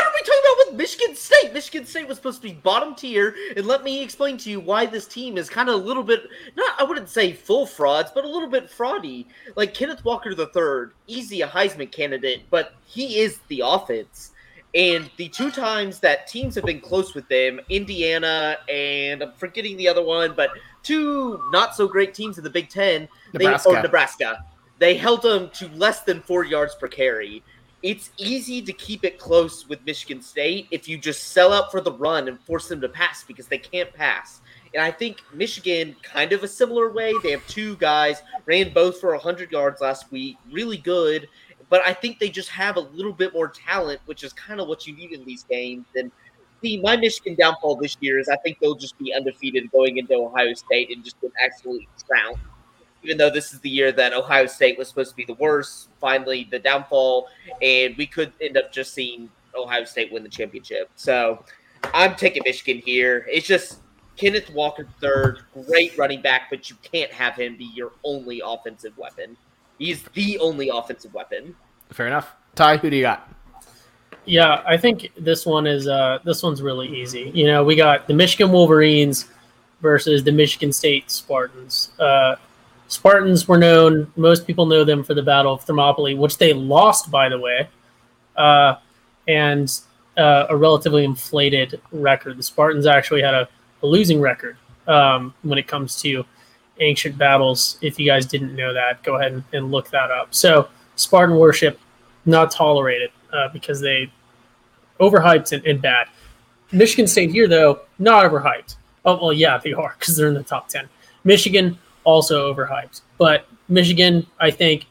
are 0.05 0.13
we 0.15 0.21
talking 0.21 0.43
about 0.45 0.67
with 0.67 0.75
Michigan 0.77 1.17
State? 1.17 1.55
Michigan 1.55 1.87
State 1.87 2.07
was 2.07 2.19
supposed 2.19 2.43
to 2.43 2.49
be 2.49 2.53
bottom 2.53 2.95
tier, 2.95 3.35
and 3.57 3.65
let 3.65 3.83
me 3.83 4.03
explain 4.03 4.37
to 4.37 4.51
you 4.51 4.61
why 4.61 4.85
this 4.85 5.07
team 5.07 5.39
is 5.39 5.49
kind 5.49 5.71
of 5.71 5.77
a 5.77 5.79
little 5.79 6.03
bit, 6.03 6.25
not 6.55 6.79
I 6.79 6.85
wouldn't 6.85 7.09
say 7.09 7.33
full 7.33 7.65
frauds, 7.65 8.11
but 8.15 8.27
a 8.27 8.29
little 8.29 8.51
bit 8.51 8.71
fraudy. 8.71 9.25
Like 9.55 9.73
Kenneth 9.73 10.05
Walker 10.05 10.33
III, 10.33 10.93
easy 11.07 11.41
a 11.41 11.49
Heisman 11.49 11.91
candidate, 11.91 12.43
but 12.51 12.75
he 12.85 13.21
is 13.21 13.39
the 13.49 13.63
offense. 13.65 14.33
And 14.75 15.11
the 15.17 15.29
two 15.29 15.51
times 15.51 16.01
that 16.01 16.27
teams 16.27 16.55
have 16.55 16.65
been 16.65 16.81
close 16.81 17.15
with 17.15 17.27
them, 17.29 17.61
Indiana 17.71 18.59
and 18.69 19.23
I'm 19.23 19.33
forgetting 19.33 19.77
the 19.77 19.89
other 19.89 20.05
one, 20.05 20.35
but 20.37 20.51
two 20.83 21.41
not 21.51 21.75
so 21.75 21.89
great 21.89 22.13
teams 22.13 22.37
in 22.37 22.45
the 22.45 22.51
Big 22.51 22.69
Ten, 22.69 23.09
Nebraska. 23.33 23.71
They, 23.71 23.83
Nebraska, 23.83 24.45
they 24.79 24.97
held 24.97 25.23
them 25.23 25.51
to 25.55 25.69
less 25.69 26.03
than 26.03 26.21
four 26.21 26.45
yards 26.45 26.75
per 26.75 26.89
carry 26.89 27.43
it's 27.87 28.11
easy 28.17 28.63
to 28.63 28.73
keep 28.73 29.05
it 29.05 29.19
close 29.19 29.69
with 29.69 29.85
Michigan 29.85 30.21
State 30.21 30.67
if 30.73 30.89
you 30.89 30.99
just 30.99 31.29
sell 31.29 31.53
out 31.53 31.71
for 31.71 31.81
the 31.81 31.93
run 31.93 32.27
and 32.27 32.41
force 32.41 32.69
them 32.69 32.81
to 32.81 32.89
pass 32.89 33.23
because 33.23 33.47
they 33.47 33.59
can't 33.59 33.93
pass. 33.93 34.41
And 34.75 34.83
I 34.83 34.91
think 34.91 35.23
Michigan, 35.33 35.95
kind 36.03 36.33
of 36.33 36.43
a 36.43 36.49
similar 36.49 36.91
way, 36.91 37.13
they 37.23 37.31
have 37.31 37.47
two 37.47 37.77
guys, 37.77 38.23
ran 38.45 38.73
both 38.73 39.01
for 39.01 39.13
100 39.13 39.53
yards 39.53 39.81
last 39.81 40.11
week, 40.11 40.37
really 40.51 40.79
good. 40.79 41.29
But 41.69 41.83
I 41.85 41.93
think 41.93 42.19
they 42.19 42.29
just 42.29 42.49
have 42.51 42.77
a 42.77 42.81
little 42.81 43.13
bit 43.13 43.33
more 43.33 43.49
talent, 43.49 44.01
which 44.07 44.23
is 44.23 44.33
kind 44.33 44.61
of 44.61 44.69
what 44.69 44.87
you 44.87 44.95
need 44.95 45.13
in 45.13 45.25
these 45.25 45.43
games. 45.45 45.85
And 45.97 46.13
see, 46.63 46.81
my 46.81 46.97
Michigan 46.97 47.35
downfall 47.35 47.77
this 47.77 47.97
year 48.01 48.19
is 48.19 48.29
I 48.29 48.37
think 48.37 48.59
they'll 48.61 48.77
just 48.77 48.97
be 48.99 49.13
undefeated 49.13 49.71
going 49.73 49.99
into 49.99 50.15
Ohio 50.15 50.55
State 50.55 50.91
and 50.91 51.03
just 51.05 51.21
get 51.21 51.33
absolutely 51.45 51.89
trounced 52.07 52.41
even 53.07 53.19
though 53.19 53.31
this 53.31 53.53
is 53.53 53.61
the 53.61 53.71
year 53.71 53.93
that 53.93 54.13
Ohio 54.13 54.47
State 54.47 54.77
was 54.77 54.89
supposed 54.89 55.11
to 55.11 55.17
be 55.17 55.25
the 55.25 55.35
worst, 55.35 55.91
finally 56.01 56.49
the 56.51 56.59
downfall, 56.59 57.29
and 57.63 57.97
we 57.97 58.05
could 58.05 58.33
end 58.41 58.57
up 58.57 58.73
just 58.73 58.95
seeing 58.95 59.31
Ohio 59.55 59.85
State 59.85 60.13
win 60.13 60.25
the 60.25 60.29
championship. 60.29 60.91
So 60.97 61.45
I'm 61.95 62.17
taking 62.17 62.43
Michigan 62.45 62.83
here. 62.85 63.25
It's 63.31 63.47
just 63.47 63.79
Kenneth 64.17 64.51
Walker 64.51 64.89
third, 65.01 65.43
great 65.67 65.97
running 65.97 66.21
back, 66.21 66.51
but 66.51 66.69
you 66.69 66.77
can't 66.83 67.13
have 67.13 67.37
him 67.37 67.57
be 67.57 67.71
your 67.75 67.93
only 68.03 68.43
offensive 68.45 68.99
weapon. 68.99 69.37
He's 69.79 70.03
the 70.15 70.39
only 70.39 70.69
offensive 70.69 71.13
weapon. 71.15 71.55
Fair 71.91 72.07
enough. 72.07 72.33
Ty, 72.55 72.79
who 72.79 72.91
do 72.91 72.97
you 72.97 73.03
got? 73.03 73.29
Yeah, 74.25 74.63
I 74.67 74.77
think 74.77 75.13
this 75.17 75.47
one 75.47 75.67
is 75.67 75.87
uh 75.87 76.19
this 76.25 76.43
one's 76.43 76.63
really 76.63 76.89
easy. 77.01 77.31
You 77.35 77.47
know, 77.47 77.63
we 77.63 77.77
got 77.77 78.09
the 78.09 78.15
Michigan 78.15 78.51
Wolverines 78.51 79.29
versus 79.81 80.25
the 80.25 80.33
Michigan 80.33 80.73
State 80.73 81.11
Spartans. 81.11 81.91
Uh 81.99 82.37
Spartans 82.89 83.49
were 83.49 83.59
known, 83.59 84.11
most 84.17 84.47
people 84.47 84.67
know 84.67 84.85
them 84.85 85.03
for 85.03 85.15
the 85.15 85.23
Battle 85.23 85.53
of 85.53 85.65
Thermopylae, 85.65 86.15
which 86.15 86.39
they 86.39 86.53
lost, 86.53 87.11
by 87.11 87.29
the 87.29 87.39
way, 87.39 87.69
uh, 88.37 88.77
and 89.27 89.81
uh, 90.17 90.47
a 90.49 90.57
relatively 90.57 91.05
inflated 91.05 91.81
record. 91.91 92.39
The 92.39 92.43
Spartans 92.43 92.87
actually 92.87 93.23
had 93.23 93.35
a, 93.35 93.49
a 93.83 93.87
losing 93.87 94.21
record 94.21 94.57
um, 94.87 95.35
when 95.43 95.59
it 95.59 95.67
comes 95.67 96.01
to 96.03 96.25
ancient 96.81 97.17
battles. 97.17 97.79
If 97.81 97.99
you 97.99 98.07
guys 98.07 98.27
didn't 98.27 98.55
know 98.55 98.73
that, 98.73 99.03
go 99.03 99.17
ahead 99.17 99.33
and, 99.33 99.45
and 99.53 99.71
look 99.71 99.91
that 99.91 100.11
up. 100.11 100.35
So, 100.35 100.69
Spartan 100.97 101.37
worship 101.37 101.79
not 102.25 102.51
tolerated 102.51 103.11
uh, 103.33 103.49
because 103.53 103.81
they 103.81 104.11
overhyped 105.01 105.53
and, 105.53 105.65
and 105.67 105.81
bad. 105.81 106.09
Michigan 106.73 107.07
State 107.07 107.31
here, 107.31 107.49
though, 107.49 107.81
not 107.99 108.31
overhyped. 108.31 108.77
Oh, 109.05 109.17
well, 109.17 109.33
yeah, 109.33 109.59
they 109.59 109.73
are 109.73 109.95
because 109.99 110.17
they're 110.17 110.29
in 110.29 110.35
the 110.35 110.43
top 110.43 110.69
10. 110.69 110.89
Michigan, 111.25 111.79
also 112.07 112.53
overhyped. 112.53 113.03
But 113.19 113.47
Michigan, 113.69 114.27
I 114.41 114.51
think, 114.51 114.87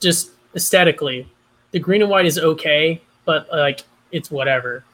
just 0.00 0.30
aesthetically, 0.54 1.28
the 1.72 1.78
green 1.78 2.00
and 2.00 2.10
white 2.10 2.24
is 2.24 2.38
okay, 2.38 3.02
but 3.24 3.46
like 3.52 3.82
it's 4.10 4.30
whatever. 4.30 4.84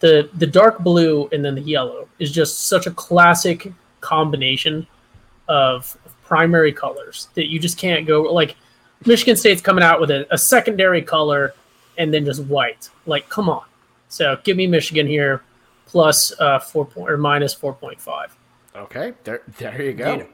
The 0.00 0.28
the 0.34 0.46
dark 0.46 0.80
blue 0.80 1.28
and 1.32 1.44
then 1.44 1.54
the 1.54 1.60
yellow 1.60 2.08
is 2.18 2.32
just 2.32 2.66
such 2.66 2.86
a 2.86 2.90
classic 2.90 3.72
combination 4.04 4.86
of 5.48 5.96
primary 6.24 6.72
colors 6.72 7.28
that 7.34 7.46
you 7.50 7.58
just 7.58 7.78
can't 7.78 8.06
go 8.06 8.22
like 8.22 8.56
Michigan 9.06 9.36
State's 9.36 9.60
coming 9.62 9.84
out 9.84 10.00
with 10.00 10.10
a, 10.10 10.26
a 10.32 10.38
secondary 10.38 11.02
color 11.02 11.54
and 11.98 12.12
then 12.12 12.24
just 12.24 12.42
white. 12.44 12.88
Like, 13.06 13.28
come 13.28 13.48
on. 13.48 13.64
So 14.08 14.38
give 14.44 14.56
me 14.56 14.66
Michigan 14.66 15.06
here 15.06 15.42
plus 15.86 16.32
uh 16.40 16.58
four 16.58 16.84
point 16.86 17.10
or 17.10 17.16
minus 17.16 17.52
four 17.54 17.72
point 17.74 18.00
five. 18.00 18.34
Okay, 18.76 19.12
there, 19.24 19.42
there 19.58 19.82
you 19.82 19.92
go. 19.92 20.16
Dude, 20.16 20.26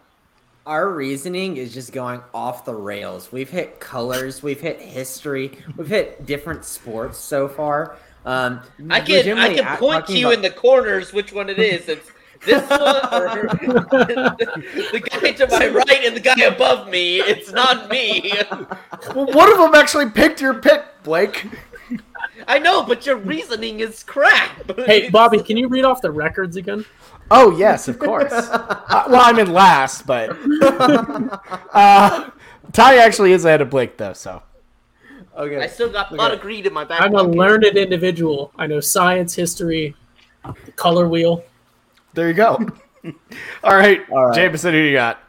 our 0.66 0.88
reasoning 0.90 1.56
is 1.56 1.74
just 1.74 1.92
going 1.92 2.20
off 2.32 2.64
the 2.64 2.74
rails. 2.74 3.32
We've 3.32 3.50
hit 3.50 3.80
colors, 3.80 4.42
we've 4.42 4.60
hit 4.60 4.80
history, 4.80 5.52
we've 5.76 5.88
hit 5.88 6.24
different 6.26 6.64
sports 6.64 7.18
so 7.18 7.48
far. 7.48 7.96
Um, 8.24 8.60
I 8.90 9.00
can 9.00 9.38
I 9.38 9.54
can 9.54 9.76
point 9.78 10.06
to 10.06 10.16
you 10.16 10.26
about- 10.28 10.34
in 10.36 10.42
the 10.42 10.50
corners 10.50 11.12
which 11.12 11.32
one 11.32 11.48
it 11.50 11.58
is. 11.58 11.88
It's 11.88 12.10
this 12.44 12.68
one 12.70 12.80
or 12.80 13.46
the 13.48 15.08
guy 15.10 15.32
to 15.32 15.46
my 15.48 15.68
right 15.68 16.04
and 16.04 16.16
the 16.16 16.20
guy 16.20 16.42
above 16.44 16.88
me. 16.88 17.20
It's 17.20 17.52
not 17.52 17.90
me. 17.90 18.32
Well, 19.14 19.26
one 19.32 19.52
of 19.52 19.58
them 19.58 19.74
actually 19.74 20.10
picked 20.10 20.40
your 20.40 20.54
pick, 20.54 20.84
Blake. 21.02 21.46
I 22.48 22.58
know, 22.58 22.82
but 22.82 23.04
your 23.06 23.16
reasoning 23.16 23.80
is 23.80 24.02
crap. 24.02 24.70
Hey, 24.86 25.10
Bobby, 25.12 25.42
can 25.42 25.56
you 25.56 25.68
read 25.68 25.84
off 25.84 26.00
the 26.00 26.10
records 26.10 26.56
again? 26.56 26.84
Oh 27.30 27.56
yes, 27.56 27.86
of 27.88 27.98
course. 27.98 28.32
uh, 28.32 29.04
well, 29.08 29.20
I'm 29.22 29.38
in 29.38 29.52
last, 29.52 30.06
but 30.06 30.36
uh, 31.72 32.30
Ty 32.72 32.96
actually 32.98 33.32
is 33.32 33.44
ahead 33.44 33.60
of 33.60 33.70
Blake 33.70 33.96
though. 33.96 34.14
So 34.14 34.42
Okay. 35.36 35.62
I 35.62 35.68
still 35.68 35.88
got 35.90 36.14
pot 36.14 36.34
of 36.34 36.40
greed 36.40 36.66
in 36.66 36.72
my 36.72 36.84
back. 36.84 37.00
I'm 37.00 37.14
a 37.14 37.22
learned 37.22 37.64
individual. 37.64 38.52
I 38.58 38.66
know 38.66 38.80
science, 38.80 39.34
history, 39.34 39.94
the 40.66 40.72
color 40.72 41.08
wheel. 41.08 41.44
There 42.20 42.28
you 42.28 42.34
go. 42.34 42.58
All 43.64 43.74
right, 43.74 44.02
All 44.10 44.26
right. 44.26 44.34
Jameson, 44.34 44.74
who 44.74 44.80
you 44.80 44.92
got? 44.92 45.22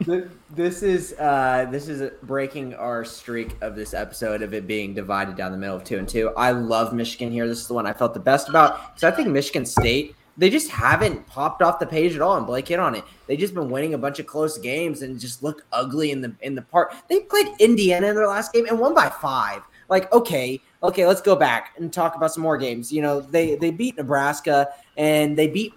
This 0.50 0.82
is 0.82 1.14
uh, 1.18 1.66
this 1.70 1.88
is 1.88 2.10
breaking 2.24 2.74
our 2.74 3.02
streak 3.02 3.56
of 3.62 3.74
this 3.74 3.94
episode 3.94 4.42
of 4.42 4.52
it 4.52 4.66
being 4.66 4.92
divided 4.92 5.34
down 5.34 5.52
the 5.52 5.56
middle 5.56 5.76
of 5.76 5.82
two 5.82 5.96
and 5.96 6.06
two. 6.06 6.30
I 6.36 6.50
love 6.50 6.92
Michigan 6.92 7.32
here. 7.32 7.48
This 7.48 7.60
is 7.60 7.68
the 7.68 7.72
one 7.72 7.86
I 7.86 7.94
felt 7.94 8.12
the 8.12 8.20
best 8.20 8.50
about 8.50 8.94
because 8.94 9.10
I 9.10 9.16
think 9.16 9.28
Michigan 9.28 9.64
State 9.64 10.14
they 10.36 10.50
just 10.50 10.70
haven't 10.70 11.26
popped 11.26 11.62
off 11.62 11.78
the 11.78 11.86
page 11.86 12.14
at 12.14 12.20
all. 12.20 12.36
And 12.36 12.46
Blake 12.46 12.68
hit 12.68 12.78
on 12.78 12.94
it. 12.94 13.04
They 13.26 13.36
just 13.36 13.54
been 13.54 13.70
winning 13.70 13.94
a 13.94 13.98
bunch 13.98 14.18
of 14.18 14.26
close 14.26 14.58
games 14.58 15.02
and 15.02 15.18
just 15.18 15.42
look 15.42 15.64
ugly 15.72 16.10
in 16.10 16.20
the 16.20 16.34
in 16.42 16.54
the 16.54 16.62
part. 16.62 16.94
They 17.08 17.20
played 17.20 17.48
Indiana 17.58 18.08
in 18.08 18.14
their 18.14 18.28
last 18.28 18.52
game 18.52 18.66
and 18.66 18.78
won 18.78 18.94
by 18.94 19.08
five. 19.08 19.62
Like 19.88 20.12
okay, 20.12 20.60
okay, 20.82 21.06
let's 21.06 21.20
go 21.20 21.36
back 21.36 21.74
and 21.76 21.92
talk 21.92 22.16
about 22.16 22.32
some 22.32 22.42
more 22.42 22.58
games. 22.58 22.92
You 22.92 23.02
know 23.02 23.20
they 23.20 23.54
they 23.56 23.70
beat 23.70 23.96
Nebraska 23.96 24.68
and 24.96 25.36
they 25.36 25.48
beat 25.48 25.74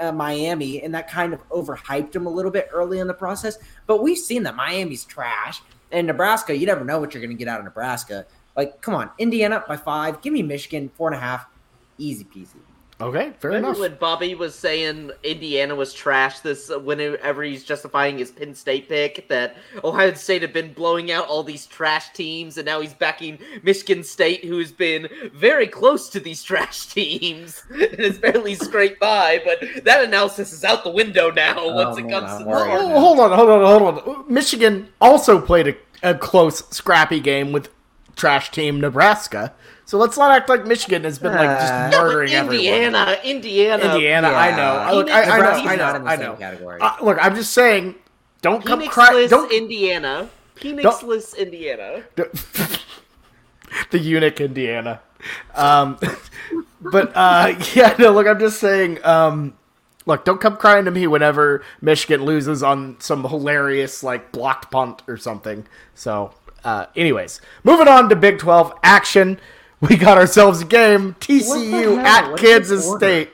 uh, 0.00 0.12
Miami, 0.12 0.82
and 0.82 0.94
that 0.94 1.08
kind 1.08 1.32
of 1.32 1.48
overhyped 1.48 2.12
them 2.12 2.26
a 2.26 2.30
little 2.30 2.50
bit 2.50 2.68
early 2.72 2.98
in 2.98 3.06
the 3.06 3.14
process. 3.14 3.58
But 3.86 4.02
we've 4.02 4.18
seen 4.18 4.42
that 4.44 4.56
Miami's 4.56 5.04
trash, 5.04 5.62
and 5.90 6.06
Nebraska, 6.06 6.56
you 6.56 6.66
never 6.66 6.84
know 6.84 7.00
what 7.00 7.14
you're 7.14 7.22
going 7.22 7.36
to 7.36 7.38
get 7.38 7.48
out 7.48 7.60
of 7.60 7.64
Nebraska. 7.64 8.26
Like, 8.56 8.80
come 8.80 8.94
on, 8.94 9.10
Indiana 9.18 9.64
by 9.66 9.76
five, 9.76 10.20
give 10.20 10.32
me 10.32 10.42
Michigan 10.42 10.90
four 10.96 11.08
and 11.08 11.16
a 11.16 11.20
half, 11.20 11.46
easy 11.96 12.24
peasy. 12.24 12.56
Okay, 13.00 13.32
fair 13.38 13.50
Remember 13.52 13.68
enough. 13.68 13.80
when 13.80 13.94
Bobby 13.94 14.34
was 14.34 14.56
saying 14.56 15.12
Indiana 15.22 15.76
was 15.76 15.94
trash? 15.94 16.40
This 16.40 16.68
whenever 16.82 17.44
he's 17.44 17.62
justifying 17.62 18.18
his 18.18 18.32
Penn 18.32 18.56
State 18.56 18.88
pick, 18.88 19.28
that 19.28 19.56
Ohio 19.84 20.12
State 20.14 20.42
had 20.42 20.52
been 20.52 20.72
blowing 20.72 21.12
out 21.12 21.28
all 21.28 21.44
these 21.44 21.64
trash 21.66 22.12
teams, 22.12 22.58
and 22.58 22.66
now 22.66 22.80
he's 22.80 22.94
backing 22.94 23.38
Michigan 23.62 24.02
State, 24.02 24.44
who's 24.44 24.72
been 24.72 25.08
very 25.32 25.68
close 25.68 26.08
to 26.08 26.18
these 26.18 26.42
trash 26.48 26.86
teams 26.86 27.62
and 27.70 28.00
has 28.00 28.18
barely 28.18 28.56
scraped 28.56 28.98
by. 28.98 29.40
But 29.44 29.84
that 29.84 30.02
analysis 30.02 30.52
is 30.52 30.64
out 30.64 30.82
the 30.82 30.90
window 30.90 31.30
now 31.30 31.72
once 31.72 31.98
it 31.98 32.08
comes 32.08 32.36
to 32.40 32.44
worried. 32.48 32.72
the 32.72 32.94
Oh, 32.94 32.98
hold 33.00 33.20
on, 33.20 33.30
hold 33.30 33.48
on, 33.50 33.80
hold 33.80 34.18
on. 34.18 34.32
Michigan 34.32 34.88
also 35.00 35.40
played 35.40 35.68
a, 35.68 35.76
a 36.02 36.14
close, 36.16 36.66
scrappy 36.70 37.20
game 37.20 37.52
with 37.52 37.68
trash 38.16 38.50
team 38.50 38.80
Nebraska. 38.80 39.54
So 39.88 39.96
let's 39.96 40.18
not 40.18 40.30
act 40.30 40.50
like 40.50 40.66
Michigan 40.66 41.04
has 41.04 41.18
been 41.18 41.32
like 41.32 41.48
just 41.58 41.72
Uh, 41.72 41.90
just 41.90 41.98
No, 41.98 42.04
but 42.04 42.30
everyone. 42.30 42.54
Indiana, 42.56 43.18
Indiana, 43.24 43.84
Indiana, 43.84 44.28
I 44.28 44.50
know. 44.54 44.62
I, 44.62 44.92
look, 44.92 45.08
I, 45.08 45.22
I 45.22 45.38
know, 45.38 45.70
I 45.70 45.76
not 45.76 45.92
know, 45.92 45.96
in 45.96 46.04
the 46.04 46.10
I 46.10 46.16
same 46.16 46.26
know. 46.26 46.34
category. 46.34 46.80
Uh, 46.82 46.92
look, 47.00 47.18
I'm 47.18 47.34
just 47.34 47.54
saying, 47.54 47.94
don't 48.42 48.62
come 48.62 48.86
cry. 48.86 49.26
Don't 49.30 49.50
Indiana, 49.50 50.28
Phoenixless 50.56 51.38
Indiana. 51.38 52.02
the 53.90 53.98
eunuch 53.98 54.42
Indiana. 54.42 55.00
Um, 55.54 55.96
but 56.82 57.10
uh, 57.16 57.54
yeah, 57.74 57.94
no. 57.98 58.12
Look, 58.12 58.26
I'm 58.26 58.38
just 58.38 58.60
saying. 58.60 59.02
Um, 59.06 59.54
look, 60.04 60.22
don't 60.26 60.38
come 60.38 60.58
crying 60.58 60.84
to 60.84 60.90
me 60.90 61.06
whenever 61.06 61.64
Michigan 61.80 62.26
loses 62.26 62.62
on 62.62 63.00
some 63.00 63.24
hilarious 63.24 64.02
like 64.02 64.32
blocked 64.32 64.70
punt 64.70 65.00
or 65.08 65.16
something. 65.16 65.66
So, 65.94 66.34
uh, 66.62 66.86
anyways, 66.94 67.40
moving 67.64 67.88
on 67.88 68.10
to 68.10 68.16
Big 68.16 68.38
12 68.38 68.74
action. 68.82 69.40
We 69.80 69.96
got 69.96 70.18
ourselves 70.18 70.62
a 70.62 70.64
game. 70.64 71.14
TCU 71.20 71.98
at 72.02 72.36
Kansas? 72.36 72.90
State. 72.90 73.30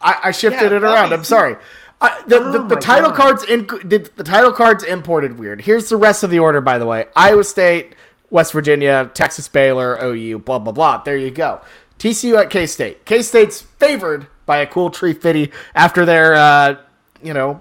I, 0.00 0.20
I 0.24 0.30
shifted 0.32 0.70
Yeah, 0.70 0.76
it 0.76 0.82
around. 0.84 1.12
I'm 1.12 1.24
sorry. 1.24 1.56
I, 2.00 2.22
the, 2.26 2.38
the, 2.40 2.58
Oh 2.60 2.68
the 2.68 2.76
my 2.76 2.80
title 2.80 3.10
God. 3.10 3.16
cards 3.16 3.44
in 3.44 3.66
the, 3.66 4.08
the 4.16 4.22
title 4.24 4.52
cards 4.52 4.84
imported 4.84 5.38
weird. 5.38 5.62
Here's 5.62 5.88
the 5.88 5.96
rest 5.96 6.22
of 6.22 6.30
the 6.30 6.38
order, 6.38 6.60
by 6.60 6.78
the 6.78 6.86
way: 6.86 7.06
Iowa 7.16 7.42
State, 7.42 7.94
West 8.30 8.52
Virginia, 8.52 9.10
Texas 9.14 9.48
Baylor, 9.48 9.98
OU, 10.02 10.40
blah 10.40 10.58
blah 10.58 10.72
blah. 10.72 10.98
There 11.02 11.16
you 11.16 11.30
go. 11.30 11.60
TCU 11.98 12.38
at 12.40 12.50
K 12.50 12.66
State. 12.66 13.04
K 13.04 13.22
State's 13.22 13.60
favored 13.62 14.28
by 14.46 14.58
a 14.58 14.66
cool 14.66 14.90
tree 14.90 15.12
fitty 15.14 15.50
after 15.74 16.04
their 16.04 16.34
uh, 16.34 16.76
you 17.22 17.34
know 17.34 17.60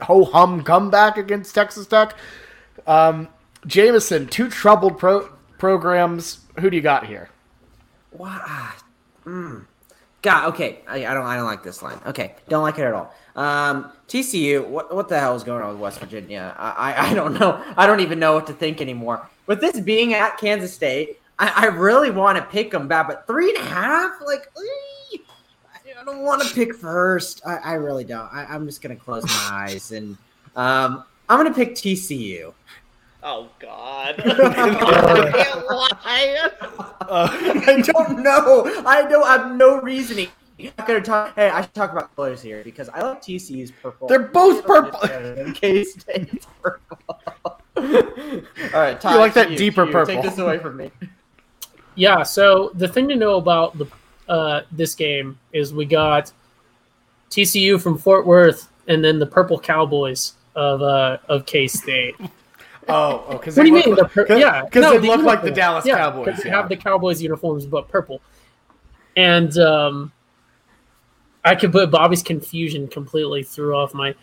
ho 0.00 0.24
hum 0.24 0.62
comeback 0.62 1.18
against 1.18 1.54
Texas 1.54 1.86
Tech. 1.86 2.16
Um, 2.86 3.28
Jameson, 3.66 4.28
two 4.28 4.48
troubled 4.48 4.98
pro- 4.98 5.28
programs. 5.58 6.38
Who 6.60 6.70
do 6.70 6.76
you 6.76 6.82
got 6.82 7.06
here? 7.06 7.28
Wow. 8.14 8.70
Mm. 9.24 9.64
God, 10.22 10.48
okay. 10.54 10.78
I, 10.88 11.06
I 11.06 11.14
don't. 11.14 11.26
I 11.26 11.36
don't 11.36 11.44
like 11.44 11.62
this 11.62 11.82
line. 11.82 12.00
Okay, 12.06 12.34
don't 12.48 12.62
like 12.62 12.78
it 12.78 12.82
at 12.82 12.94
all. 12.94 13.14
Um, 13.36 13.92
TCU. 14.08 14.66
What 14.66 14.94
what 14.94 15.08
the 15.08 15.18
hell 15.20 15.34
is 15.36 15.42
going 15.42 15.62
on 15.62 15.70
with 15.70 15.78
West 15.78 16.00
Virginia? 16.00 16.54
I, 16.58 16.70
I 16.92 17.10
I 17.10 17.14
don't 17.14 17.38
know. 17.38 17.62
I 17.76 17.86
don't 17.86 18.00
even 18.00 18.18
know 18.18 18.32
what 18.34 18.46
to 18.46 18.52
think 18.54 18.80
anymore. 18.80 19.28
With 19.46 19.60
this 19.60 19.78
being 19.80 20.14
at 20.14 20.38
Kansas 20.38 20.72
State, 20.72 21.20
I, 21.38 21.52
I 21.56 21.66
really 21.66 22.10
want 22.10 22.38
to 22.38 22.44
pick 22.44 22.70
them 22.70 22.88
back, 22.88 23.06
but 23.08 23.26
three 23.26 23.50
and 23.54 23.58
a 23.58 23.68
half. 23.68 24.12
Like, 24.24 24.50
ee, 25.12 25.20
I- 25.74 26.00
I 26.00 26.04
don't 26.04 26.22
want 26.22 26.42
to 26.42 26.54
pick 26.54 26.74
first. 26.74 27.42
I, 27.46 27.56
I 27.56 27.72
really 27.74 28.04
don't. 28.04 28.32
I, 28.32 28.46
I'm 28.48 28.64
just 28.66 28.80
gonna 28.80 28.96
close 28.96 29.24
my 29.24 29.48
eyes 29.52 29.92
and 29.92 30.16
um, 30.56 31.04
I'm 31.28 31.38
gonna 31.38 31.52
pick 31.54 31.74
TCU. 31.74 32.52
Oh 33.26 33.48
God! 33.58 34.16
I 34.24 35.32
can't 35.32 35.66
lie. 35.66 36.50
I 37.66 37.82
don't 37.82 38.22
know. 38.22 38.84
I 38.86 39.08
don't 39.08 39.26
have 39.26 39.56
no 39.56 39.80
reasoning. 39.80 40.28
I'm 40.60 40.70
not 40.78 40.86
gonna 40.86 41.00
talk. 41.00 41.34
Hey, 41.34 41.48
I 41.48 41.62
should 41.62 41.72
talk 41.72 41.90
about 41.92 42.14
colors 42.14 42.42
here 42.42 42.62
because 42.62 42.90
I 42.90 43.00
like 43.00 43.22
TCU's 43.22 43.70
purple. 43.70 44.08
They're 44.08 44.18
both 44.20 44.66
purple. 44.66 45.00
K 45.54 45.84
State's 45.84 46.46
purple. 46.62 46.98
All 47.76 47.82
right, 48.72 49.00
Ty, 49.00 49.14
You 49.14 49.18
like 49.18 49.34
that 49.34 49.50
you, 49.50 49.56
deeper 49.56 49.86
you, 49.86 49.92
purple. 49.92 50.14
Take 50.14 50.22
this 50.22 50.38
away 50.38 50.58
from 50.58 50.76
me. 50.76 50.90
Yeah, 51.94 52.22
so 52.24 52.72
the 52.74 52.88
thing 52.88 53.08
to 53.08 53.16
know 53.16 53.36
about 53.36 53.76
the 53.78 53.86
uh, 54.28 54.62
this 54.70 54.94
game 54.94 55.38
is 55.54 55.72
we 55.72 55.86
got 55.86 56.30
TCU 57.30 57.80
from 57.80 57.96
Fort 57.96 58.26
Worth 58.26 58.70
and 58.86 59.02
then 59.02 59.18
the 59.18 59.26
Purple 59.26 59.58
Cowboys 59.58 60.34
of 60.54 60.82
uh, 60.82 61.18
of 61.28 61.46
K 61.46 61.66
State. 61.66 62.16
Oh, 62.88 63.24
oh, 63.28 63.32
because 63.32 63.56
What 63.56 63.64
do 63.64 63.68
you 63.70 63.74
mean? 63.74 63.94
The 63.94 64.04
pur- 64.04 64.26
yeah, 64.36 64.64
because 64.64 64.82
no, 64.82 64.92
they 64.92 64.98
the 64.98 65.06
look 65.06 65.22
like 65.22 65.42
the. 65.42 65.50
Dallas 65.50 65.86
Yeah, 65.86 65.96
Cowboys. 65.96 66.42
They 66.42 66.50
yeah. 66.50 66.56
have 66.56 66.68
the 66.68 66.76
Cowboys 66.76 67.22
uniforms, 67.22 67.66
but 67.66 67.88
purple. 67.88 68.20
And 69.16 69.56
um, 69.58 70.12
I 71.44 71.54
could 71.54 71.72
put 71.72 71.90
Bobby's 71.90 72.22
confusion 72.22 72.88
completely 72.88 73.42
threw 73.42 73.74
off 73.74 73.94
my 73.94 74.14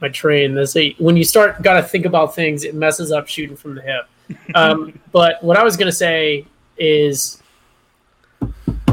my 0.00 0.08
train. 0.08 0.54
This 0.54 0.76
when 0.98 1.16
you 1.16 1.24
start 1.24 1.62
got 1.62 1.74
to 1.74 1.82
think 1.82 2.06
about 2.06 2.34
things, 2.34 2.64
it 2.64 2.74
messes 2.74 3.12
up 3.12 3.28
shooting 3.28 3.56
from 3.56 3.74
the 3.74 3.82
hip. 3.82 4.08
Um, 4.54 4.98
but 5.12 5.42
what 5.42 5.56
I 5.56 5.62
was 5.62 5.76
gonna 5.76 5.92
say 5.92 6.46
is, 6.78 7.42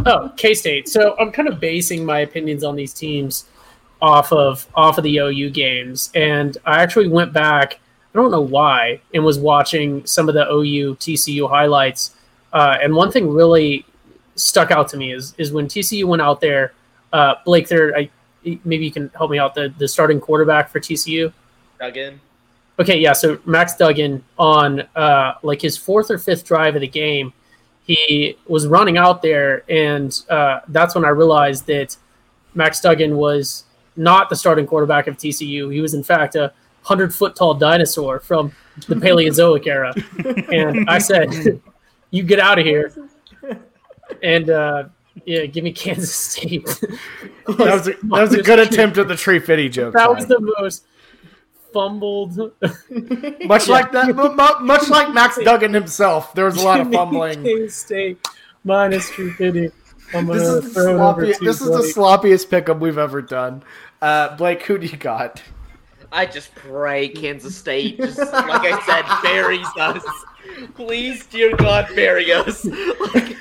oh, 0.05 0.31
K 0.37 0.53
State. 0.53 0.89
So 0.89 1.15
I'm 1.19 1.31
kind 1.31 1.47
of 1.47 1.59
basing 1.59 2.05
my 2.05 2.19
opinions 2.19 2.63
on 2.63 2.75
these 2.75 2.93
teams 2.93 3.45
off 4.01 4.31
of 4.31 4.67
off 4.75 4.97
of 4.97 5.03
the 5.03 5.17
OU 5.17 5.51
games, 5.51 6.11
and 6.13 6.57
I 6.65 6.81
actually 6.81 7.07
went 7.07 7.33
back. 7.33 7.79
I 8.17 8.21
don't 8.21 8.31
know 8.31 8.41
why, 8.41 8.99
and 9.13 9.23
was 9.23 9.37
watching 9.37 10.03
some 10.07 10.27
of 10.27 10.33
the 10.33 10.51
OU 10.51 10.95
TCU 10.95 11.47
highlights. 11.47 12.15
Uh, 12.51 12.77
and 12.81 12.95
one 12.95 13.11
thing 13.11 13.29
really 13.29 13.85
stuck 14.33 14.71
out 14.71 14.87
to 14.89 14.97
me 14.97 15.13
is 15.13 15.35
is 15.37 15.51
when 15.51 15.67
TCU 15.67 16.05
went 16.05 16.23
out 16.23 16.41
there. 16.41 16.73
Uh, 17.13 17.35
Blake, 17.45 17.67
there, 17.67 17.95
I 17.95 18.09
maybe 18.63 18.85
you 18.85 18.91
can 18.91 19.09
help 19.09 19.29
me 19.29 19.37
out. 19.37 19.53
The 19.53 19.71
the 19.77 19.87
starting 19.87 20.19
quarterback 20.19 20.69
for 20.69 20.79
TCU. 20.79 21.31
Again, 21.79 22.19
Okay, 22.79 22.97
yeah. 22.97 23.13
So 23.13 23.39
Max 23.45 23.75
Duggan 23.75 24.23
on 24.39 24.81
uh, 24.95 25.33
like 25.43 25.61
his 25.61 25.77
fourth 25.77 26.09
or 26.09 26.17
fifth 26.17 26.43
drive 26.43 26.73
of 26.73 26.81
the 26.81 26.87
game, 26.87 27.33
he 27.83 28.35
was 28.47 28.65
running 28.65 28.97
out 28.97 29.21
there, 29.21 29.63
and 29.69 30.19
uh, 30.29 30.61
that's 30.69 30.95
when 30.95 31.05
I 31.05 31.09
realized 31.09 31.67
that 31.67 31.95
Max 32.55 32.81
Duggan 32.81 33.15
was 33.15 33.65
not 33.95 34.29
the 34.29 34.35
starting 34.35 34.65
quarterback 34.65 35.05
of 35.05 35.17
TCU. 35.17 35.71
He 35.71 35.81
was 35.81 35.93
in 35.93 36.03
fact 36.03 36.35
a 36.35 36.51
hundred 36.87 37.13
foot 37.13 37.35
tall 37.35 37.53
dinosaur 37.53 38.19
from 38.19 38.51
the 38.87 38.95
Paleozoic 38.95 39.67
era, 39.67 39.93
and 40.51 40.89
I 40.89 40.99
said, 40.99 41.61
"You 42.11 42.23
get 42.23 42.39
out 42.39 42.59
of 42.59 42.65
here." 42.65 42.93
And 44.23 44.49
uh, 44.49 44.85
yeah, 45.25 45.45
give 45.45 45.63
me 45.63 45.73
Kansas 45.73 46.13
State. 46.13 46.65
that 47.47 47.57
was 47.59 47.87
a, 47.87 47.91
that 47.91 48.01
was 48.03 48.33
a 48.33 48.41
good 48.41 48.59
attempt 48.59 48.97
at 48.97 49.07
the 49.07 49.15
tree 49.15 49.39
fitty 49.39 49.69
joke. 49.69 49.93
That 49.93 50.13
was 50.13 50.27
the 50.27 50.39
most 50.59 50.85
fumbled. 51.73 52.37
much 53.45 53.67
like 53.67 53.91
that, 53.91 54.15
mu- 54.15 54.29
mu- 54.29 54.65
much 54.65 54.89
like 54.89 55.13
Max 55.13 55.37
Duggan 55.43 55.73
himself. 55.73 56.33
There 56.33 56.45
was 56.45 56.57
a 56.57 56.65
lot 56.65 56.79
of 56.79 56.91
fumbling. 56.91 57.43
K 57.43 57.67
State 57.67 58.25
minus 58.63 59.09
fifty. 59.09 59.71
I'm 60.13 60.25
This 60.27 60.43
is 60.43 60.63
the, 60.63 60.69
throw 60.69 60.95
it 60.95 60.99
over 61.01 61.25
sloppy, 61.25 61.45
this 61.45 61.61
is 61.61 61.67
the 61.67 62.01
sloppiest 62.01 62.49
pickup 62.49 62.79
we've 62.79 62.97
ever 62.97 63.21
done. 63.21 63.61
Uh, 64.01 64.37
Blake, 64.37 64.63
who 64.63 64.77
do 64.77 64.87
you 64.87 64.95
got? 64.95 65.43
I 66.17 66.25
just 66.25 66.55
pray 66.55 67.09
Kansas 67.09 67.55
State, 67.55 67.97
just 67.97 68.17
like 68.33 68.33
I 68.33 68.81
said, 68.87 69.21
buries 69.21 69.67
us. 69.79 70.03
Please, 70.73 71.27
dear 71.27 71.55
God, 71.55 71.87
bury 71.95 72.31
us. 72.31 72.67
Like, 73.13 73.35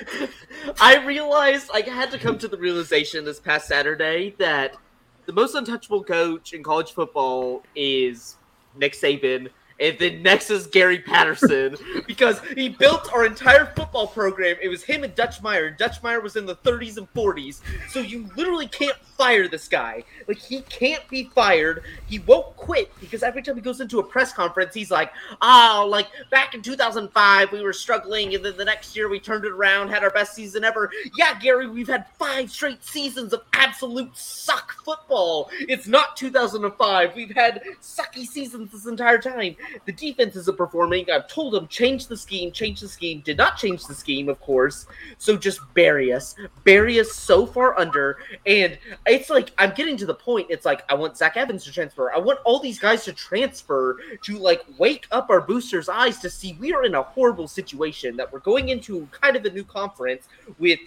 I 0.80 1.02
realized 1.06 1.70
I 1.72 1.80
had 1.80 2.10
to 2.10 2.18
come 2.18 2.36
to 2.38 2.48
the 2.48 2.58
realization 2.58 3.24
this 3.24 3.40
past 3.40 3.66
Saturday 3.66 4.34
that 4.38 4.76
the 5.24 5.32
most 5.32 5.54
untouchable 5.54 6.04
coach 6.04 6.52
in 6.52 6.62
college 6.62 6.92
football 6.92 7.62
is 7.74 8.36
Nick 8.74 8.92
Saban. 8.92 9.48
And 9.78 9.98
then 9.98 10.22
next 10.22 10.50
is 10.50 10.66
Gary 10.66 10.98
Patterson 10.98 11.76
because 12.06 12.40
he 12.54 12.68
built 12.68 13.12
our 13.12 13.26
entire 13.26 13.66
football 13.66 14.06
program. 14.06 14.56
It 14.62 14.68
was 14.68 14.82
him 14.82 15.04
and 15.04 15.14
Dutch 15.14 15.42
Meyer. 15.42 15.70
Dutch 15.70 16.02
Meyer 16.02 16.20
was 16.20 16.36
in 16.36 16.46
the 16.46 16.56
30s 16.56 16.96
and 16.96 17.12
40s. 17.12 17.60
So 17.90 18.00
you 18.00 18.28
literally 18.36 18.68
can't 18.68 18.96
fire 19.16 19.48
this 19.48 19.68
guy. 19.68 20.04
Like 20.28 20.38
he 20.38 20.62
can't 20.62 21.06
be 21.08 21.30
fired. 21.34 21.82
He 22.06 22.18
won't 22.20 22.56
quit 22.56 22.90
because 23.00 23.22
every 23.22 23.42
time 23.42 23.56
he 23.56 23.60
goes 23.60 23.80
into 23.80 23.98
a 23.98 24.02
press 24.02 24.32
conference, 24.32 24.74
he's 24.74 24.90
like, 24.90 25.12
"Oh, 25.40 25.86
like 25.88 26.08
back 26.30 26.54
in 26.54 26.62
2005, 26.62 27.52
we 27.52 27.62
were 27.62 27.72
struggling, 27.72 28.34
and 28.34 28.44
then 28.44 28.56
the 28.56 28.64
next 28.64 28.96
year 28.96 29.08
we 29.08 29.18
turned 29.20 29.44
it 29.44 29.52
around, 29.52 29.88
had 29.88 30.02
our 30.02 30.10
best 30.10 30.34
season 30.34 30.64
ever." 30.64 30.90
Yeah, 31.16 31.38
Gary, 31.38 31.68
we've 31.68 31.88
had 31.88 32.06
five 32.18 32.50
straight 32.50 32.84
seasons 32.84 33.32
of 33.32 33.42
absolute 33.52 34.16
suck 34.16 34.72
football. 34.84 35.50
It's 35.60 35.86
not 35.86 36.16
2005. 36.16 37.14
We've 37.14 37.34
had 37.34 37.62
sucky 37.80 38.26
seasons 38.26 38.72
this 38.72 38.86
entire 38.86 39.18
time. 39.18 39.56
The 39.84 39.92
defense 39.92 40.36
isn't 40.36 40.56
performing. 40.56 41.10
I've 41.10 41.28
told 41.28 41.54
them 41.54 41.66
change 41.68 42.06
the 42.06 42.16
scheme, 42.16 42.52
change 42.52 42.80
the 42.80 42.88
scheme. 42.88 43.20
Did 43.20 43.36
not 43.36 43.56
change 43.56 43.86
the 43.86 43.94
scheme, 43.94 44.28
of 44.28 44.40
course. 44.40 44.86
So 45.18 45.36
just 45.36 45.60
bury 45.74 46.12
us, 46.12 46.34
bury 46.64 47.00
us 47.00 47.12
so 47.12 47.46
far 47.46 47.78
under, 47.78 48.18
and 48.46 48.78
it's 49.06 49.30
like 49.30 49.52
I'm 49.58 49.74
getting 49.74 49.96
to 49.98 50.06
the 50.06 50.14
point. 50.14 50.48
It's 50.50 50.64
like 50.64 50.82
I 50.90 50.94
want 50.94 51.16
Zach 51.16 51.36
Evans 51.36 51.64
to 51.64 51.72
transfer. 51.72 52.12
I 52.12 52.18
want 52.18 52.40
all 52.44 52.60
these 52.60 52.78
guys 52.78 53.04
to 53.04 53.12
transfer 53.12 53.98
to 54.22 54.38
like 54.38 54.62
wake 54.78 55.06
up 55.10 55.30
our 55.30 55.40
boosters' 55.40 55.88
eyes 55.88 56.18
to 56.20 56.30
see 56.30 56.56
we 56.60 56.72
are 56.72 56.84
in 56.84 56.94
a 56.94 57.02
horrible 57.02 57.48
situation. 57.48 58.16
That 58.16 58.32
we're 58.32 58.40
going 58.40 58.68
into 58.68 59.06
kind 59.10 59.36
of 59.36 59.44
a 59.44 59.50
new 59.50 59.64
conference 59.64 60.28
with 60.58 60.78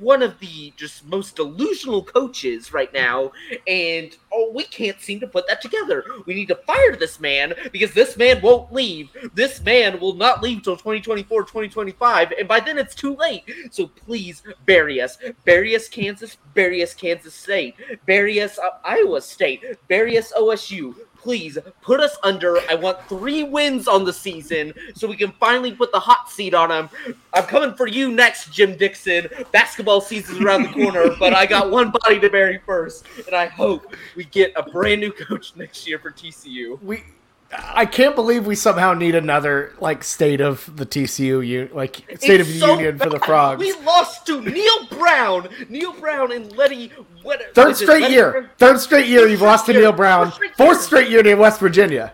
one 0.00 0.22
of 0.22 0.38
the 0.40 0.72
just 0.76 1.06
most 1.06 1.36
delusional 1.36 2.02
coaches 2.02 2.72
right 2.72 2.92
now, 2.92 3.30
and 3.66 4.16
oh, 4.32 4.50
we 4.54 4.64
can't 4.64 5.00
seem 5.00 5.20
to 5.20 5.26
put 5.26 5.46
that 5.46 5.60
together. 5.60 6.04
We 6.26 6.34
need 6.34 6.48
to 6.48 6.56
fire 6.56 6.96
this 6.96 7.20
man 7.20 7.54
because 7.72 7.92
this 7.92 8.16
man 8.16 8.40
won't 8.42 8.72
leave. 8.72 9.10
This 9.34 9.60
man 9.60 10.00
will 10.00 10.14
not 10.14 10.42
leave 10.42 10.62
till 10.62 10.76
2024, 10.76 11.42
2025, 11.42 12.32
and 12.32 12.48
by 12.48 12.60
then 12.60 12.78
it's 12.78 12.94
too 12.94 13.14
late. 13.16 13.44
So 13.70 13.86
please 13.86 14.42
bury 14.66 15.00
us. 15.00 15.18
Bury 15.44 15.76
us, 15.76 15.88
Kansas. 15.88 16.36
Bury 16.54 16.82
us, 16.82 16.94
Kansas 16.94 17.34
State. 17.34 17.76
Bury 18.06 18.40
us, 18.40 18.58
uh, 18.58 18.70
Iowa 18.84 19.20
State. 19.20 19.64
Bury 19.88 20.18
us, 20.18 20.32
OSU. 20.32 20.94
Please 21.20 21.58
put 21.82 22.00
us 22.00 22.16
under. 22.22 22.58
I 22.70 22.74
want 22.74 22.98
three 23.08 23.42
wins 23.42 23.86
on 23.86 24.04
the 24.04 24.12
season 24.12 24.72
so 24.94 25.06
we 25.06 25.16
can 25.16 25.32
finally 25.32 25.72
put 25.72 25.92
the 25.92 26.00
hot 26.00 26.30
seat 26.30 26.54
on 26.54 26.70
them. 26.70 26.88
I'm 27.34 27.44
coming 27.44 27.74
for 27.74 27.86
you 27.86 28.10
next, 28.10 28.52
Jamie 28.52 28.76
Dixon. 28.76 29.28
Basketball 29.52 30.00
season's 30.00 30.40
around 30.40 30.62
the 30.62 30.72
corner, 30.72 31.14
but 31.18 31.34
I 31.34 31.44
got 31.44 31.70
one 31.70 31.90
body 31.90 32.18
to 32.20 32.30
bury 32.30 32.58
first, 32.64 33.04
and 33.26 33.36
I 33.36 33.46
hope 33.46 33.94
we 34.16 34.24
get 34.24 34.52
a 34.56 34.62
brand 34.62 35.02
new 35.02 35.12
coach 35.12 35.54
next 35.56 35.86
year 35.86 35.98
for 35.98 36.10
TCU. 36.10 36.82
We, 36.82 37.04
I 37.52 37.84
can't 37.84 38.14
believe 38.14 38.46
we 38.46 38.54
somehow 38.54 38.94
need 38.94 39.14
another 39.16 39.74
like 39.80 40.04
state 40.04 40.40
of 40.40 40.70
the 40.76 40.86
TCU 40.86 41.72
like 41.74 41.96
state 42.20 42.40
of 42.40 42.46
the 42.46 42.58
so 42.60 42.74
union 42.74 42.96
for 42.98 43.10
the 43.10 43.18
frogs. 43.18 43.58
We 43.58 43.72
lost 43.84 44.24
to 44.26 44.40
Neal 44.40 44.86
Brown, 44.90 45.48
Neal 45.68 45.92
Brown 45.94 46.30
and 46.30 46.56
Letty. 46.56 46.92
What, 47.22 47.42
Third 47.54 47.76
straight 47.76 48.02
Letty- 48.02 48.14
year. 48.14 48.50
Third 48.58 48.78
straight 48.78 49.08
year 49.08 49.26
you've 49.26 49.42
lost 49.42 49.66
to. 49.66 49.72
Neal 49.72 49.90
Brown. 49.92 50.32
Fourth 50.56 50.80
straight 50.82 51.10
year 51.10 51.22
to 51.24 51.34
West 51.34 51.58
Virginia. 51.58 52.12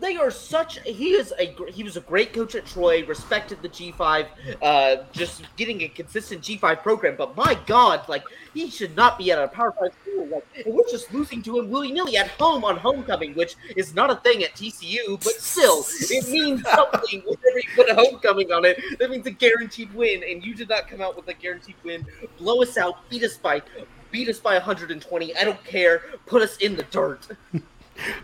They 0.00 0.16
are 0.16 0.30
such. 0.30 0.78
He 0.80 1.10
is 1.10 1.32
a. 1.38 1.54
He 1.70 1.82
was 1.82 1.96
a 1.96 2.00
great 2.00 2.32
coach 2.32 2.54
at 2.54 2.66
Troy. 2.66 3.04
Respected 3.06 3.62
the 3.62 3.68
G 3.68 3.92
five. 3.92 4.26
Uh, 4.62 4.96
just 5.12 5.42
getting 5.56 5.82
a 5.82 5.88
consistent 5.88 6.42
G 6.42 6.56
five 6.56 6.82
program. 6.82 7.16
But 7.16 7.36
my 7.36 7.58
God, 7.66 8.08
like 8.08 8.22
he 8.54 8.70
should 8.70 8.94
not 8.96 9.18
be 9.18 9.30
at 9.32 9.38
a 9.38 9.48
Power 9.48 9.74
Five 9.78 9.92
school. 10.02 10.26
Like, 10.26 10.46
we're 10.66 10.88
just 10.90 11.12
losing 11.12 11.42
to 11.42 11.58
him 11.58 11.70
willy 11.70 11.92
nilly 11.92 12.16
at 12.16 12.28
home 12.28 12.64
on 12.64 12.76
homecoming, 12.76 13.34
which 13.34 13.56
is 13.76 13.94
not 13.94 14.10
a 14.10 14.16
thing 14.16 14.42
at 14.44 14.54
TCU. 14.54 15.22
But 15.22 15.34
still, 15.34 15.84
it 15.88 16.28
means 16.28 16.62
something 16.62 17.22
whenever 17.22 17.58
you 17.58 17.68
put 17.74 17.88
a 17.88 17.94
homecoming 17.94 18.52
on 18.52 18.64
it. 18.64 18.80
That 18.98 19.10
means 19.10 19.26
a 19.26 19.30
guaranteed 19.30 19.92
win, 19.94 20.22
and 20.28 20.44
you 20.44 20.54
did 20.54 20.68
not 20.68 20.88
come 20.88 21.00
out 21.00 21.16
with 21.16 21.28
a 21.28 21.34
guaranteed 21.34 21.76
win. 21.84 22.06
Blow 22.38 22.62
us 22.62 22.76
out. 22.76 23.08
Beat 23.08 23.24
us 23.24 23.36
by. 23.36 23.62
Beat 24.10 24.28
us 24.28 24.38
by 24.38 24.54
120. 24.54 25.36
I 25.36 25.44
don't 25.44 25.62
care. 25.64 26.02
Put 26.26 26.42
us 26.42 26.56
in 26.58 26.76
the 26.76 26.84
dirt. 26.84 27.26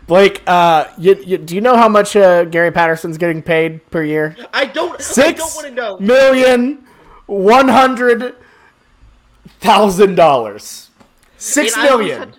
Blake, 0.07 0.43
uh, 0.47 0.87
you, 0.99 1.15
you, 1.25 1.39
do 1.39 1.55
you 1.55 1.61
know 1.61 1.77
how 1.77 1.89
much 1.89 2.15
uh, 2.17 2.45
Gary 2.45 2.71
Patterson's 2.71 3.19
getting 3.19 3.43
paid 3.43 3.89
per 3.91 4.03
year? 4.05 4.37
I 4.53 4.65
don't. 4.67 5.01
I 5.19 5.33
don't 5.33 5.55
want 5.55 5.67
to 5.69 5.75
know. 5.75 5.99
million 5.99 6.85
one 7.27 7.69
hundred 7.69 8.35
thousand 9.61 10.15
dollars. 10.15 10.91
Six 11.37 11.75
And 11.77 11.83
million 11.85 12.19
had- 12.21 12.37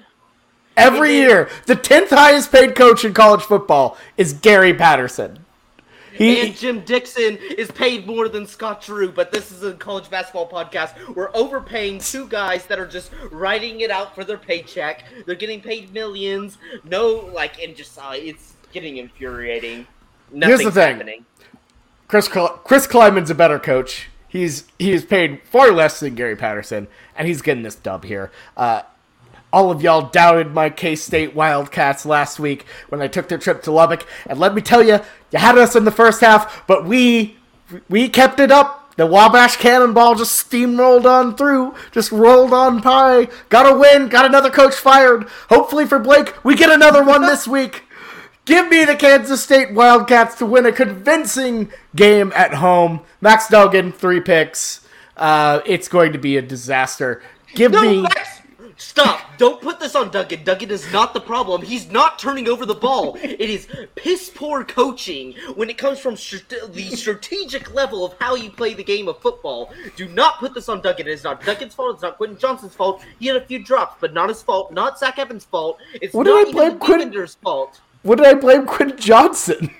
every 0.77 1.09
and 1.09 1.23
then- 1.23 1.29
year. 1.29 1.49
The 1.65 1.75
tenth 1.75 2.09
highest 2.09 2.51
paid 2.51 2.75
coach 2.75 3.05
in 3.05 3.13
college 3.13 3.41
football 3.43 3.97
is 4.17 4.33
Gary 4.33 4.73
Patterson. 4.73 5.44
He, 6.15 6.41
And 6.41 6.55
Jamie 6.55 6.81
Dixon 6.81 7.37
is 7.37 7.69
paid 7.71 8.07
more 8.07 8.29
than 8.29 8.47
Scott 8.47 8.81
Drew, 8.81 9.11
but 9.11 9.31
this 9.31 9.51
is 9.51 9.63
a 9.63 9.73
college 9.73 10.09
basketball 10.09 10.49
podcast. 10.49 11.15
We're 11.15 11.35
overpaying 11.35 11.99
two 11.99 12.27
guys 12.27 12.65
that 12.67 12.79
are 12.79 12.87
just 12.87 13.11
writing 13.31 13.81
it 13.81 13.91
out 13.91 14.15
for 14.15 14.23
their 14.23 14.37
paycheck. 14.37 15.03
They're 15.25 15.35
getting 15.35 15.61
paid 15.61 15.93
millions. 15.93 16.57
No, 16.83 17.29
like, 17.33 17.61
and 17.61 17.75
just 17.75 17.97
uh, 17.97 18.11
it's 18.13 18.53
getting 18.71 18.97
infuriating. 18.97 19.87
Nothing's 20.31 20.61
Here's 20.61 20.73
the 20.73 20.79
thing. 20.81 20.95
happening. 20.95 21.25
Chris 22.07 22.27
Chris 22.27 22.87
Klieman's 22.87 23.29
a 23.29 23.35
better 23.35 23.59
coach. 23.59 24.09
He's 24.27 24.65
he 24.77 24.91
is 24.91 25.05
paid 25.05 25.41
far 25.43 25.71
less 25.71 25.99
than 25.99 26.15
Gary 26.15 26.35
Patterson, 26.35 26.87
and 27.15 27.27
he's 27.27 27.41
getting 27.41 27.63
this 27.63 27.75
dub 27.75 28.03
here. 28.03 28.31
Uh, 28.55 28.83
all 29.53 29.71
of 29.71 29.81
y'all 29.81 30.09
doubted 30.09 30.53
my 30.53 30.69
K 30.69 30.95
State 30.95 31.33
Wildcats 31.35 32.05
last 32.05 32.39
week 32.39 32.65
when 32.89 33.01
I 33.01 33.07
took 33.07 33.29
their 33.29 33.37
trip 33.37 33.61
to 33.63 33.71
Lubbock, 33.71 34.05
and 34.27 34.39
let 34.39 34.53
me 34.53 34.61
tell 34.61 34.83
you, 34.83 34.99
you 35.31 35.39
had 35.39 35.57
us 35.57 35.75
in 35.75 35.85
the 35.85 35.91
first 35.91 36.21
half, 36.21 36.65
but 36.67 36.85
we 36.85 37.37
we 37.89 38.09
kept 38.09 38.39
it 38.39 38.51
up. 38.51 38.81
The 38.97 39.05
Wabash 39.05 39.57
Cannonball 39.57 40.15
just 40.15 40.49
steamrolled 40.49 41.03
on 41.05 41.35
through, 41.35 41.75
just 41.91 42.13
rolled 42.13 42.53
on 42.53 42.79
by. 42.79 43.27
Got 43.49 43.69
a 43.69 43.77
win, 43.77 44.07
got 44.07 44.25
another 44.25 44.49
coach 44.49 44.75
fired. 44.75 45.25
Hopefully 45.49 45.85
for 45.85 45.99
Blake, 45.99 46.33
we 46.45 46.55
get 46.55 46.69
another 46.69 47.03
one 47.03 47.21
this 47.23 47.45
week. 47.47 47.83
Give 48.45 48.69
me 48.69 48.85
the 48.85 48.95
Kansas 48.95 49.43
State 49.43 49.73
Wildcats 49.73 50.35
to 50.35 50.45
win 50.45 50.65
a 50.65 50.71
convincing 50.71 51.71
game 51.95 52.31
at 52.35 52.53
home. 52.53 53.01
Max 53.19 53.49
Duggan, 53.49 53.91
three 53.91 54.21
picks. 54.21 54.87
Uh, 55.17 55.61
it's 55.65 55.87
going 55.87 56.13
to 56.13 56.19
be 56.19 56.37
a 56.37 56.41
disaster. 56.41 57.21
Give 57.55 57.71
No, 57.71 57.81
me. 57.81 58.01
Max, 58.03 58.41
stop! 58.77 59.21
Don't 59.37 59.61
put 59.61 59.79
this 59.79 59.95
on 59.95 60.11
Duggan. 60.11 60.43
Duggan 60.43 60.71
is 60.71 60.91
not 60.93 61.13
the 61.13 61.19
problem. 61.21 61.61
He's 61.61 61.91
not 61.91 62.17
turning 62.19 62.47
over 62.47 62.65
the 62.65 62.73
ball. 62.75 63.17
It 63.21 63.49
is 63.49 63.67
piss 63.95 64.31
poor 64.33 64.63
coaching 64.63 65.33
when 65.55 65.69
it 65.69 65.77
comes 65.77 65.99
from 65.99 66.15
strate- 66.15 66.49
the 66.71 66.95
strategic 66.95 67.73
level 67.73 68.05
of 68.05 68.13
how 68.19 68.35
you 68.35 68.49
play 68.49 68.73
the 68.73 68.83
game 68.83 69.07
of 69.07 69.19
football. 69.19 69.71
Do 69.95 70.07
not 70.07 70.39
put 70.39 70.53
this 70.53 70.69
on 70.69 70.81
Duggan. 70.81 71.07
It 71.07 71.11
is 71.11 71.23
not 71.23 71.41
Duggan's 71.43 71.73
fault. 71.75 71.95
It's 71.95 72.01
not 72.03 72.17
Quentin 72.17 72.37
Johnston's 72.37 72.75
fault. 72.75 73.01
He 73.19 73.27
had 73.27 73.35
a 73.37 73.45
few 73.45 73.59
drops, 73.63 73.97
but 73.99 74.13
not 74.13 74.29
his 74.29 74.41
fault. 74.41 74.71
Not 74.71 74.97
Zach 74.99 75.19
Evans' 75.19 75.45
fault. 75.45 75.77
It's 76.01 76.13
What 76.13 76.27
not 76.27 76.45
I 76.47 76.49
even 76.49 76.79
Quentin- 76.79 77.27
fault. 77.43 77.79
What 78.03 78.17
did 78.19 78.27
I 78.27 78.33
blame 78.35 78.65
Quinn 78.65 78.95
Johnson? 78.97 79.71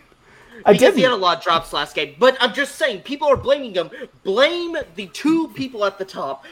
I 0.66 0.74
Because 0.74 0.96
he 0.96 1.04
had 1.04 1.12
a 1.12 1.16
lot 1.16 1.38
of 1.38 1.44
drops 1.44 1.74
last 1.74 1.96
game. 1.96 2.16
But 2.18 2.38
I'm 2.40 2.54
just 2.54 2.76
saying, 2.76 3.02
people 3.02 3.28
are 3.28 3.38
blaming 3.38 3.76
him. 3.76 3.90
Blame 4.24 4.76
the 4.96 5.08
two 5.08 5.50
people 5.50 5.86
at 5.86 5.98
the 6.00 6.06
top. 6.06 6.46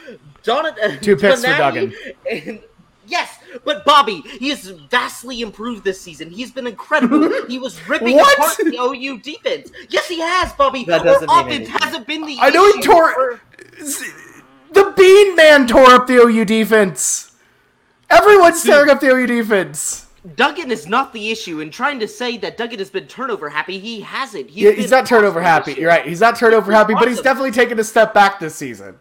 Donat- 0.44 0.78
uh, 0.82 0.96
Two 1.00 1.16
picks 1.16 1.40
for 1.40 1.46
Donati 1.48 1.86
Duggan. 1.88 1.94
And 2.30 2.60
yes, 3.08 3.38
but 3.64 3.84
Bobby, 3.84 4.20
he 4.38 4.50
has 4.50 4.68
vastly 4.68 5.40
improved 5.40 5.82
this 5.82 6.00
season. 6.00 6.30
He's 6.30 6.52
been 6.52 6.66
incredible. 6.68 7.44
he 7.48 7.58
was 7.58 7.86
ripping 7.88 8.14
What? 8.16 8.38
apart 8.38 8.56
the 8.58 8.76
OU 8.78 9.18
defense. 9.18 9.72
Yes, 9.88 10.06
he 10.06 10.20
has, 10.20 10.52
Bobby. 10.52 10.84
That 10.84 11.02
doesn't 11.02 11.28
mean 11.28 11.38
offense 11.40 11.54
anything. 11.68 11.74
hasn't 11.82 12.06
been 12.06 12.24
the 12.26 12.36
I 12.40 12.50
know 12.50 12.72
he 12.72 12.82
tore- 12.82 13.12
for- 13.14 13.40
The 14.72 14.92
Bean 14.96 15.34
Man 15.34 15.66
tore 15.66 15.90
up 15.90 16.06
the 16.06 16.14
OU 16.18 16.44
defense. 16.44 17.32
Everyone's 18.10 18.62
tearing 18.62 18.90
up 18.90 19.00
the 19.00 19.08
OU 19.08 19.26
defense. 19.26 20.03
Duggan 20.36 20.70
is 20.70 20.88
not 20.88 21.12
the 21.12 21.30
issue, 21.30 21.60
and 21.60 21.70
trying 21.70 22.00
to 22.00 22.08
say 22.08 22.38
that 22.38 22.56
Duggan 22.56 22.78
has 22.78 22.88
been 22.90 23.06
turnover 23.06 23.50
happy, 23.50 23.78
he 23.78 24.00
hasn't. 24.00 24.48
He's, 24.48 24.62
Yeah, 24.64 24.70
he's 24.70 24.90
not 24.90 25.06
turnover 25.06 25.42
happy. 25.42 25.72
year. 25.72 25.80
You're 25.80 25.90
right. 25.90 26.06
He's 26.06 26.20
not 26.20 26.36
turnover 26.36 26.72
happy, 26.72 26.94
but 26.94 27.08
he's 27.08 27.20
definitely 27.20 27.50
taken 27.50 27.78
a 27.78 27.84
step 27.84 28.14
back 28.14 28.40
this 28.40 28.54
season. 28.54 28.98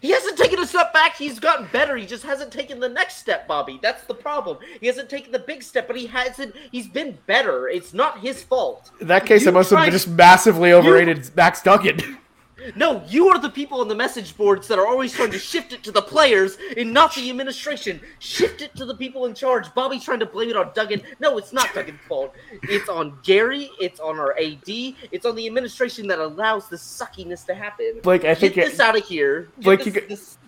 He 0.00 0.10
hasn't 0.10 0.38
taken 0.38 0.58
a 0.60 0.66
step 0.66 0.92
back. 0.92 1.16
He's 1.16 1.38
gotten 1.40 1.66
better. 1.72 1.96
He 1.96 2.06
just 2.06 2.24
hasn't 2.24 2.52
taken 2.52 2.78
the 2.80 2.88
next 2.88 3.16
step, 3.16 3.48
Bobby. 3.48 3.78
That's 3.82 4.04
the 4.04 4.14
problem. 4.14 4.58
He 4.80 4.86
hasn't 4.86 5.10
taken 5.10 5.32
the 5.32 5.40
big 5.40 5.62
step, 5.62 5.86
but 5.86 5.96
he 5.96 6.06
hasn't. 6.06 6.54
He's 6.70 6.86
been 6.88 7.18
better. 7.26 7.68
It's 7.68 7.92
not 7.92 8.20
his 8.20 8.42
fault. 8.42 8.90
In 9.00 9.08
that 9.08 9.26
case, 9.26 9.42
You 9.42 9.48
I 9.50 9.54
must 9.54 9.70
have 9.70 9.90
just 9.90 10.08
massively 10.08 10.72
overrated 10.72 11.30
Max 11.36 11.62
Duggan. 11.62 12.18
No, 12.74 13.02
you 13.08 13.28
are 13.28 13.38
the 13.38 13.48
people 13.50 13.80
on 13.80 13.88
the 13.88 13.94
message 13.94 14.36
boards 14.36 14.66
that 14.68 14.78
are 14.78 14.86
always 14.86 15.12
trying 15.12 15.30
to 15.30 15.38
shift 15.38 15.72
it 15.72 15.82
to 15.84 15.92
the 15.92 16.02
players 16.02 16.58
and 16.76 16.92
not 16.92 17.14
the 17.14 17.30
administration. 17.30 18.00
Shift 18.18 18.62
it 18.62 18.74
to 18.76 18.84
the 18.84 18.94
people 18.96 19.26
in 19.26 19.34
charge. 19.34 19.72
Bobby's 19.74 20.04
trying 20.04 20.20
to 20.20 20.26
blame 20.26 20.50
it 20.50 20.56
on 20.56 20.70
Duggan. 20.74 21.02
No, 21.20 21.38
it's 21.38 21.52
not 21.52 21.68
Duggan's 21.74 22.00
fault. 22.08 22.34
It's 22.64 22.88
on 22.88 23.18
Gary. 23.22 23.70
It's 23.80 24.00
on 24.00 24.18
our 24.18 24.36
AD. 24.38 24.68
It's 24.68 25.24
on 25.24 25.36
the 25.36 25.46
administration 25.46 26.06
that 26.08 26.18
allows 26.18 26.68
this 26.68 26.82
suckiness 26.82 27.44
to 27.46 27.54
happen. 27.54 28.00
Blake, 28.02 28.24
I 28.24 28.34
think 28.34 28.54
Get 28.54 28.66
it- 28.66 28.70
this 28.72 28.80
out 28.80 28.96
of 28.96 29.04
here. 29.04 29.48
Blake, 29.58 29.78
this- 29.80 29.86
you 29.86 29.92
get- 29.92 30.08
this- 30.08 30.38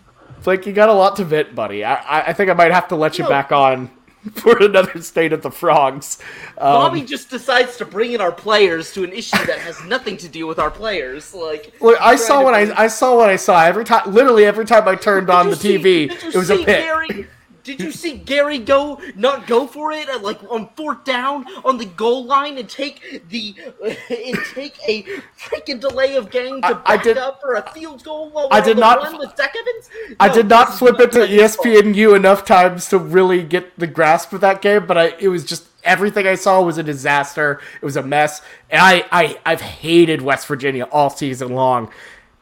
Blake, 0.43 0.65
you 0.67 0.73
got 0.73 0.89
a 0.89 0.93
lot 0.95 1.17
to 1.17 1.25
vent, 1.25 1.55
buddy. 1.55 1.85
I, 1.85 1.95
I, 1.97 2.21
I 2.29 2.33
think 2.33 2.49
I 2.51 2.55
might 2.55 2.73
have 2.73 2.89
to 2.89 2.97
let 2.97 3.19
you 3.19 3.29
back 3.29 3.53
on 3.53 3.91
for 4.35 4.57
another 4.63 5.01
state 5.01 5.33
of 5.33 5.43
the 5.43 5.51
frogs. 5.51 6.19
Um, 6.59 6.75
Bobby 6.75 7.03
just 7.03 7.31
decides 7.31 7.77
to 7.79 7.85
bring 7.85 8.13
in 8.13 8.21
our 8.21 8.33
players 8.33 8.93
to 8.93 9.05
an 9.05 9.13
issue 9.13 9.45
that 9.47 9.59
has 9.61 9.83
nothing 9.85 10.17
to 10.19 10.29
do 10.29 10.47
with 10.47 10.59
our 10.59 10.71
players. 10.71 11.33
Like, 11.35 11.73
Look, 11.81 12.01
I 12.01 12.17
saw 12.17 12.43
what 12.45 12.53
bring- 12.53 12.73
I 12.73 12.85
I 12.85 12.87
saw 12.89 13.17
what 13.17 13.31
I 13.31 13.37
saw 13.37 13.65
every 13.65 13.85
time. 13.85 14.13
Literally 14.13 14.45
every 14.45 14.67
time 14.67 14.87
I 14.87 14.95
turned 14.95 15.29
Did 15.29 15.33
on 15.35 15.51
the 15.51 15.57
see- 15.57 15.79
TV, 15.79 16.11
it 16.11 16.35
was 16.35 16.51
a 16.51 16.57
pit. 16.57 16.67
Gary, 16.67 17.27
did 17.63 17.81
you 17.81 17.91
see 17.93 18.17
Gary 18.17 18.59
go 18.59 19.01
not 19.17 19.47
go 19.47 19.67
for 19.67 19.93
it 19.93 20.09
at, 20.09 20.23
like 20.23 20.41
on 20.51 20.69
fourth 20.77 21.05
down 21.05 21.45
on 21.65 21.79
the 21.79 21.85
goal 21.87 22.25
line 22.25 22.59
and 22.59 22.69
take 22.69 23.29
the 23.29 23.55
and 23.83 24.39
take 24.55 24.79
a 24.89 25.03
freaking 25.39 25.81
delay 25.81 26.17
of 26.17 26.31
game 26.31 26.61
to 26.63 26.67
I- 26.69 26.73
back 26.75 26.83
I 26.87 26.97
did- 26.97 27.19
up 27.19 27.41
for 27.41 27.55
a 27.55 27.71
field 27.73 28.03
goal 28.05 28.31
while 28.31 28.49
I 28.51 28.61
we're 28.61 28.65
did 28.67 28.79
not- 28.79 28.99
run 29.03 29.19
with 29.19 29.37
Zach 29.37 29.55
Evans? 29.59 29.91
I 30.19 30.29
did 30.29 30.49
not 30.49 30.75
flip 30.75 30.99
it 31.01 31.13
to. 31.13 31.21
ESPNU 31.27 32.15
enough 32.17 32.45
times 32.45 32.89
to 32.89 32.99
really 32.99 33.43
get 33.43 33.79
the 33.79 33.87
grasp 33.87 34.33
of 34.33 34.41
that 34.43 34.61
game, 34.63 34.87
but 34.87 34.97
I 34.99 35.15
it 35.19 35.29
was 35.29 35.45
just 35.45 35.67
everything 35.85 36.27
I 36.27 36.35
saw 36.35 36.61
was 36.63 36.79
a 36.79 36.83
disaster. 36.83 37.61
It 37.81 37.85
was 37.85 37.97
a 37.97 38.03
mess, 38.03 38.43
and 38.69 38.81
I, 38.83 39.05
I 39.11 39.39
I've 39.47 39.61
hated 39.61 40.23
West 40.23 40.47
Virginia 40.47 40.85
all 40.85 41.11
season 41.11 41.55
long. 41.55 41.91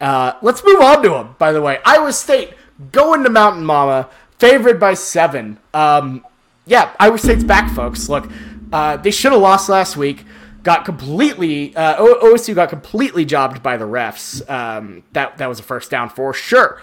Uh, 0.01 0.33
let's 0.43 0.65
move 0.65 0.81
on 0.81 1.03
to 1.03 1.09
them. 1.11 1.35
By 1.39 1.53
the 1.53 1.61
way, 1.61 1.79
Iowa 1.85 2.13
State 2.13 2.55
going 2.93 3.25
to 3.25 3.31
Mountain 3.31 3.65
Mama, 3.65 4.09
favored 4.39 4.79
by 4.81 4.95
seven. 4.95 5.59
Um, 5.75 6.25
yeah, 6.67 6.93
Iowa 7.01 7.19
State's 7.19 7.45
back, 7.45 7.71
folks. 7.75 8.09
Look, 8.09 8.31
uh, 8.73 8.97
they 8.99 9.11
should 9.11 9.33
have 9.33 9.41
lost 9.41 9.69
last 9.69 9.97
week. 9.97 10.25
Got 10.63 10.85
completely 10.85 11.75
uh, 11.77 11.97
O- 11.99 12.33
OSU 12.35 12.55
got 12.55 12.69
completely 12.69 13.25
jobbed 13.25 13.63
by 13.63 13.77
the 13.77 13.87
refs. 13.87 14.49
Um, 14.51 15.03
that 15.13 15.39
that 15.39 15.49
was 15.49 15.61
a 15.61 15.63
first 15.63 15.91
down 15.91 16.09
for 16.11 16.33
sure. 16.35 16.81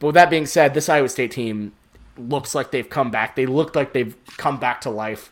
But 0.00 0.08
with 0.08 0.14
that 0.14 0.28
being 0.30 0.46
said, 0.46 0.74
this 0.74 0.88
Iowa 0.88 1.08
State 1.08 1.30
team 1.30 1.72
looks 2.18 2.54
like 2.54 2.72
they've 2.72 2.88
come 2.88 3.10
back. 3.10 3.36
They 3.36 3.46
look 3.46 3.74
like 3.76 3.92
they've 3.92 4.14
come 4.36 4.58
back 4.58 4.80
to 4.82 4.90
life. 4.90 5.30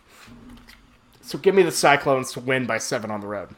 So 1.20 1.36
give 1.38 1.54
me 1.54 1.62
the 1.62 1.72
Cyclones 1.72 2.32
to 2.32 2.40
win 2.40 2.66
by 2.66 2.78
seven 2.78 3.10
on 3.10 3.20
the 3.20 3.26
road. 3.26 3.50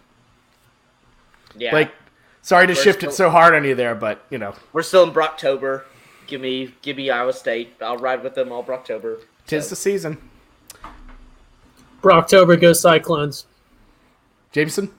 Yeah, 1.56 1.72
Like, 1.74 1.92
sorry 2.40 2.66
to 2.66 2.74
shift 2.74 3.00
still- 3.00 3.10
it 3.10 3.14
so 3.14 3.30
hard 3.30 3.54
on 3.54 3.64
you 3.64 3.74
there, 3.74 3.94
but 3.94 4.24
you 4.30 4.38
know, 4.38 4.54
we're 4.72 4.82
still 4.82 5.02
in 5.04 5.10
Brocktober. 5.12 5.82
Give 6.26 6.40
me, 6.40 6.74
give 6.82 6.96
me 6.96 7.10
Iowa 7.10 7.32
State. 7.32 7.74
I'll 7.80 7.98
ride 7.98 8.22
with 8.22 8.34
them 8.34 8.52
all 8.52 8.62
Brocktober. 8.64 9.20
tis 9.46 9.68
the 9.70 9.76
season. 9.76 10.18
Brocktober 12.02 12.60
goes 12.60 12.80
Cyclones. 12.80 13.46
Jameson, 14.52 14.92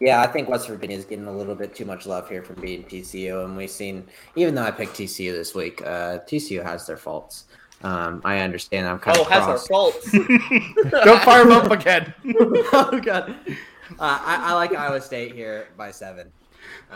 Yeah, 0.00 0.22
I 0.22 0.26
think 0.26 0.48
West 0.48 0.68
Virginia 0.68 0.96
is 0.96 1.04
getting 1.04 1.26
a 1.26 1.32
little 1.36 1.54
bit 1.54 1.74
too 1.74 1.84
much 1.84 2.06
love 2.06 2.28
here 2.28 2.42
from 2.42 2.56
beating 2.60 2.84
TCU, 2.86 3.44
and 3.44 3.56
we've 3.56 3.68
seen. 3.70 4.06
Even 4.36 4.54
though 4.54 4.62
I 4.62 4.70
picked 4.70 4.94
TCU 4.94 5.32
this 5.32 5.54
week, 5.54 5.82
uh, 5.82 6.20
TCU 6.20 6.62
has 6.62 6.86
their 6.86 6.96
faults. 6.96 7.44
Um, 7.82 8.22
I 8.24 8.38
understand. 8.40 8.88
I'm 8.88 8.98
kind 8.98 9.18
Oh, 9.18 9.22
of 9.22 9.26
oh, 9.26 9.30
has 9.30 9.42
our 9.42 9.58
cross. 9.58 9.66
faults. 9.68 10.12
don't 11.04 11.22
fire 11.22 11.42
him 11.42 11.52
up 11.52 11.70
again. 11.70 12.14
oh 12.72 13.00
god, 13.04 13.34
uh, 13.50 13.52
I, 14.00 14.50
I 14.50 14.54
like 14.54 14.72
Iowa 14.74 15.00
State 15.00 15.34
here 15.34 15.68
by 15.76 15.90
seven. 15.90 16.30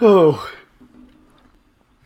Oh, 0.01 0.51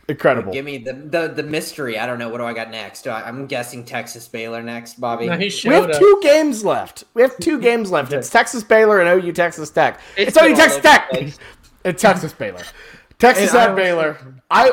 incredible. 0.09 0.53
Give 0.53 0.65
me 0.65 0.77
the, 0.79 0.93
the 0.93 1.27
the 1.27 1.43
mystery. 1.43 1.97
I 1.99 2.05
don't 2.05 2.19
know. 2.19 2.29
What 2.29 2.37
do 2.39 2.45
I 2.45 2.53
got 2.53 2.71
next? 2.71 3.07
I, 3.07 3.23
I'm 3.23 3.45
guessing 3.47 3.83
Texas 3.85 4.27
Baylor 4.27 4.61
next, 4.63 4.99
Bobby. 4.99 5.27
No, 5.27 5.37
We 5.37 5.49
have 5.73 5.89
up. 5.89 5.97
two 5.99 6.19
games 6.21 6.63
left. 6.63 7.03
We 7.13 7.21
have 7.21 7.37
two 7.39 7.59
games 7.61 7.91
left. 7.91 8.13
It's 8.13 8.29
Texas 8.29 8.63
Baylor 8.63 9.01
and 9.01 9.23
OU 9.23 9.31
Texas 9.33 9.69
Tech. 9.69 9.99
It's, 10.15 10.35
It's 10.35 10.45
OU 10.45 10.55
Texas 10.55 10.81
Tech. 10.81 11.09
place. 11.09 11.39
It's 11.85 12.01
Texas 12.01 12.33
Baylor. 12.33 12.63
Texas 13.17 13.51
And 13.51 13.59
at 13.59 13.67
Iowa 13.69 13.75
Baylor. 13.75 14.17
I 14.51 14.71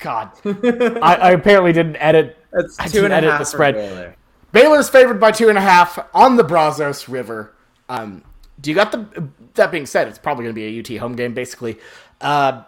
God. 0.00 0.32
I, 0.44 1.14
I 1.14 1.30
apparently 1.30 1.72
didn't 1.72 1.96
edit. 1.96 2.36
That's 2.50 2.78
I 2.80 2.88
didn't 2.88 3.04
and 3.06 3.12
a 3.12 3.16
edit 3.18 3.30
half 3.30 3.38
the 3.40 3.44
for 3.44 3.50
spread. 3.50 3.74
Baylor. 3.76 4.16
Baylor's 4.50 4.88
favored 4.88 5.20
by 5.20 5.30
two 5.30 5.48
and 5.48 5.56
a 5.56 5.60
half 5.60 5.98
on 6.12 6.36
the 6.36 6.42
Brazos 6.44 7.08
River. 7.08 7.54
Um, 7.88 8.22
do 8.60 8.70
you 8.70 8.74
got 8.74 8.90
the? 8.90 9.28
That 9.54 9.70
being 9.70 9.86
said, 9.86 10.08
it's 10.08 10.18
probably 10.18 10.44
going 10.44 10.54
to 10.56 10.60
be 10.60 10.76
a 10.92 10.96
UT 10.96 11.00
home 11.00 11.14
game, 11.14 11.34
basically. 11.34 11.78
Uh, 12.20 12.62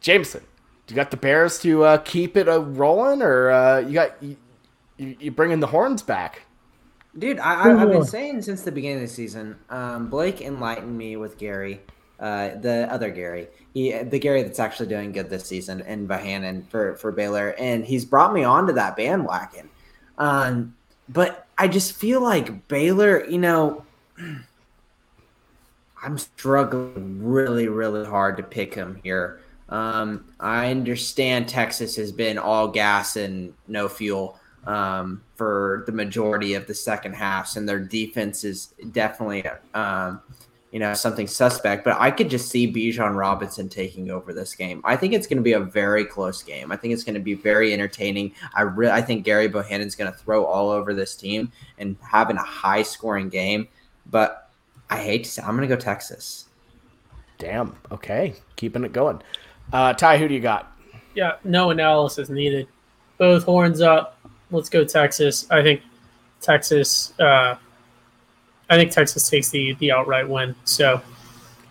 Jameson, 0.00 0.40
do 0.42 0.46
you 0.88 0.96
got 0.96 1.10
the 1.10 1.16
Bears 1.16 1.58
to 1.60 1.84
uh, 1.84 1.98
keep 1.98 2.36
it 2.36 2.48
uh, 2.48 2.60
rolling, 2.60 3.22
or 3.22 3.50
uh, 3.50 3.78
you 3.78 3.94
got 3.94 4.22
you, 4.22 4.36
you, 4.98 5.16
you 5.18 5.30
bringing 5.30 5.60
the 5.60 5.66
horns 5.66 6.02
back? 6.02 6.42
Dude, 7.16 7.38
I, 7.38 7.70
I, 7.70 7.82
I've 7.82 7.90
been 7.90 8.04
saying 8.04 8.42
since 8.42 8.62
the 8.62 8.72
beginning 8.72 9.02
of 9.02 9.08
the 9.08 9.14
season. 9.14 9.56
Um, 9.70 10.08
Blake 10.08 10.40
enlightened 10.40 10.98
me 10.98 11.16
with 11.16 11.38
Gary, 11.38 11.80
uh, 12.18 12.56
the 12.56 12.88
other 12.90 13.10
Gary, 13.10 13.48
he, 13.72 13.92
the 13.92 14.18
Gary 14.18 14.42
that's 14.42 14.58
actually 14.58 14.88
doing 14.88 15.12
good 15.12 15.30
this 15.30 15.44
season, 15.46 15.80
in 15.82 16.08
Bohannon 16.08 16.68
for 16.68 16.96
for 16.96 17.12
Baylor, 17.12 17.54
and 17.58 17.84
he's 17.84 18.04
brought 18.04 18.34
me 18.34 18.44
onto 18.44 18.72
that 18.72 18.96
bandwagon. 18.96 19.70
Um, 20.18 20.74
but 21.08 21.46
I 21.56 21.68
just 21.68 21.92
feel 21.92 22.20
like 22.20 22.68
Baylor, 22.68 23.24
you 23.26 23.38
know, 23.38 23.84
I'm 26.02 26.18
struggling 26.18 27.24
really, 27.24 27.68
really 27.68 28.04
hard 28.04 28.36
to 28.36 28.42
pick 28.42 28.74
him 28.74 29.00
here. 29.02 29.40
Um, 29.68 30.26
I 30.40 30.70
understand 30.70 31.48
Texas 31.48 31.96
has 31.96 32.12
been 32.12 32.38
all 32.38 32.68
gas 32.68 33.16
and 33.16 33.54
no 33.66 33.88
fuel 33.88 34.38
um, 34.66 35.22
for 35.36 35.84
the 35.86 35.92
majority 35.92 36.54
of 36.54 36.66
the 36.66 36.74
second 36.74 37.14
halves, 37.14 37.56
and 37.56 37.68
their 37.68 37.80
defense 37.80 38.44
is 38.44 38.74
definitely, 38.92 39.44
um, 39.74 40.20
you 40.70 40.78
know, 40.78 40.94
something 40.94 41.26
suspect. 41.26 41.84
But 41.84 41.96
I 41.98 42.10
could 42.10 42.30
just 42.30 42.50
see 42.50 42.72
Bijan 42.72 43.16
Robinson 43.16 43.68
taking 43.68 44.10
over 44.10 44.32
this 44.32 44.54
game. 44.54 44.80
I 44.84 44.96
think 44.96 45.12
it's 45.12 45.26
going 45.26 45.38
to 45.38 45.42
be 45.42 45.52
a 45.52 45.60
very 45.60 46.04
close 46.04 46.42
game. 46.42 46.72
I 46.72 46.76
think 46.76 46.94
it's 46.94 47.04
going 47.04 47.14
to 47.14 47.20
be 47.20 47.34
very 47.34 47.72
entertaining. 47.72 48.32
I 48.54 48.62
really, 48.62 48.92
I 48.92 49.02
think 49.02 49.24
Gerry 49.24 49.48
Bohannon's 49.48 49.94
going 49.94 50.12
to 50.12 50.18
throw 50.18 50.44
all 50.44 50.70
over 50.70 50.94
this 50.94 51.14
team 51.14 51.52
and 51.78 51.96
having 52.00 52.36
a 52.36 52.42
high 52.42 52.82
scoring 52.82 53.28
game. 53.28 53.68
But 54.06 54.50
I 54.90 54.98
hate 54.98 55.24
to 55.24 55.30
say, 55.30 55.42
I'm 55.42 55.56
going 55.56 55.68
to 55.68 55.74
go 55.74 55.80
Texas. 55.80 56.46
Damn. 57.38 57.76
Okay, 57.90 58.34
keeping 58.56 58.84
it 58.84 58.92
going. 58.92 59.20
Uh, 59.72 59.92
Ty, 59.92 60.18
who 60.18 60.28
do 60.28 60.34
you 60.34 60.40
got? 60.40 60.72
Yeah, 61.14 61.36
no 61.44 61.70
analysis 61.70 62.28
needed. 62.28 62.68
Both 63.18 63.44
horns 63.44 63.80
up. 63.80 64.18
Let's 64.50 64.68
go 64.68 64.84
Texas. 64.84 65.48
I 65.50 65.62
think 65.62 65.82
Texas. 66.40 67.12
Uh, 67.18 67.56
I 68.70 68.76
think 68.76 68.90
Texas 68.92 69.28
takes 69.28 69.50
the 69.50 69.74
the 69.74 69.92
outright 69.92 70.28
win. 70.28 70.54
So 70.64 71.00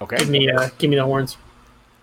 Okay. 0.02 0.18
give 0.18 0.30
me 0.30 0.50
uh, 0.50 0.70
give 0.78 0.90
me 0.90 0.96
the 0.96 1.04
horns. 1.04 1.38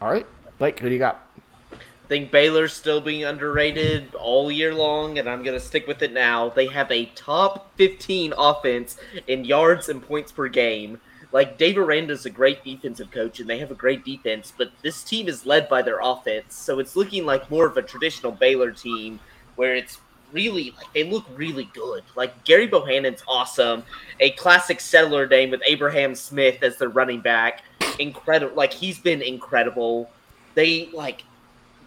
All 0.01 0.11
right, 0.11 0.27
Blake, 0.59 0.79
who 0.79 0.89
do 0.89 0.93
you 0.95 0.99
got? 0.99 1.27
I 1.73 1.77
think 2.09 2.31
Baylor's 2.33 2.73
still 2.73 3.01
being 3.01 3.25
underrated 3.25 4.15
all 4.17 4.51
year 4.51 4.75
long, 4.75 5.19
and 5.19 5.29
I'm 5.29 5.43
going 5.45 5.59
to 5.59 5.65
stick 5.65 5.87
with 5.87 6.03
it 6.03 6.13
now. 6.13 6.49
They 6.49 6.67
have 6.67 6.91
a 6.91 7.05
top 7.15 7.71
15 7.77 8.33
offense 8.37 8.97
in 9.29 9.45
yards 9.45 9.89
and 9.89 10.03
points 10.03 10.33
per 10.33 10.49
game. 10.49 11.01
Like, 11.33 11.59
Dave 11.59 11.79
Aranda's 11.79 12.27
a 12.27 12.31
great 12.31 12.65
defensive 12.65 13.11
coach, 13.13 13.39
and 13.39 13.49
they 13.49 13.59
have 13.59 13.71
a 13.71 13.77
great 13.77 14.05
defense, 14.05 14.53
but 14.57 14.73
this 14.83 15.05
team 15.05 15.29
is 15.29 15.47
led 15.47 15.69
by 15.69 15.81
their 15.81 16.01
offense. 16.03 16.57
So 16.57 16.81
it's 16.81 16.97
looking 16.97 17.25
like 17.25 17.51
more 17.51 17.67
of 17.67 17.77
a 17.77 17.83
traditional 17.83 18.33
Baylor 18.33 18.73
team 18.73 19.21
where 19.55 19.77
it's 19.77 19.99
really, 20.33 20.75
like, 20.77 20.93
they 20.93 21.05
look 21.05 21.25
really 21.37 21.71
good. 21.73 22.03
Like, 22.17 22.43
Gerry 22.45 22.67
Bohannon's 22.67 23.23
awesome. 23.29 23.85
A 24.19 24.31
classic 24.31 24.81
settler 24.81 25.27
name 25.27 25.51
with 25.51 25.61
Abraham 25.67 26.15
Smith 26.15 26.63
as 26.63 26.79
their 26.79 26.89
running 26.89 27.21
back. 27.21 27.63
Incredible. 27.99 28.57
Like, 28.57 28.73
he's 28.73 28.99
been 28.99 29.23
incredible. 29.23 30.11
They, 30.55 30.89
like, 30.93 31.23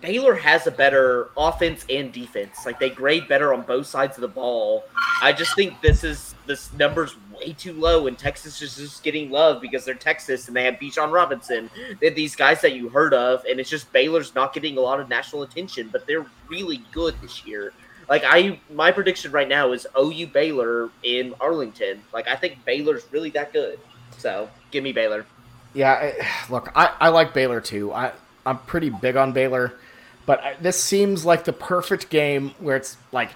Baylor 0.03 0.35
has 0.35 0.67
a 0.67 0.71
better 0.71 1.29
offense 1.37 1.85
and 1.89 2.11
defense. 2.11 2.65
Like 2.65 2.77
they 2.77 2.89
grade 2.89 3.29
better 3.29 3.53
on 3.53 3.61
both 3.61 3.87
sides 3.87 4.17
of 4.17 4.21
the 4.21 4.27
ball. 4.27 4.83
I 5.21 5.31
just 5.31 5.55
think 5.55 5.79
this 5.81 6.03
is 6.03 6.35
this 6.45 6.73
number's 6.73 7.15
way 7.33 7.53
too 7.53 7.71
low, 7.71 8.07
and 8.07 8.19
Texas 8.19 8.61
is 8.61 8.75
just 8.75 9.01
getting 9.01 9.31
love 9.31 9.61
because 9.61 9.85
they're 9.85 9.95
Texas 9.95 10.49
and 10.49 10.57
they 10.57 10.65
have 10.65 10.75
Bijan 10.75 11.09
Robinson. 11.13 11.69
They 12.01 12.07
have 12.07 12.15
these 12.15 12.35
guys 12.35 12.59
that 12.61 12.73
you 12.73 12.89
heard 12.89 13.13
of, 13.13 13.45
and 13.49 13.61
it's 13.61 13.69
just 13.69 13.93
Baylor's 13.93 14.35
not 14.35 14.53
getting 14.53 14.77
a 14.77 14.81
lot 14.81 14.99
of 14.99 15.07
national 15.07 15.43
attention, 15.43 15.87
but 15.89 16.05
they're 16.05 16.25
really 16.49 16.83
good 16.91 17.15
this 17.21 17.45
year. 17.45 17.71
Like 18.09 18.23
I, 18.25 18.59
my 18.73 18.91
prediction 18.91 19.31
right 19.31 19.47
now 19.47 19.71
is 19.71 19.87
OU 19.97 20.27
Baylor 20.27 20.89
in 21.03 21.33
Arlington. 21.39 22.01
Like 22.13 22.27
I 22.27 22.35
think 22.35 22.65
Baylor's 22.65 23.05
really 23.11 23.29
that 23.29 23.53
good. 23.53 23.79
So 24.17 24.49
give 24.69 24.83
me 24.83 24.91
Baylor. 24.91 25.25
Yeah, 25.73 26.11
look, 26.49 26.73
I, 26.75 26.93
I 26.99 27.07
like 27.07 27.33
Baylor 27.33 27.61
too. 27.61 27.93
I 27.93 28.11
I'm 28.45 28.57
pretty 28.59 28.89
big 28.89 29.15
on 29.15 29.31
Baylor, 29.31 29.73
but 30.25 30.43
I, 30.43 30.55
this 30.61 30.81
seems 30.81 31.25
like 31.25 31.43
the 31.43 31.53
perfect 31.53 32.09
game 32.09 32.51
where 32.59 32.75
it's 32.75 32.97
like 33.11 33.31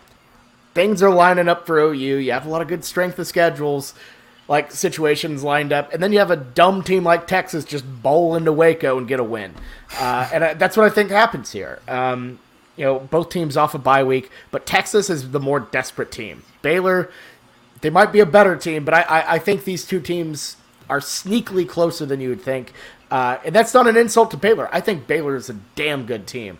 things 0.73 1.01
are 1.03 1.09
lining 1.09 1.47
up 1.49 1.65
for 1.65 1.79
OU. 1.79 1.93
You 1.95 2.31
have 2.31 2.45
a 2.45 2.49
lot 2.49 2.61
of 2.61 2.67
good 2.67 2.83
strength 2.85 3.19
of 3.19 3.27
schedules. 3.27 3.93
like 4.47 4.71
situations 4.71 5.43
lined 5.43 5.73
up, 5.73 5.93
and 5.93 6.01
then 6.01 6.13
you 6.13 6.19
have 6.19 6.31
a 6.31 6.37
dumb 6.37 6.81
team 6.81 7.03
like 7.03 7.27
Texas 7.27 7.65
just 7.65 7.85
bowl 8.01 8.35
into 8.35 8.53
Waco 8.53 8.97
and 8.97 9.07
get 9.07 9.19
a 9.19 9.23
win, 9.23 9.53
uh, 9.99 10.29
and 10.33 10.43
I, 10.43 10.53
that's 10.53 10.77
what 10.77 10.85
I 10.85 10.89
think 10.89 11.09
happens 11.09 11.51
here. 11.51 11.79
Um, 11.87 12.39
you 12.77 12.85
know, 12.85 12.99
both 12.99 13.29
teams 13.29 13.57
off 13.57 13.73
a 13.73 13.79
bye 13.79 14.03
week, 14.03 14.29
but 14.51 14.65
Texas 14.65 15.09
is 15.09 15.31
the 15.31 15.39
more 15.39 15.59
desperate 15.59 16.11
team. 16.11 16.43
Baylor, 16.61 17.09
they 17.81 17.89
might 17.89 18.11
be 18.13 18.19
a 18.19 18.25
better 18.25 18.55
team, 18.55 18.85
but 18.85 18.93
I, 18.93 19.01
I, 19.01 19.33
I 19.33 19.39
think 19.39 19.63
these 19.63 19.85
two 19.85 19.99
teams 19.99 20.57
are 20.89 20.99
sneakily 20.99 21.67
closer 21.67 22.05
than 22.05 22.21
you 22.21 22.29
would 22.29 22.41
think. 22.41 22.71
Uh, 23.09 23.37
and 23.43 23.55
that's 23.55 23.73
not 23.73 23.87
an 23.87 23.97
insult 23.97 24.31
to 24.31 24.37
Baylor. 24.37 24.69
I 24.71 24.79
think 24.79 25.07
Baylor 25.07 25.35
is 25.35 25.49
a 25.49 25.55
damn 25.75 26.05
good 26.05 26.27
team. 26.27 26.59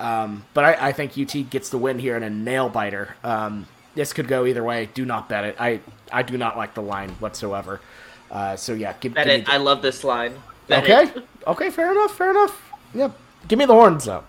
Um, 0.00 0.44
but 0.54 0.64
I, 0.64 0.88
I, 0.88 0.92
think 0.92 1.18
UT 1.18 1.50
gets 1.50 1.68
the 1.68 1.76
win 1.76 1.98
here 1.98 2.16
in 2.16 2.22
a 2.22 2.30
nail 2.30 2.70
biter. 2.70 3.16
Um, 3.22 3.66
this 3.94 4.14
could 4.14 4.28
go 4.28 4.46
either 4.46 4.64
way. 4.64 4.88
Do 4.94 5.04
not 5.04 5.28
bet 5.28 5.44
it. 5.44 5.56
I, 5.60 5.80
I 6.10 6.22
do 6.22 6.38
not 6.38 6.56
like 6.56 6.72
the 6.72 6.80
line 6.80 7.10
whatsoever. 7.20 7.82
Uh, 8.30 8.56
so 8.56 8.72
yeah, 8.72 8.94
give, 8.98 9.12
bet 9.12 9.26
give 9.26 9.40
it. 9.40 9.46
The... 9.46 9.52
I 9.52 9.56
love 9.58 9.82
this 9.82 10.02
line. 10.02 10.34
Bet 10.68 10.84
okay. 10.84 11.02
It. 11.02 11.26
Okay. 11.46 11.70
Fair 11.70 11.92
enough. 11.92 12.16
Fair 12.16 12.30
enough. 12.30 12.72
Yep. 12.94 13.12
Give 13.46 13.58
me 13.58 13.66
the 13.66 13.74
horns 13.74 14.06
though. 14.06 14.24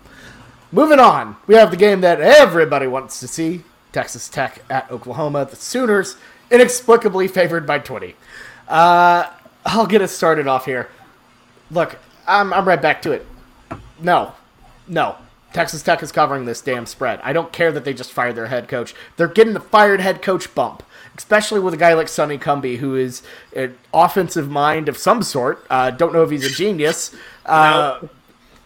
Moving 0.72 1.00
on, 1.00 1.36
we 1.46 1.54
have 1.54 1.70
the 1.70 1.76
game 1.76 2.02
that 2.02 2.20
everybody 2.20 2.86
wants 2.86 3.18
to 3.20 3.28
see: 3.28 3.62
Texas 3.92 4.28
Tech 4.28 4.62
at 4.68 4.90
Oklahoma. 4.90 5.46
The 5.46 5.56
Sooners 5.56 6.16
inexplicably 6.50 7.28
favored 7.28 7.66
by 7.66 7.78
20. 7.78 8.14
Uh, 8.68 9.30
I'll 9.64 9.86
get 9.86 10.02
us 10.02 10.12
started 10.12 10.46
off 10.46 10.66
here. 10.66 10.88
Look, 11.70 11.98
I'm, 12.26 12.52
I'm 12.52 12.68
right 12.68 12.80
back 12.80 13.02
to 13.02 13.12
it. 13.12 13.26
No, 14.00 14.34
no. 14.86 15.16
Texas 15.52 15.82
Tech 15.82 16.02
is 16.02 16.12
covering 16.12 16.44
this 16.44 16.60
damn 16.60 16.86
spread. 16.86 17.20
I 17.22 17.32
don't 17.32 17.52
care 17.52 17.72
that 17.72 17.84
they 17.84 17.94
just 17.94 18.12
fired 18.12 18.36
their 18.36 18.46
head 18.46 18.68
coach. 18.68 18.94
They're 19.16 19.28
getting 19.28 19.52
the 19.52 19.60
fired 19.60 20.00
head 20.00 20.22
coach 20.22 20.54
bump, 20.54 20.82
especially 21.16 21.60
with 21.60 21.74
a 21.74 21.76
guy 21.76 21.94
like 21.94 22.08
Sonny 22.08 22.38
Cumbie, 22.38 22.78
who 22.78 22.96
is 22.96 23.22
an 23.54 23.76
offensive 23.92 24.48
mind 24.50 24.88
of 24.88 24.96
some 24.96 25.22
sort. 25.22 25.66
Uh, 25.68 25.90
don't 25.90 26.12
know 26.12 26.22
if 26.22 26.30
he's 26.30 26.44
a 26.44 26.50
genius. 26.50 27.14
Uh, 27.44 27.98
no. 28.02 28.08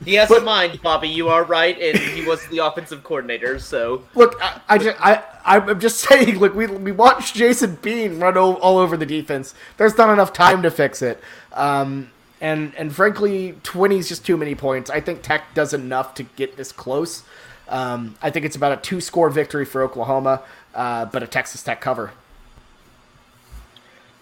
He 0.05 0.14
has 0.14 0.28
but, 0.28 0.43
a 0.43 0.45
mind, 0.45 0.82
Bobby. 0.82 1.09
You 1.09 1.28
are 1.28 1.43
right, 1.45 1.80
and 1.80 1.99
he 1.99 2.22
was 2.26 2.47
the 2.49 2.59
offensive 2.59 3.03
coordinator. 3.03 3.59
So 3.59 4.05
look, 4.14 4.37
I, 4.43 4.61
I 4.68 4.78
just, 4.78 4.97
I, 5.01 5.22
I'm 5.45 5.80
just 5.80 6.01
saying. 6.09 6.39
Look, 6.39 6.55
we 6.55 6.66
we 6.66 6.93
watched 6.93 7.34
Jason 7.34 7.78
Bean 7.80 8.20
run 8.20 8.37
all, 8.37 8.55
all 8.57 8.76
over 8.76 8.97
the 8.97 9.07
defense. 9.07 9.55
There's 9.78 9.97
not 9.97 10.11
enough 10.11 10.34
time 10.34 10.62
to 10.62 10.70
fix 10.70 11.01
it. 11.01 11.22
Um, 11.53 12.11
and 12.41 12.74
and 12.76 12.95
frankly, 12.95 13.55
20 13.62 13.99
is 13.99 14.09
just 14.09 14.26
too 14.26 14.37
many 14.37 14.55
points. 14.55 14.91
I 14.91 15.01
think 15.01 15.22
Tech 15.22 15.55
does 15.55 15.72
enough 15.72 16.14
to 16.14 16.22
get 16.22 16.57
this 16.57 16.72
close. 16.72 17.22
Um, 17.68 18.14
I 18.22 18.30
think 18.30 18.47
it's 18.47 18.57
about 18.57 18.72
a 18.72 18.80
two 18.80 19.01
score 19.01 19.30
victory 19.30 19.64
for 19.64 19.82
Oklahoma, 19.82 20.43
uh, 20.74 21.07
but 21.07 21.22
a 21.22 21.26
Texas 21.26 21.62
Tech 21.62 21.80
cover. 21.80 22.12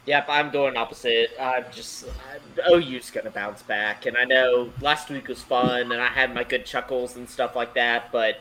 Yep, 0.07 0.27
I'm 0.29 0.51
going 0.51 0.77
opposite. 0.77 1.31
I'm 1.41 1.65
just 1.73 2.05
I'm, 2.33 2.73
OU's 2.75 3.11
gonna 3.11 3.31
bounce 3.31 3.62
back, 3.62 4.07
and 4.07 4.17
I 4.17 4.25
know 4.25 4.71
last 4.81 5.11
week 5.11 5.29
was 5.29 5.43
fun, 5.43 5.93
and 5.93 6.01
I 6.01 6.09
had 6.09 6.35
my 6.35 6.45
good 6.45 6.67
chuckles 6.67 7.17
and 7.17 7.29
stuff 7.29 7.57
like 7.57 7.75
that. 7.75 8.12
But 8.12 8.39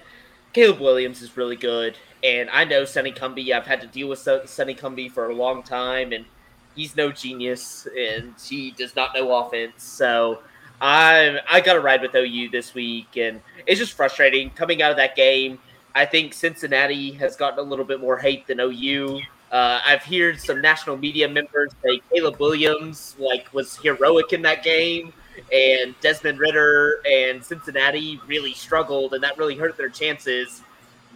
Caleb 0.52 0.80
Williams 0.82 1.22
is 1.22 1.36
really 1.38 1.56
good, 1.56 1.98
and 2.22 2.50
I 2.50 2.66
know 2.66 2.86
Sonny 2.86 3.12
Cumbie. 3.12 3.54
I've 3.54 3.66
had 3.66 3.82
to 3.82 3.88
deal 3.88 4.10
with 4.10 4.20
Sonny 4.20 4.76
Cumbie 4.76 5.10
for 5.10 5.30
a 5.30 5.36
long 5.36 5.64
time, 5.64 6.12
and 6.12 6.26
he's 6.76 6.96
no 6.96 7.12
genius, 7.12 7.88
and 7.98 8.34
he 8.44 8.72
does 8.72 8.96
not 8.96 9.14
know 9.16 9.32
offense. 9.36 9.84
So 9.84 10.40
I'm 10.82 11.38
I 11.50 11.62
got 11.62 11.74
to 11.74 11.80
ride 11.80 12.02
with 12.02 12.16
OU 12.16 12.50
this 12.50 12.74
week, 12.74 13.16
and 13.16 13.42
it's 13.66 13.80
just 13.80 13.94
frustrating 13.94 14.50
coming 14.52 14.82
out 14.82 14.92
of 14.92 14.98
that 14.98 15.16
game. 15.16 15.60
I 15.96 16.06
think 16.06 16.34
Cincinnati 16.34 17.12
has 17.14 17.36
gotten 17.36 17.60
a 17.60 17.62
little 17.62 17.86
bit 17.86 18.00
more 18.00 18.18
hate 18.18 18.48
than 18.48 18.60
OU. 18.60 19.22
Uh, 19.52 19.80
I've 19.86 20.02
heard 20.02 20.40
some 20.40 20.62
national 20.62 20.98
media 20.98 21.30
members 21.30 21.72
say 21.84 22.02
Caleb 22.12 22.40
Williams 22.40 23.16
like 23.20 23.54
was 23.54 23.78
heroic 23.78 24.34
in 24.34 24.42
that 24.42 24.64
game, 24.64 25.14
and 25.54 25.94
Desmond 26.02 26.40
Ridder 26.40 27.02
and 27.10 27.44
Cincinnati 27.46 28.20
really 28.26 28.54
struggled, 28.54 29.14
and 29.14 29.24
that 29.24 29.38
really 29.38 29.56
hurt 29.56 29.78
their 29.78 29.90
chances. 29.90 30.63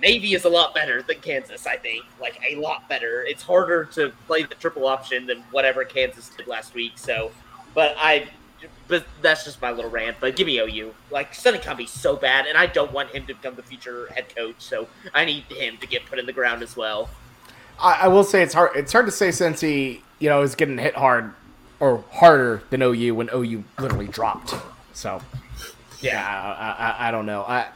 Navy 0.02 0.34
is 0.34 0.46
a 0.46 0.50
lot 0.50 0.76
better 0.76 1.02
than 1.02 1.20
Kansas, 1.20 1.66
I 1.66 1.78
think. 1.78 2.06
Like 2.22 2.40
a 2.48 2.56
lot 2.56 2.88
better. 2.88 3.24
It's 3.24 3.44
harder 3.44 3.86
to 3.94 4.12
play 4.28 4.44
the 4.44 4.56
triple 4.56 4.88
option 4.88 5.26
than 5.26 5.44
whatever 5.52 5.84
Kansas 5.84 6.30
did 6.30 6.48
last 6.48 6.74
week. 6.74 6.94
So, 6.98 7.32
but 7.74 7.96
I, 7.98 8.28
but 8.88 9.06
that's 9.22 9.44
just 9.44 9.62
my 9.62 9.72
little 9.72 9.90
rant. 9.90 10.18
But 10.20 10.36
give 10.36 10.48
me 10.48 10.60
OU. 10.60 10.94
Like 11.10 11.34
Sonny 11.34 11.58
Cumbie's 11.58 11.92
so 11.92 12.16
bad, 12.16 12.46
and 12.46 12.58
I 12.58 12.68
don't 12.68 12.92
want 12.92 13.10
him 13.10 13.26
to 13.28 13.34
become 13.34 13.56
the 13.56 13.64
future 13.64 14.08
head 14.14 14.34
coach. 14.36 14.56
So 14.60 14.88
I 15.14 15.26
need 15.26 15.44
him 15.46 15.78
to 15.78 15.88
get 15.88 16.06
put 16.06 16.20
in 16.20 16.26
the 16.26 16.34
ground 16.34 16.62
as 16.64 16.76
well. 16.78 17.10
I, 17.80 18.02
I 18.04 18.08
will 18.08 18.24
say 18.24 18.44
it's 18.44 18.54
hard. 18.54 18.76
It's 18.76 18.92
hard 18.92 19.06
to 19.08 19.12
say 19.12 19.32
since 19.32 19.62
he, 19.62 20.04
you 20.20 20.30
know, 20.30 20.42
is 20.42 20.56
getting 20.56 20.78
hit 20.78 20.96
hard 20.96 21.34
or 21.80 22.04
harder 22.12 22.64
than 22.70 22.82
OU 22.82 23.16
when 23.16 23.30
OU 23.34 23.64
literally 23.80 24.08
dropped. 24.08 24.54
So, 24.94 25.22
yeah, 26.02 26.26
I, 26.26 27.06
I, 27.06 27.08
I 27.08 27.12
don't 27.12 27.26
know. 27.26 27.44
I 27.48 27.68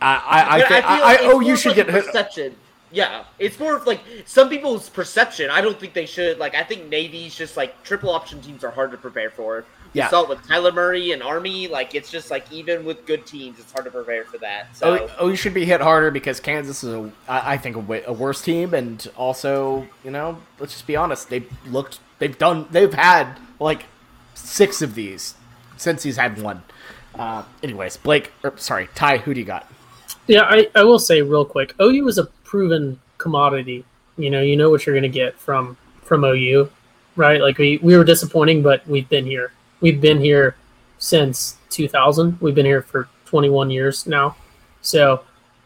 I 0.00 0.16
I, 0.16 0.56
I, 0.56 0.68
think, 0.68 0.84
I, 0.84 1.14
I 1.16 1.32
OU 1.32 1.56
should 1.56 1.76
like 1.76 1.86
get 1.86 1.88
perception. 1.88 2.56
Yeah, 2.90 3.24
it's 3.38 3.58
more 3.58 3.76
of 3.76 3.86
like 3.86 4.00
some 4.24 4.48
people's 4.48 4.88
perception. 4.88 5.50
I 5.50 5.60
don't 5.60 5.78
think 5.78 5.92
they 5.92 6.06
should. 6.06 6.38
Like, 6.38 6.54
I 6.54 6.62
think 6.62 6.88
Navy's 6.88 7.34
just 7.34 7.56
like 7.56 7.82
triple 7.82 8.10
option 8.10 8.40
teams 8.40 8.64
are 8.64 8.70
hard 8.70 8.90
to 8.92 8.96
prepare 8.96 9.30
for. 9.30 9.58
You 9.92 10.00
yeah. 10.00 10.08
saw 10.08 10.22
it 10.22 10.28
with 10.28 10.38
Kyler 10.40 10.72
Murray 10.74 11.12
and 11.12 11.22
Army. 11.22 11.68
Like, 11.68 11.94
it's 11.94 12.10
just 12.10 12.30
like 12.30 12.50
even 12.50 12.84
with 12.84 13.04
good 13.06 13.26
teams, 13.26 13.58
it's 13.58 13.72
hard 13.72 13.84
to 13.84 13.90
prepare 13.90 14.24
for 14.24 14.38
that. 14.38 14.74
So, 14.76 14.98
oh, 14.98 15.10
oh 15.18 15.28
you 15.28 15.36
should 15.36 15.54
be 15.54 15.64
hit 15.64 15.80
harder 15.80 16.10
because 16.10 16.40
Kansas 16.40 16.82
is, 16.82 16.94
a, 16.94 17.12
I 17.28 17.58
think, 17.58 17.76
a, 17.76 18.04
a 18.06 18.12
worse 18.12 18.40
team, 18.40 18.72
and 18.72 19.06
also, 19.16 19.86
you 20.02 20.10
know, 20.10 20.38
let's 20.58 20.72
just 20.72 20.86
be 20.86 20.96
honest. 20.96 21.28
They've 21.28 21.50
looked, 21.66 22.00
they've 22.18 22.36
done, 22.36 22.68
they've 22.70 22.92
had 22.92 23.38
like 23.60 23.84
six 24.34 24.80
of 24.80 24.94
these 24.94 25.34
since 25.76 26.02
he's 26.02 26.16
had 26.16 26.40
one. 26.40 26.62
Uh, 27.14 27.44
anyways, 27.62 27.96
Blake, 27.98 28.32
or, 28.42 28.56
sorry, 28.56 28.88
Ty, 28.94 29.18
who 29.18 29.34
do 29.34 29.40
you 29.40 29.46
got? 29.46 29.66
Yeah, 30.28 30.42
I, 30.42 30.68
I 30.74 30.84
will 30.84 30.98
say 30.98 31.22
real 31.22 31.44
quick, 31.44 31.74
OU 31.80 32.06
is 32.06 32.18
a 32.18 32.24
proven 32.44 33.00
commodity. 33.16 33.84
You 34.18 34.30
know, 34.30 34.42
you 34.42 34.56
know 34.56 34.70
what 34.70 34.84
you're 34.86 34.94
going 34.94 35.02
to 35.02 35.08
get 35.08 35.38
from 35.38 35.76
from 36.02 36.24
OU, 36.24 36.70
right? 37.16 37.40
Like 37.40 37.58
we 37.58 37.78
we 37.78 37.96
were 37.96 38.04
disappointing, 38.04 38.62
but 38.62 38.86
we've 38.86 39.08
been 39.08 39.24
here. 39.24 39.52
We've 39.80 40.00
been 40.00 40.20
here 40.20 40.56
since 40.98 41.56
2000. 41.70 42.38
We've 42.40 42.54
been 42.54 42.66
here 42.66 42.82
for 42.82 43.08
21 43.24 43.70
years 43.70 44.06
now. 44.06 44.36
So 44.82 45.24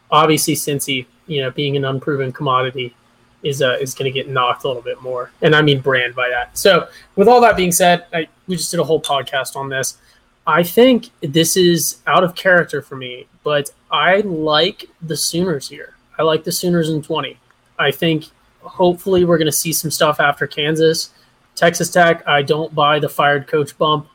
obviously, 0.09 0.55
Cincy, 0.55 1.07
you 1.27 1.41
know, 1.41 1.51
being 1.51 1.75
an 1.75 1.85
unproven 1.85 2.31
commodity, 2.31 2.95
is 3.43 3.61
uh, 3.61 3.77
is 3.81 3.93
going 3.93 4.11
to 4.11 4.17
get 4.17 4.29
knocked 4.29 4.63
a 4.63 4.67
little 4.67 4.81
bit 4.81 5.01
more, 5.01 5.31
and 5.41 5.53
I 5.53 5.61
mean 5.61 5.81
brand 5.81 6.15
by 6.15 6.29
that. 6.29 6.57
So 6.57 6.87
with 7.15 7.27
all 7.27 7.41
that 7.41 7.57
being 7.57 7.73
said, 7.73 8.05
I, 8.13 8.27
we 8.47 8.55
just 8.55 8.71
did 8.71 8.79
a 8.79 8.83
whole 8.83 9.01
podcast 9.01 9.57
on 9.57 9.67
this. 9.67 9.97
I 10.45 10.63
think 10.63 11.09
this 11.21 11.55
is 11.55 12.01
out 12.05 12.23
of 12.23 12.35
character 12.35 12.81
for 12.81 12.95
me, 12.95 13.27
but 13.43 13.71
I 13.91 14.17
like 14.21 14.89
the 15.01 15.15
Sooners 15.15 15.69
here. 15.69 15.95
I 16.19 16.23
like 16.23 16.43
the 16.43 16.51
Sooners 16.51 16.89
in 16.89 17.01
20. 17.01 17.37
I 17.79 17.91
think 17.91 18.25
hopefully 18.61 19.25
we're 19.25 19.37
going 19.37 19.45
to 19.45 19.51
see 19.51 19.73
some 19.73 19.91
stuff 19.91 20.19
after 20.19 20.47
Kansas. 20.47 21.11
Texas 21.55 21.89
Tech, 21.89 22.27
I 22.27 22.41
don't 22.41 22.73
buy 22.73 22.99
the 22.99 23.09
fired 23.09 23.47
coach 23.47 23.77
bump. 23.77 24.07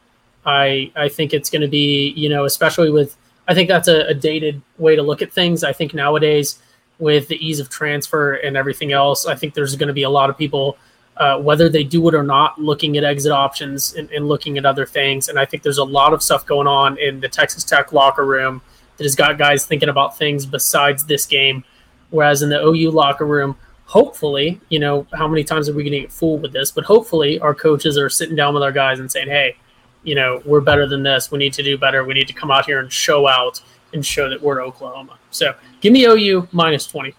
I 0.44 0.92
I 0.96 1.08
think 1.08 1.32
it's 1.32 1.50
going 1.50 1.62
to 1.62 1.68
be, 1.68 2.10
you 2.10 2.28
know, 2.28 2.44
especially 2.44 2.90
with 2.90 3.16
I 3.46 3.54
think 3.54 3.68
that's 3.68 3.88
a, 3.88 4.08
a 4.08 4.14
dated 4.14 4.60
way 4.76 4.96
to 4.96 5.02
look 5.02 5.22
at 5.22 5.32
things. 5.32 5.64
I 5.64 5.72
think 5.72 5.94
nowadays 5.94 6.60
with 6.98 7.28
the 7.28 7.36
ease 7.36 7.60
of 7.60 7.68
transfer 7.68 8.34
and 8.34 8.56
everything 8.56 8.92
else, 8.92 9.26
I 9.26 9.34
think 9.34 9.54
there's 9.54 9.76
going 9.76 9.88
to 9.88 9.94
be 9.94 10.02
a 10.02 10.10
lot 10.10 10.30
of 10.30 10.36
people 10.36 10.76
uh, 11.18 11.38
whether 11.38 11.68
they 11.68 11.84
do 11.84 12.06
it 12.08 12.14
or 12.14 12.22
not, 12.22 12.60
looking 12.60 12.96
at 12.96 13.04
exit 13.04 13.32
options 13.32 13.94
and, 13.94 14.08
and, 14.10 14.28
looking 14.28 14.56
at 14.56 14.64
other 14.64 14.86
things. 14.86 15.28
And 15.28 15.38
I 15.38 15.44
think 15.44 15.64
there's 15.64 15.78
a 15.78 15.84
lot 15.84 16.12
of 16.12 16.22
stuff 16.22 16.46
going 16.46 16.68
on 16.68 16.96
in 16.98 17.20
the 17.20 17.28
Texas 17.28 17.64
Tech 17.64 17.92
locker 17.92 18.24
room 18.24 18.62
that 18.96 19.04
has 19.04 19.16
got 19.16 19.36
guys 19.36 19.66
thinking 19.66 19.88
about 19.88 20.16
things 20.16 20.46
besides 20.46 21.04
this 21.04 21.26
game. 21.26 21.64
Whereas 22.10 22.42
in 22.42 22.50
the 22.50 22.60
OU 22.64 22.92
locker 22.92 23.26
room, 23.26 23.56
hopefully, 23.84 24.60
you 24.68 24.78
know, 24.78 25.06
how 25.12 25.26
many 25.26 25.42
times 25.42 25.68
are 25.68 25.72
we 25.72 25.82
going 25.82 25.92
to 25.92 26.00
get 26.00 26.12
fooled 26.12 26.40
with 26.40 26.52
this? 26.52 26.70
But 26.70 26.84
hopefully, 26.84 27.40
our 27.40 27.54
coaches 27.54 27.98
are 27.98 28.08
sitting 28.08 28.36
down 28.36 28.54
with 28.54 28.62
our 28.62 28.72
guys 28.72 29.00
and 29.00 29.10
saying, 29.10 29.28
hey, 29.28 29.56
you 30.04 30.14
know, 30.14 30.40
we're 30.44 30.60
better 30.60 30.86
than 30.86 31.02
this. 31.02 31.32
We 31.32 31.38
need 31.38 31.52
to 31.54 31.62
do 31.62 31.76
better. 31.76 32.04
We 32.04 32.14
need 32.14 32.28
to 32.28 32.32
come 32.32 32.50
out 32.50 32.66
here 32.66 32.78
and 32.78 32.92
show 32.92 33.26
out 33.26 33.60
and 33.92 34.06
show 34.06 34.30
that 34.30 34.40
we're 34.40 34.62
Oklahoma. 34.62 35.18
So 35.30 35.54
give 35.80 35.92
me 35.92 36.04
OU 36.04 36.48
minus 36.52 36.86
20. 36.86 37.14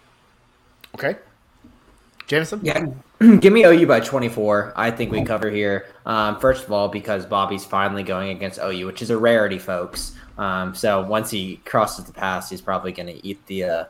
Okay. 0.95 1.18
Jameson? 2.28 2.62
Yeah. 2.64 2.86
Give 3.42 3.52
me 3.52 3.66
OU 3.66 3.86
by 3.86 4.00
24. 4.00 4.72
I 4.78 4.92
think 4.92 5.12
we 5.12 5.26
cover 5.26 5.50
here. 5.50 5.88
Um, 6.06 6.40
first 6.40 6.64
of 6.64 6.72
all, 6.72 6.88
because 6.88 7.26
Bobby's 7.26 7.66
finally 7.66 8.02
going 8.02 8.30
against 8.30 8.60
OU, 8.60 8.86
which 8.86 9.02
is 9.02 9.10
a 9.10 9.18
rarity, 9.18 9.60
folks. 9.60 10.14
Um, 10.38 10.74
so 10.74 11.02
once 11.02 11.30
he 11.30 11.58
crosses 11.66 12.06
the 12.06 12.14
pass, 12.14 12.50
he's 12.50 12.62
probably 12.62 12.94
going 12.94 13.08
to 13.08 13.28
eat 13.28 13.46
the, 13.48 13.64
uh, 13.66 13.86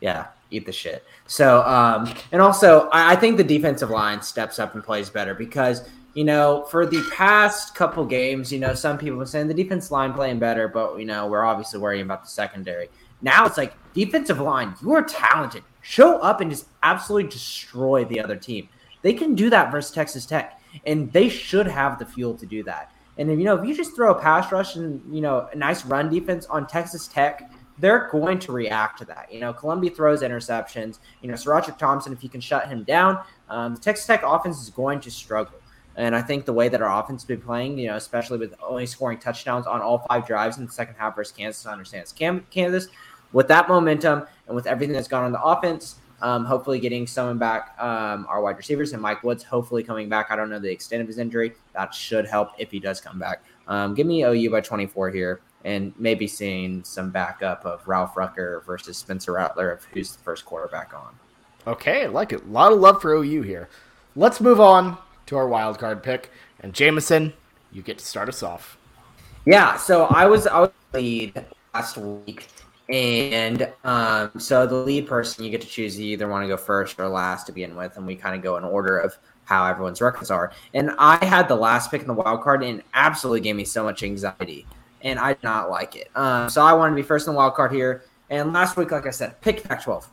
yeah, 0.00 0.28
eat 0.52 0.66
the 0.66 0.72
shit. 0.72 1.04
So, 1.26 1.62
um, 1.62 2.14
and 2.30 2.40
also, 2.40 2.88
I, 2.90 3.14
I 3.14 3.16
think 3.16 3.38
the 3.38 3.44
defensive 3.44 3.90
line 3.90 4.22
steps 4.22 4.60
up 4.60 4.76
and 4.76 4.84
plays 4.84 5.10
better 5.10 5.34
because, 5.34 5.88
you 6.14 6.22
know, 6.22 6.64
for 6.70 6.86
the 6.86 7.02
past 7.12 7.74
couple 7.74 8.04
games, 8.04 8.52
you 8.52 8.60
know, 8.60 8.72
some 8.72 8.98
people 8.98 9.20
are 9.20 9.26
saying 9.26 9.48
the 9.48 9.54
defense 9.54 9.90
line 9.90 10.12
playing 10.12 10.38
better, 10.38 10.68
but, 10.68 10.96
you 10.98 11.06
know, 11.06 11.26
we're 11.26 11.44
obviously 11.44 11.80
worrying 11.80 12.04
about 12.04 12.22
the 12.22 12.30
secondary. 12.30 12.88
Now 13.24 13.46
it's 13.46 13.58
like 13.58 13.74
defensive 13.92 14.38
line, 14.38 14.74
you 14.80 14.92
are 14.92 15.02
talented 15.02 15.64
show 15.84 16.16
up 16.18 16.40
and 16.40 16.50
just 16.50 16.66
absolutely 16.82 17.30
destroy 17.30 18.04
the 18.06 18.18
other 18.18 18.36
team. 18.36 18.68
They 19.02 19.12
can 19.12 19.34
do 19.34 19.50
that 19.50 19.70
versus 19.70 19.94
Texas 19.94 20.26
Tech, 20.26 20.58
and 20.86 21.12
they 21.12 21.28
should 21.28 21.66
have 21.66 21.98
the 21.98 22.06
fuel 22.06 22.34
to 22.34 22.46
do 22.46 22.64
that. 22.64 22.90
And 23.18 23.30
if, 23.30 23.38
you 23.38 23.44
know, 23.44 23.54
if 23.54 23.68
you 23.68 23.76
just 23.76 23.94
throw 23.94 24.10
a 24.10 24.20
pass 24.20 24.50
rush 24.50 24.74
and 24.76 25.00
you 25.14 25.20
know 25.20 25.48
a 25.52 25.56
nice 25.56 25.84
run 25.84 26.10
defense 26.10 26.46
on 26.46 26.66
Texas 26.66 27.06
Tech, 27.06 27.52
they're 27.78 28.08
going 28.10 28.38
to 28.40 28.52
react 28.52 28.98
to 29.00 29.04
that. 29.04 29.30
You 29.30 29.40
know, 29.40 29.52
Colombi 29.52 29.90
throws 29.90 30.22
interceptions. 30.22 30.98
You 31.20 31.28
know, 31.28 31.34
SaRodorick 31.34 31.78
Thompson, 31.78 32.12
if 32.12 32.24
you 32.24 32.30
can 32.30 32.40
shut 32.40 32.66
him 32.66 32.82
down, 32.82 33.22
um, 33.50 33.74
the 33.74 33.80
Texas 33.80 34.06
Tech 34.06 34.22
offense 34.24 34.60
is 34.62 34.70
going 34.70 35.00
to 35.00 35.10
struggle. 35.10 35.58
And 35.96 36.16
I 36.16 36.22
think 36.22 36.44
the 36.44 36.52
way 36.52 36.68
that 36.70 36.82
our 36.82 37.02
offense 37.02 37.22
has 37.22 37.28
been 37.28 37.40
playing, 37.40 37.78
you 37.78 37.86
know, 37.86 37.94
especially 37.94 38.38
with 38.38 38.54
only 38.60 38.84
scoring 38.84 39.18
touchdowns 39.18 39.66
on 39.68 39.80
all 39.80 39.98
five 40.08 40.26
drives 40.26 40.58
in 40.58 40.66
the 40.66 40.72
second 40.72 40.96
half 40.96 41.14
versus 41.14 41.32
Kansas, 41.32 41.64
i 41.66 41.72
understands 41.72 42.12
Kansas 42.12 42.88
with 43.34 43.48
that 43.48 43.68
momentum 43.68 44.26
and 44.46 44.56
with 44.56 44.66
everything 44.66 44.94
that's 44.94 45.08
gone 45.08 45.24
on 45.24 45.32
the 45.32 45.42
offense. 45.42 45.96
Um, 46.22 46.46
hopefully, 46.46 46.78
getting 46.78 47.06
someone 47.06 47.36
back, 47.36 47.76
um, 47.78 48.26
our 48.30 48.40
wide 48.40 48.56
receivers 48.56 48.94
and 48.94 49.02
Mike 49.02 49.22
Woods, 49.22 49.42
hopefully 49.42 49.82
coming 49.82 50.08
back. 50.08 50.30
I 50.30 50.36
don't 50.36 50.48
know 50.48 50.58
the 50.58 50.70
extent 50.70 51.02
of 51.02 51.08
his 51.08 51.18
injury. 51.18 51.52
That 51.74 51.92
should 51.92 52.26
help 52.26 52.52
if 52.56 52.70
he 52.70 52.80
does 52.80 52.98
come 52.98 53.18
back. 53.18 53.44
Um, 53.68 53.94
give 53.94 54.06
me 54.06 54.24
OU 54.24 54.50
by 54.50 54.62
24 54.62 55.10
here, 55.10 55.40
and 55.64 55.92
maybe 55.98 56.26
seeing 56.26 56.82
some 56.82 57.10
backup 57.10 57.66
of 57.66 57.86
Ralph 57.86 58.16
Rucker 58.16 58.62
versus 58.64 58.96
Spencer 58.96 59.32
Rattler, 59.32 59.80
who's 59.92 60.16
the 60.16 60.22
first 60.22 60.46
quarterback 60.46 60.94
on. 60.94 61.14
Okay, 61.66 62.04
I 62.04 62.06
like 62.06 62.32
it. 62.32 62.42
A 62.42 62.48
lot 62.48 62.72
of 62.72 62.78
love 62.78 63.02
for 63.02 63.12
OU 63.12 63.42
here. 63.42 63.68
Let's 64.16 64.40
move 64.40 64.60
on 64.60 64.96
to 65.26 65.36
our 65.36 65.48
wild 65.48 65.78
card 65.78 66.02
pick. 66.02 66.30
And 66.60 66.72
Jameson, 66.72 67.34
you 67.72 67.82
get 67.82 67.98
to 67.98 68.04
start 68.04 68.28
us 68.28 68.42
off. 68.42 68.78
Yeah, 69.44 69.76
so 69.76 70.04
I 70.04 70.26
was 70.26 70.46
I 70.46 70.60
was 70.60 70.70
lead 70.94 71.44
last 71.74 71.98
week, 71.98 72.48
and 72.88 73.72
um, 73.84 74.30
so 74.38 74.66
the 74.66 74.74
lead 74.74 75.06
person 75.06 75.44
you 75.44 75.50
get 75.50 75.60
to 75.62 75.66
choose. 75.66 75.98
You 75.98 76.06
either 76.06 76.28
want 76.28 76.44
to 76.44 76.48
go 76.48 76.56
first 76.56 76.98
or 76.98 77.08
last 77.08 77.46
to 77.46 77.52
begin 77.52 77.76
with, 77.76 77.96
and 77.96 78.06
we 78.06 78.14
kind 78.16 78.36
of 78.36 78.42
go 78.42 78.56
in 78.56 78.64
order 78.64 78.98
of 78.98 79.16
how 79.44 79.66
everyone's 79.66 80.00
records 80.00 80.30
are. 80.30 80.52
And 80.72 80.90
I 80.98 81.22
had 81.24 81.48
the 81.48 81.56
last 81.56 81.90
pick 81.90 82.02
in 82.02 82.06
the 82.06 82.14
wild 82.14 82.42
card, 82.42 82.62
and 82.62 82.82
absolutely 82.92 83.40
gave 83.40 83.56
me 83.56 83.64
so 83.64 83.84
much 83.84 84.02
anxiety, 84.02 84.66
and 85.02 85.18
I 85.18 85.34
did 85.34 85.42
not 85.42 85.70
like 85.70 85.96
it. 85.96 86.10
Um, 86.14 86.48
so 86.50 86.62
I 86.62 86.72
wanted 86.72 86.90
to 86.90 86.96
be 86.96 87.02
first 87.02 87.26
in 87.26 87.32
the 87.32 87.38
wild 87.38 87.54
card 87.54 87.72
here. 87.72 88.04
And 88.30 88.52
last 88.52 88.76
week, 88.76 88.90
like 88.90 89.06
I 89.06 89.10
said, 89.10 89.40
pick 89.42 89.62
Pac-12, 89.64 90.06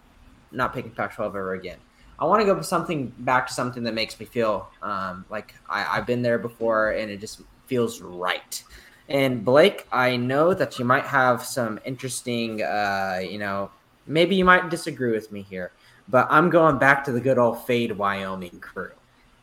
not 0.52 0.74
picking 0.74 0.92
Pac-12 0.92 1.28
ever 1.28 1.54
again. 1.54 1.78
I 2.20 2.26
want 2.26 2.42
to 2.42 2.46
go 2.46 2.62
something 2.62 3.08
back 3.20 3.48
to 3.48 3.54
something 3.54 3.84
that 3.84 3.96
makes 3.96 4.20
me 4.20 4.28
feel 4.28 4.70
um, 4.84 5.26
like 5.30 5.56
I, 5.68 5.98
I've 5.98 6.06
been 6.06 6.22
there 6.22 6.38
before, 6.38 6.92
and 6.92 7.10
it 7.10 7.20
just 7.20 7.42
feels 7.66 8.02
right. 8.02 8.64
And 9.12 9.44
Blake, 9.44 9.88
I 9.92 10.16
know 10.16 10.54
that 10.54 10.80
you 10.80 10.86
might 10.86 11.04
have 11.04 11.44
some 11.44 11.82
interesting, 11.84 12.62
uh, 12.62 13.20
you 13.22 13.40
know, 13.40 13.70
maybe 14.08 14.36
you 14.38 14.46
might 14.46 14.70
disagree 14.70 15.12
with 15.12 15.34
me 15.34 15.42
here, 15.42 15.74
but 16.08 16.28
I'm 16.30 16.50
going 16.50 16.78
back 16.78 17.04
to 17.06 17.12
the 17.12 17.20
good 17.20 17.38
old 17.38 17.66
Fade 17.66 17.92
Wyoming 17.92 18.62
crew, 18.62 18.92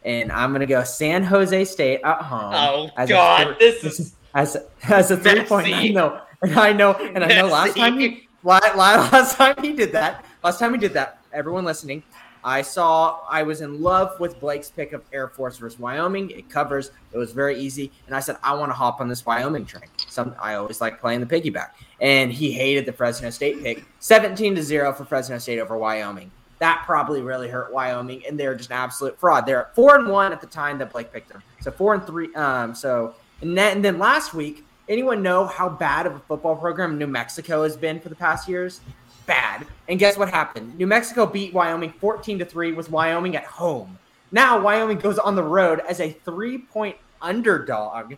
and 0.07 0.33
I'm 0.33 0.53
going 0.53 0.61
to 0.61 0.67
go 0.67 0.83
San 0.85 1.23
Jose 1.23 1.67
State 1.67 2.01
at 2.03 2.23
home. 2.23 2.55
Oh 2.55 3.07
God, 3.07 3.49
a, 3.49 3.57
this 3.59 3.85
is 3.85 4.15
as 4.35 4.57
as 4.85 5.11
a 5.11 5.19
three 5.19 5.45
point. 5.45 5.69
I 5.69 5.89
know, 5.89 6.19
and 6.41 6.59
I 6.59 6.73
know, 6.73 6.95
and 6.95 7.23
I 7.23 7.29
know. 7.29 7.49
Last 7.49 7.77
time 7.77 7.99
he 7.99 8.27
last 8.43 9.37
time 9.37 9.57
he 9.61 9.75
did 9.75 9.93
that, 9.93 10.25
last 10.43 10.61
time 10.61 10.73
he 10.73 10.81
did 10.81 10.95
that, 10.95 11.21
everyone 11.31 11.67
listening, 11.67 12.03
I 12.49 12.63
saw 12.63 13.21
I 13.29 13.43
was 13.43 13.61
in 13.61 13.83
love 13.83 14.19
with 14.19 14.41
Blake's 14.41 14.71
pick 14.71 14.95
of 14.95 15.03
Air 15.13 15.29
Force 15.29 15.59
versus 15.59 15.79
Wyoming. 15.79 16.31
It 16.31 16.49
covers. 16.49 16.93
It 17.13 17.19
was 17.19 17.33
very 17.33 17.61
easy, 17.61 17.93
and 18.07 18.17
I 18.17 18.21
said 18.21 18.39
I 18.43 18.55
want 18.55 18.71
to 18.71 18.75
hop 18.75 19.03
on 19.03 19.09
this 19.09 19.27
Wyoming 19.27 19.67
train. 19.67 19.85
Some 20.09 20.35
I 20.41 20.55
always 20.55 20.81
like 20.81 20.99
playing 20.99 21.21
the 21.21 21.27
piggyback, 21.27 21.73
and 22.01 22.33
he 22.33 22.51
hated 22.51 22.87
the 22.87 22.93
Fresno 22.95 23.29
State 23.29 23.63
pick. 23.63 23.85
Seventeen 23.99 24.55
to 24.55 24.63
zero 24.63 24.95
for 24.95 25.05
Fresno 25.05 25.37
State 25.37 25.59
over 25.59 25.77
Wyoming. 25.77 26.31
That 26.59 26.85
probably 26.87 27.21
really 27.21 27.51
hurt 27.51 27.71
Wyoming, 27.71 28.23
and 28.27 28.41
they're 28.41 28.55
just 28.55 28.71
an 28.71 28.77
absolute 28.77 29.21
fraud. 29.21 29.45
They're 29.45 29.69
four 29.75 29.97
and 29.97 30.09
one 30.09 30.33
at 30.33 30.41
the 30.41 30.47
time 30.47 30.79
that 30.79 30.91
Blake 30.91 31.13
picked 31.13 31.29
them. 31.29 31.43
So 31.61 31.71
four 31.71 31.93
and 31.93 32.07
three. 32.07 32.35
Um. 32.35 32.75
So 32.75 33.15
and 33.43 33.59
then, 33.59 33.77
and 33.77 33.85
then 33.85 33.99
last 33.99 34.33
week, 34.33 34.65
anyone 34.89 35.23
know 35.23 35.45
how 35.45 35.69
bad 35.69 36.07
of 36.07 36.15
a 36.15 36.19
football 36.21 36.57
program 36.57 36.97
New 36.97 37.09
Mexico 37.09 37.63
has 37.65 37.77
been 37.77 38.01
for 38.01 38.09
the 38.09 38.17
past 38.17 38.49
years? 38.49 38.81
Bad. 39.29 39.65
And 39.87 40.01
guess 40.01 40.17
what 40.17 40.31
happened? 40.31 40.77
New 40.77 40.89
Mexico 40.89 41.25
beat 41.25 41.55
Wyoming 41.55 41.93
14 42.01 42.41
to 42.41 42.45
3 42.45 42.73
with 42.73 42.91
Wyoming 42.91 43.37
at 43.37 43.45
home. 43.45 43.99
Now 44.33 44.59
Wyoming 44.59 44.99
goes 44.99 45.19
on 45.19 45.37
the 45.37 45.45
road 45.45 45.81
as 45.89 46.01
a 46.01 46.17
3-point 46.27 46.97
underdog 47.23 48.15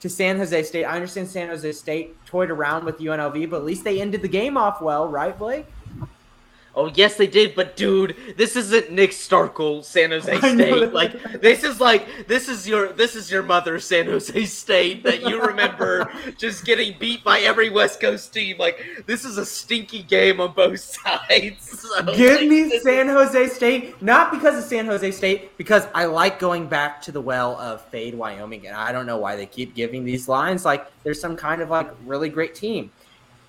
to 0.00 0.08
San 0.08 0.38
Jose 0.38 0.62
State. 0.62 0.84
I 0.84 0.94
understand 0.94 1.28
San 1.28 1.48
Jose 1.48 1.70
State 1.72 2.16
toyed 2.24 2.50
around 2.50 2.84
with 2.84 2.98
UNLV, 2.98 3.50
but 3.50 3.58
at 3.58 3.64
least 3.64 3.84
they 3.84 4.00
ended 4.00 4.22
the 4.22 4.28
game 4.28 4.56
off 4.56 4.80
well, 4.80 5.06
right, 5.06 5.38
Blake? 5.38 5.66
Oh 6.74 6.90
yes, 6.94 7.16
they 7.16 7.26
did. 7.26 7.54
But 7.54 7.76
dude, 7.76 8.16
this 8.36 8.56
isn't 8.56 8.90
Nick 8.90 9.10
Starkel, 9.10 9.84
San 9.84 10.10
Jose 10.12 10.38
State. 10.38 10.92
Like 10.92 11.40
this 11.40 11.64
is 11.64 11.80
like 11.80 12.26
this 12.26 12.48
is 12.48 12.66
your 12.66 12.92
this 12.92 13.14
is 13.14 13.30
your 13.30 13.42
mother, 13.42 13.78
San 13.78 14.06
Jose 14.06 14.44
State, 14.46 15.02
that 15.04 15.22
you 15.22 15.42
remember 15.42 16.10
just 16.38 16.64
getting 16.64 16.98
beat 16.98 17.22
by 17.22 17.40
every 17.40 17.68
West 17.68 18.00
Coast 18.00 18.32
team. 18.32 18.56
Like 18.58 19.04
this 19.06 19.24
is 19.24 19.36
a 19.36 19.44
stinky 19.44 20.02
game 20.02 20.40
on 20.40 20.52
both 20.52 20.80
sides. 21.02 21.80
So, 21.80 22.02
Give 22.14 22.40
like, 22.40 22.48
me 22.48 22.78
San 22.78 23.08
Jose 23.08 23.48
State, 23.48 24.00
not 24.00 24.30
because 24.30 24.56
of 24.56 24.64
San 24.64 24.86
Jose 24.86 25.10
State, 25.10 25.56
because 25.58 25.86
I 25.94 26.06
like 26.06 26.38
going 26.38 26.68
back 26.68 27.02
to 27.02 27.12
the 27.12 27.20
well 27.20 27.58
of 27.58 27.82
Fade, 27.86 28.14
Wyoming, 28.14 28.66
and 28.66 28.74
I 28.74 28.92
don't 28.92 29.06
know 29.06 29.18
why 29.18 29.36
they 29.36 29.46
keep 29.46 29.74
giving 29.74 30.04
these 30.04 30.26
lines. 30.26 30.64
Like 30.64 30.90
there's 31.02 31.20
some 31.20 31.36
kind 31.36 31.60
of 31.60 31.68
like 31.68 31.90
really 32.06 32.30
great 32.30 32.54
team. 32.54 32.90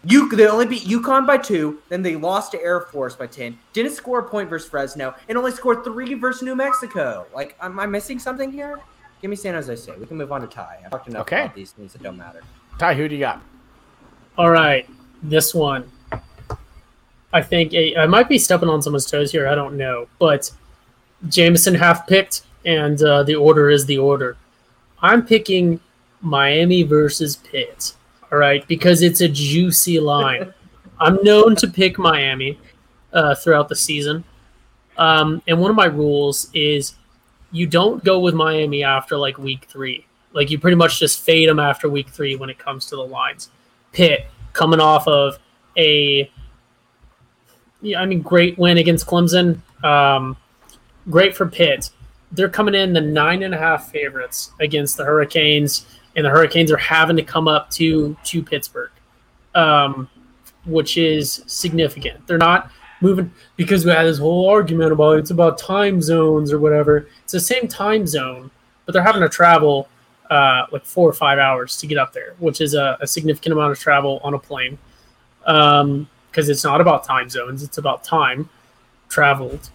You 0.05 0.29
they 0.29 0.47
only 0.47 0.65
beat 0.65 0.83
UConn 0.83 1.25
by 1.25 1.37
two, 1.37 1.79
then 1.87 2.01
they 2.01 2.17
lost 2.17 2.51
to 2.51 2.61
Air 2.61 2.81
Force 2.81 3.15
by 3.15 3.27
ten. 3.27 3.57
Didn't 3.71 3.93
score 3.93 4.19
a 4.19 4.23
point 4.23 4.49
versus 4.49 4.69
Fresno, 4.69 5.15
and 5.29 5.37
only 5.37 5.51
scored 5.51 5.83
three 5.85 6.13
versus 6.15 6.41
New 6.41 6.55
Mexico. 6.55 7.25
Like, 7.33 7.55
am 7.61 7.79
I 7.79 7.85
missing 7.85 8.19
something 8.19 8.51
here? 8.51 8.81
Give 9.21 9.29
me 9.29 9.37
San 9.37 9.53
Jose 9.53 9.73
State. 9.77 9.97
We 9.99 10.05
can 10.05 10.17
move 10.17 10.33
on 10.33 10.41
to 10.41 10.47
Ty. 10.47 10.79
I 10.85 10.89
talked 10.89 11.07
enough 11.07 11.21
okay. 11.21 11.43
about 11.43 11.55
these 11.55 11.71
things 11.71 11.93
that 11.93 12.03
don't 12.03 12.17
matter. 12.17 12.41
Ty, 12.77 12.95
who 12.95 13.07
do 13.07 13.15
you 13.15 13.21
got? 13.21 13.41
All 14.37 14.49
right, 14.49 14.89
this 15.21 15.53
one. 15.53 15.89
I 17.31 17.41
think 17.41 17.73
a, 17.73 17.95
I 17.95 18.05
might 18.05 18.27
be 18.27 18.37
stepping 18.37 18.67
on 18.67 18.81
someone's 18.81 19.09
toes 19.09 19.31
here. 19.31 19.47
I 19.47 19.55
don't 19.55 19.77
know, 19.77 20.07
but 20.19 20.51
Jameson 21.29 21.75
half 21.75 22.05
picked, 22.07 22.41
and 22.65 23.01
uh, 23.01 23.23
the 23.23 23.35
order 23.35 23.69
is 23.69 23.85
the 23.85 23.99
order. 23.99 24.35
I'm 25.01 25.25
picking 25.25 25.79
Miami 26.19 26.83
versus 26.83 27.37
Pitt 27.37 27.93
all 28.33 28.39
right, 28.39 28.67
because 28.67 29.03
it's 29.03 29.21
a 29.21 29.27
juicy 29.27 29.99
line. 29.99 30.51
I'm 30.99 31.23
known 31.23 31.55
to 31.57 31.67
pick 31.67 31.99
Miami 31.99 32.57
uh, 33.13 33.35
throughout 33.35 33.69
the 33.69 33.75
season. 33.75 34.23
Um, 34.97 35.43
and 35.45 35.59
one 35.59 35.69
of 35.69 35.75
my 35.77 35.85
rules 35.85 36.49
is 36.51 36.95
you 37.51 37.67
don't 37.67 38.03
go 38.03 38.19
with 38.19 38.33
Miami 38.33 38.83
after 38.83 39.17
like 39.17 39.37
week 39.37 39.67
three. 39.69 40.07
Like 40.31 40.49
you 40.49 40.57
pretty 40.57 40.77
much 40.77 40.99
just 40.99 41.21
fade 41.21 41.47
them 41.47 41.59
after 41.59 41.87
week 41.87 42.09
three 42.09 42.35
when 42.35 42.49
it 42.49 42.57
comes 42.57 42.87
to 42.87 42.95
the 42.95 43.05
lines. 43.05 43.51
Pitt 43.91 44.25
coming 44.53 44.79
off 44.79 45.07
of 45.07 45.37
a, 45.77 46.27
yeah, 47.83 48.01
I 48.01 48.07
mean, 48.07 48.23
great 48.23 48.57
win 48.57 48.79
against 48.79 49.05
Clemson. 49.05 49.59
Um, 49.83 50.37
great 51.07 51.35
for 51.35 51.45
Pitt. 51.45 51.91
They're 52.31 52.49
coming 52.49 52.73
in 52.73 52.93
the 52.93 53.01
nine 53.01 53.43
and 53.43 53.53
a 53.53 53.59
half 53.59 53.91
favorites 53.91 54.53
against 54.59 54.97
the 54.97 55.05
Hurricanes 55.05 55.85
and 56.15 56.25
the 56.25 56.29
Hurricanes 56.29 56.71
are 56.71 56.77
having 56.77 57.15
to 57.17 57.23
come 57.23 57.47
up 57.47 57.69
to 57.71 58.15
to 58.25 58.43
Pittsburgh, 58.43 58.91
um, 59.55 60.09
which 60.65 60.97
is 60.97 61.43
significant. 61.47 62.25
They're 62.27 62.37
not 62.37 62.71
moving 63.01 63.31
because 63.57 63.85
we 63.85 63.91
had 63.91 64.05
this 64.05 64.17
whole 64.17 64.49
argument 64.49 64.91
about 64.91 65.19
it's 65.19 65.31
about 65.31 65.57
time 65.57 66.01
zones 66.01 66.51
or 66.51 66.59
whatever. 66.59 67.07
It's 67.23 67.33
the 67.33 67.39
same 67.39 67.67
time 67.67 68.07
zone, 68.07 68.51
but 68.85 68.93
they're 68.93 69.03
having 69.03 69.21
to 69.21 69.29
travel 69.29 69.89
uh, 70.29 70.65
like 70.71 70.85
four 70.85 71.07
or 71.07 71.13
five 71.13 71.37
hours 71.37 71.77
to 71.77 71.87
get 71.87 71.97
up 71.97 72.13
there, 72.13 72.35
which 72.39 72.61
is 72.61 72.73
a, 72.73 72.97
a 73.01 73.07
significant 73.07 73.53
amount 73.53 73.71
of 73.71 73.79
travel 73.79 74.19
on 74.23 74.33
a 74.33 74.39
plane. 74.39 74.77
Because 75.39 75.81
um, 75.81 76.07
it's 76.33 76.63
not 76.63 76.81
about 76.81 77.03
time 77.03 77.29
zones; 77.29 77.63
it's 77.63 77.77
about 77.77 78.03
time 78.03 78.49
traveled 79.09 79.69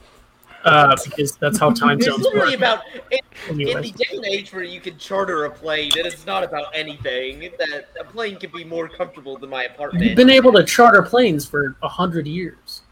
uh, 0.64 0.96
because 1.04 1.36
that's 1.36 1.58
how 1.58 1.70
time 1.70 2.00
zones 2.00 2.26
it's 2.26 2.34
work. 2.34 2.54
About 2.54 2.82
in, 3.10 3.60
in, 3.60 3.82
the 3.82 3.92
day 3.92 4.16
and 4.16 4.24
age 4.24 4.52
where 4.52 4.62
you 4.62 4.80
can 4.80 4.98
charter 4.98 5.44
a 5.44 5.50
plane, 5.50 5.90
it 5.96 6.06
is 6.06 6.26
not 6.26 6.42
about 6.42 6.66
anything. 6.74 7.50
That 7.58 7.88
a 7.98 8.04
plane 8.04 8.36
can 8.36 8.50
be 8.50 8.64
more 8.64 8.88
comfortable 8.88 9.38
than 9.38 9.50
my 9.50 9.64
apartment. 9.64 10.04
You've 10.04 10.16
been 10.16 10.30
able 10.30 10.52
to 10.52 10.64
charter 10.64 11.02
planes 11.02 11.46
for 11.46 11.76
a 11.82 11.88
hundred 11.88 12.26
years. 12.26 12.82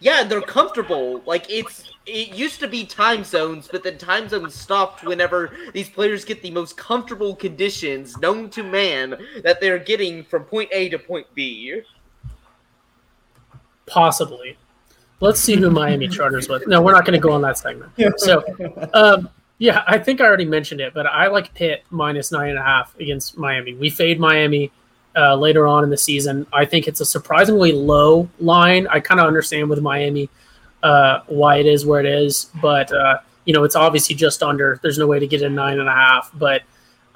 Yeah, 0.00 0.24
they're 0.24 0.40
comfortable. 0.40 1.22
Like 1.26 1.50
it's 1.50 1.90
it 2.06 2.34
used 2.34 2.60
to 2.60 2.68
be 2.68 2.84
time 2.84 3.24
zones, 3.24 3.68
but 3.70 3.82
then 3.82 3.98
time 3.98 4.28
zones 4.28 4.54
stopped 4.54 5.04
whenever 5.04 5.54
these 5.72 5.88
players 5.88 6.24
get 6.24 6.42
the 6.42 6.50
most 6.50 6.76
comfortable 6.76 7.34
conditions 7.34 8.16
known 8.18 8.48
to 8.50 8.62
man 8.62 9.16
that 9.42 9.60
they're 9.60 9.78
getting 9.78 10.24
from 10.24 10.44
point 10.44 10.70
A 10.72 10.88
to 10.88 10.98
point 10.98 11.26
B. 11.34 11.82
Possibly. 13.86 14.56
Let's 15.22 15.38
see 15.38 15.54
who 15.54 15.70
Miami 15.70 16.08
charters 16.08 16.48
with. 16.48 16.66
No, 16.66 16.82
we're 16.82 16.90
not 16.90 17.04
going 17.04 17.14
to 17.14 17.20
go 17.20 17.30
on 17.30 17.42
that 17.42 17.56
segment. 17.56 17.92
So, 18.18 18.42
um, 18.92 19.30
yeah, 19.58 19.84
I 19.86 19.96
think 19.96 20.20
I 20.20 20.24
already 20.24 20.44
mentioned 20.44 20.80
it, 20.80 20.92
but 20.94 21.06
I 21.06 21.28
like 21.28 21.54
Pitt 21.54 21.84
minus 21.90 22.32
nine 22.32 22.50
and 22.50 22.58
a 22.58 22.62
half 22.62 22.98
against 22.98 23.38
Miami. 23.38 23.74
We 23.74 23.88
fade 23.88 24.18
Miami 24.18 24.72
uh, 25.16 25.36
later 25.36 25.68
on 25.68 25.84
in 25.84 25.90
the 25.90 25.96
season. 25.96 26.44
I 26.52 26.64
think 26.64 26.88
it's 26.88 27.00
a 27.00 27.04
surprisingly 27.04 27.70
low 27.70 28.28
line. 28.40 28.88
I 28.88 28.98
kind 28.98 29.20
of 29.20 29.28
understand 29.28 29.70
with 29.70 29.80
Miami 29.80 30.28
uh, 30.82 31.20
why 31.28 31.58
it 31.58 31.66
is 31.66 31.86
where 31.86 32.00
it 32.00 32.06
is, 32.06 32.50
but 32.60 32.92
uh, 32.92 33.20
you 33.44 33.54
know, 33.54 33.62
it's 33.62 33.76
obviously 33.76 34.16
just 34.16 34.42
under. 34.42 34.80
There's 34.82 34.98
no 34.98 35.06
way 35.06 35.20
to 35.20 35.26
get 35.28 35.42
a 35.42 35.48
nine 35.48 35.78
and 35.78 35.88
a 35.88 35.94
half, 35.94 36.32
but 36.34 36.62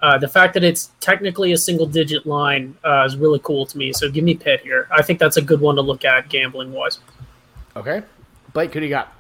uh, 0.01 0.17
the 0.17 0.29
fact 0.29 0.55
that 0.55 0.63
it's 0.63 0.93
technically 1.01 1.51
a 1.53 1.59
single 1.59 1.87
digit 1.87 2.25
line 2.25 2.77
uh, 2.85 3.03
is 3.05 3.17
really 3.17 3.41
cool 3.43 3.67
to 3.67 3.77
me. 3.77 3.93
So 3.93 4.09
give 4.09 4.23
me 4.23 4.37
Pitt 4.37 4.61
here. 4.61 4.87
I 4.93 5.03
think 5.03 5.19
that's 5.19 5.39
a 5.39 5.43
good 5.43 5.61
one 5.61 5.75
to 5.75 5.83
look 5.83 6.05
at 6.05 6.29
gambling 6.29 6.73
wise. 6.73 7.01
Okay. 7.77 8.03
Blake, 8.55 8.73
who 8.73 8.81
do 8.81 8.87
you 8.87 8.91
got? 8.91 9.13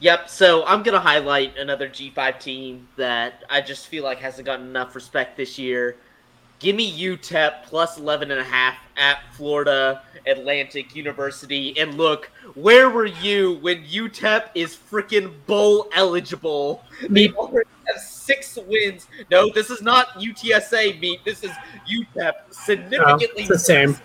Yep, 0.00 0.30
so 0.30 0.64
I'm 0.64 0.84
going 0.84 0.94
to 0.94 1.00
highlight 1.00 1.58
another 1.58 1.88
G5 1.88 2.38
team 2.38 2.86
that 2.96 3.42
I 3.50 3.60
just 3.60 3.88
feel 3.88 4.04
like 4.04 4.18
hasn't 4.18 4.46
gotten 4.46 4.68
enough 4.68 4.94
respect 4.94 5.36
this 5.36 5.58
year. 5.58 5.96
Give 6.60 6.76
me 6.76 6.92
UTEP 6.96 7.64
plus 7.64 7.98
11 7.98 8.30
and 8.30 8.40
a 8.40 8.44
half 8.44 8.76
at 8.96 9.18
Florida 9.32 10.02
Atlantic 10.26 10.94
University. 10.94 11.76
And 11.78 11.94
look, 11.94 12.30
where 12.54 12.90
were 12.90 13.06
you 13.06 13.54
when 13.60 13.84
UTEP 13.84 14.50
is 14.54 14.76
freaking 14.76 15.32
bowl 15.46 15.88
eligible? 15.94 16.84
They 17.08 17.30
already 17.30 17.68
have 17.86 18.00
six 18.00 18.56
wins. 18.68 19.08
No, 19.32 19.50
this 19.52 19.70
is 19.70 19.82
not 19.82 20.10
UTSA 20.14 21.00
meet. 21.00 21.24
This 21.24 21.42
is 21.42 21.50
UTEP. 21.90 22.32
Significantly 22.50 23.42
it's 23.42 23.48
the 23.48 23.58
same. 23.58 23.96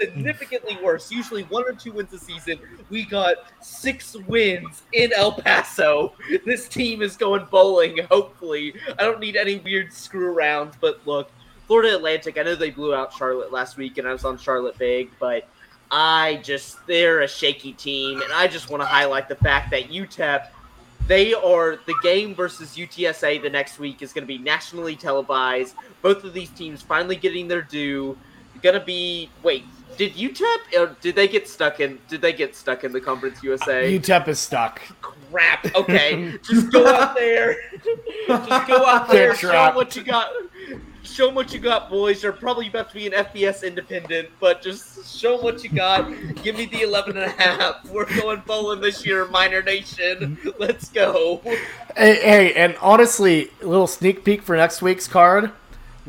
Significantly 0.00 0.78
worse. 0.82 1.10
Usually 1.10 1.42
one 1.44 1.64
or 1.64 1.72
two 1.72 1.92
wins 1.92 2.12
a 2.12 2.18
season. 2.18 2.58
We 2.90 3.04
got 3.04 3.36
six 3.60 4.16
wins 4.26 4.82
in 4.92 5.12
El 5.14 5.32
Paso. 5.32 6.12
This 6.44 6.68
team 6.68 7.02
is 7.02 7.16
going 7.16 7.46
bowling, 7.50 7.98
hopefully. 8.10 8.74
I 8.98 9.04
don't 9.04 9.20
need 9.20 9.36
any 9.36 9.56
weird 9.56 9.92
screw 9.92 10.34
arounds, 10.34 10.74
but 10.80 11.00
look, 11.06 11.30
Florida 11.66 11.96
Atlantic, 11.96 12.38
I 12.38 12.42
know 12.42 12.54
they 12.54 12.70
blew 12.70 12.94
out 12.94 13.12
Charlotte 13.12 13.52
last 13.52 13.76
week 13.76 13.98
and 13.98 14.08
I 14.08 14.12
was 14.12 14.24
on 14.24 14.38
Charlotte 14.38 14.78
big, 14.78 15.10
but 15.20 15.48
I 15.90 16.40
just 16.42 16.86
they're 16.86 17.20
a 17.20 17.28
shaky 17.28 17.72
team, 17.72 18.20
and 18.20 18.32
I 18.32 18.46
just 18.46 18.68
want 18.70 18.82
to 18.82 18.86
highlight 18.86 19.28
the 19.28 19.36
fact 19.36 19.70
that 19.70 19.90
UTEP 19.90 20.48
they 21.06 21.32
are 21.32 21.78
the 21.86 21.94
game 22.02 22.34
versus 22.34 22.76
UTSA 22.76 23.40
the 23.40 23.48
next 23.48 23.78
week 23.78 24.02
is 24.02 24.12
going 24.12 24.22
to 24.22 24.28
be 24.28 24.36
nationally 24.36 24.94
televised. 24.94 25.74
Both 26.02 26.22
of 26.22 26.34
these 26.34 26.50
teams 26.50 26.82
finally 26.82 27.16
getting 27.16 27.48
their 27.48 27.62
due. 27.62 28.16
Going 28.62 28.78
to 28.78 28.84
be 28.84 29.30
wait, 29.42 29.64
did 29.98 30.14
UTEP 30.14 30.78
or 30.78 30.96
did 31.00 31.16
they 31.16 31.26
get 31.26 31.48
stuck 31.48 31.80
in? 31.80 31.98
Did 32.08 32.22
they 32.22 32.32
get 32.32 32.54
stuck 32.54 32.84
in 32.84 32.92
the 32.92 33.00
Conference 33.00 33.42
USA? 33.42 33.98
UTEP 33.98 34.28
uh, 34.28 34.30
is 34.30 34.38
stuck. 34.38 34.80
Crap. 35.02 35.74
Okay, 35.74 36.38
just 36.42 36.72
go 36.72 36.86
out 36.86 37.16
there. 37.16 37.56
just 38.26 38.68
go 38.68 38.86
out 38.86 39.10
there. 39.10 39.34
Show 39.34 39.72
what 39.74 39.96
you 39.96 40.04
got. 40.04 40.30
Show 41.02 41.30
what 41.30 41.52
you 41.52 41.58
got, 41.58 41.90
boys. 41.90 42.22
You're 42.22 42.32
probably 42.32 42.68
about 42.68 42.90
to 42.90 42.94
be 42.94 43.06
an 43.06 43.12
FBS 43.12 43.66
independent, 43.66 44.28
but 44.38 44.62
just 44.62 45.18
show 45.18 45.40
what 45.40 45.64
you 45.64 45.70
got. 45.70 46.08
Give 46.42 46.56
me 46.56 46.66
the 46.66 46.82
11 46.82 47.16
and 47.16 47.26
a 47.26 47.30
half. 47.30 47.84
We're 47.86 48.04
going 48.04 48.42
bowling 48.46 48.80
this 48.80 49.04
year, 49.04 49.26
Miner 49.26 49.62
Nation. 49.62 50.38
Let's 50.58 50.90
go. 50.90 51.40
Hey, 51.96 52.20
hey, 52.20 52.52
and 52.54 52.76
honestly, 52.80 53.50
a 53.62 53.66
little 53.66 53.86
sneak 53.86 54.22
peek 54.22 54.42
for 54.42 54.54
next 54.54 54.80
week's 54.80 55.08
card. 55.08 55.50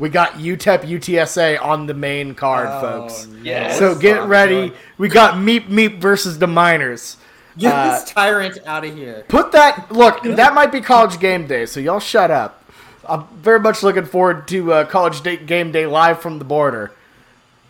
We 0.00 0.08
got 0.08 0.32
UTEP 0.32 0.84
UTSA 0.84 1.62
on 1.62 1.86
the 1.86 1.92
main 1.92 2.34
card, 2.34 2.68
Oh, 2.70 2.80
folks. 2.80 3.28
Yes. 3.42 3.78
So 3.78 3.94
get 3.94 4.24
ready. 4.26 4.72
We 4.96 5.08
got 5.08 5.34
Meep 5.34 5.68
Meep 5.68 5.98
versus 6.00 6.38
the 6.38 6.46
Miners. 6.46 7.18
Get 7.58 7.74
Uh, 7.74 7.90
this 8.00 8.10
tyrant 8.10 8.58
out 8.64 8.84
of 8.86 8.96
here. 8.96 9.26
Put 9.28 9.52
that. 9.52 9.92
Look, 9.92 10.22
that 10.22 10.54
might 10.54 10.72
be 10.72 10.80
college 10.80 11.20
game 11.20 11.46
day, 11.46 11.66
so 11.66 11.80
y'all 11.80 12.00
shut 12.00 12.30
up. 12.30 12.64
I'm 13.06 13.26
very 13.42 13.60
much 13.60 13.82
looking 13.82 14.06
forward 14.06 14.48
to 14.48 14.72
uh, 14.72 14.84
college 14.86 15.20
day, 15.20 15.36
game 15.36 15.70
day 15.70 15.84
live 15.84 16.20
from 16.22 16.38
the 16.38 16.44
border. 16.46 16.92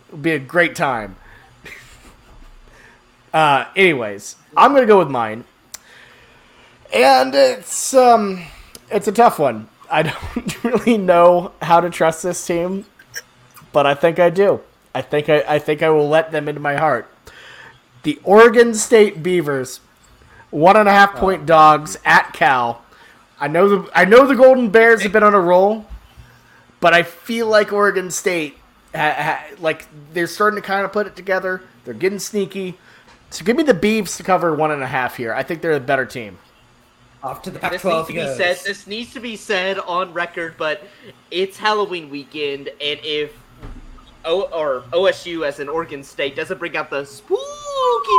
It'll 0.08 0.18
be 0.18 0.30
a 0.30 0.38
great 0.38 0.76
time. 0.76 1.16
uh, 3.34 3.64
anyways, 3.74 4.36
I'm 4.56 4.72
gonna 4.72 4.86
go 4.86 4.98
with 5.00 5.10
mine, 5.10 5.44
and 6.94 7.34
it's 7.34 7.92
um, 7.94 8.44
it's 8.88 9.08
a 9.08 9.12
tough 9.12 9.40
one. 9.40 9.68
I 9.90 10.02
don't 10.02 10.64
really 10.64 10.98
know 10.98 11.52
how 11.62 11.80
to 11.80 11.90
trust 11.90 12.22
this 12.22 12.44
team, 12.44 12.86
but 13.72 13.86
I 13.86 13.94
think 13.94 14.18
I 14.18 14.30
do. 14.30 14.60
I 14.94 15.02
think 15.02 15.28
I, 15.28 15.44
I 15.46 15.58
think 15.58 15.82
I 15.82 15.90
will 15.90 16.08
let 16.08 16.32
them 16.32 16.48
into 16.48 16.60
my 16.60 16.76
heart. 16.76 17.08
The 18.02 18.18
Oregon 18.24 18.74
State 18.74 19.22
Beavers 19.22 19.80
one 20.50 20.76
and 20.76 20.88
a 20.88 20.92
half 20.92 21.14
point 21.14 21.42
oh. 21.42 21.46
dogs 21.46 21.96
at 22.04 22.32
Cal. 22.32 22.82
I 23.38 23.48
know 23.48 23.68
the 23.68 23.90
I 23.94 24.04
know 24.04 24.26
the 24.26 24.34
Golden 24.34 24.70
Bears 24.70 25.02
have 25.02 25.12
been 25.12 25.22
on 25.22 25.34
a 25.34 25.40
roll, 25.40 25.86
but 26.80 26.92
I 26.92 27.02
feel 27.02 27.46
like 27.46 27.72
Oregon 27.72 28.10
State, 28.10 28.56
ha, 28.94 29.14
ha, 29.16 29.44
like 29.60 29.86
they're 30.12 30.26
starting 30.26 30.60
to 30.60 30.66
kind 30.66 30.84
of 30.84 30.92
put 30.92 31.06
it 31.06 31.16
together. 31.16 31.62
They're 31.84 31.94
getting 31.94 32.18
sneaky. 32.18 32.78
So 33.30 33.44
give 33.44 33.56
me 33.56 33.62
the 33.62 33.74
Beavs 33.74 34.16
to 34.16 34.22
cover 34.22 34.54
one 34.54 34.72
and 34.72 34.82
a 34.82 34.86
half 34.86 35.16
here. 35.16 35.32
I 35.32 35.42
think 35.42 35.62
they're 35.62 35.72
a 35.72 35.80
better 35.80 36.04
team. 36.04 36.38
Off 37.22 37.42
to 37.42 37.50
the 37.50 37.58
This 37.58 37.82
Pac-12 37.82 37.96
needs 37.96 38.06
to 38.06 38.12
be 38.12 38.34
said. 38.36 38.58
This 38.64 38.86
needs 38.86 39.12
to 39.12 39.20
be 39.20 39.36
said 39.36 39.78
on 39.80 40.12
record, 40.12 40.54
but 40.56 40.86
it's 41.30 41.58
Halloween 41.58 42.08
weekend, 42.08 42.68
and 42.68 42.98
if 43.02 43.32
O 44.24 44.42
or 44.52 44.82
OSU 44.92 45.46
as 45.46 45.60
an 45.60 45.68
Oregon 45.68 46.02
State 46.02 46.34
doesn't 46.36 46.58
bring 46.58 46.76
out 46.76 46.90
the 46.90 47.04
spooky 47.04 47.38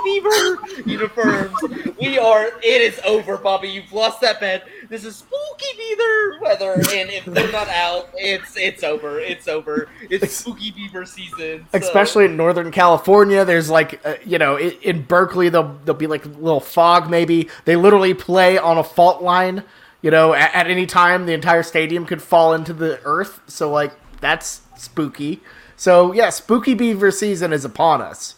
beaver 0.03 0.57
uniforms, 0.85 1.55
we 1.99 2.19
are. 2.19 2.47
It 2.63 2.81
is 2.81 2.99
over, 3.05 3.37
Bobby. 3.37 3.69
You've 3.69 3.91
lost 3.91 4.21
that 4.21 4.39
bet. 4.39 4.67
This 4.91 5.05
is 5.05 5.15
spooky 5.15 5.77
beaver 5.77 6.39
weather, 6.41 6.73
and 6.73 7.09
if 7.09 7.23
they're 7.23 7.49
not 7.49 7.69
out, 7.69 8.09
it's 8.13 8.57
it's 8.57 8.83
over. 8.83 9.21
It's 9.21 9.47
over. 9.47 9.87
It's 10.09 10.33
spooky 10.33 10.71
beaver 10.71 11.05
season. 11.05 11.65
so- 11.71 11.77
Especially 11.77 12.25
in 12.25 12.35
Northern 12.35 12.71
California, 12.71 13.45
there's 13.45 13.69
like 13.69 14.05
uh, 14.05 14.15
you 14.25 14.37
know 14.37 14.57
in, 14.57 14.71
in 14.81 15.01
Berkeley 15.03 15.47
they'll 15.47 15.79
there'll 15.85 15.97
be 15.97 16.07
like 16.07 16.25
a 16.25 16.27
little 16.27 16.59
fog 16.59 17.09
maybe. 17.09 17.47
They 17.63 17.77
literally 17.77 18.13
play 18.13 18.57
on 18.57 18.77
a 18.77 18.83
fault 18.83 19.23
line. 19.23 19.63
You 20.01 20.11
know, 20.11 20.33
at, 20.33 20.53
at 20.53 20.67
any 20.67 20.85
time 20.85 21.25
the 21.25 21.33
entire 21.33 21.63
stadium 21.63 22.05
could 22.05 22.21
fall 22.21 22.53
into 22.53 22.73
the 22.73 22.99
earth. 23.05 23.39
So 23.47 23.71
like 23.71 23.93
that's 24.19 24.59
spooky. 24.75 25.39
So 25.77 26.11
yeah, 26.11 26.31
spooky 26.31 26.73
beaver 26.73 27.11
season 27.11 27.53
is 27.53 27.63
upon 27.63 28.01
us. 28.01 28.35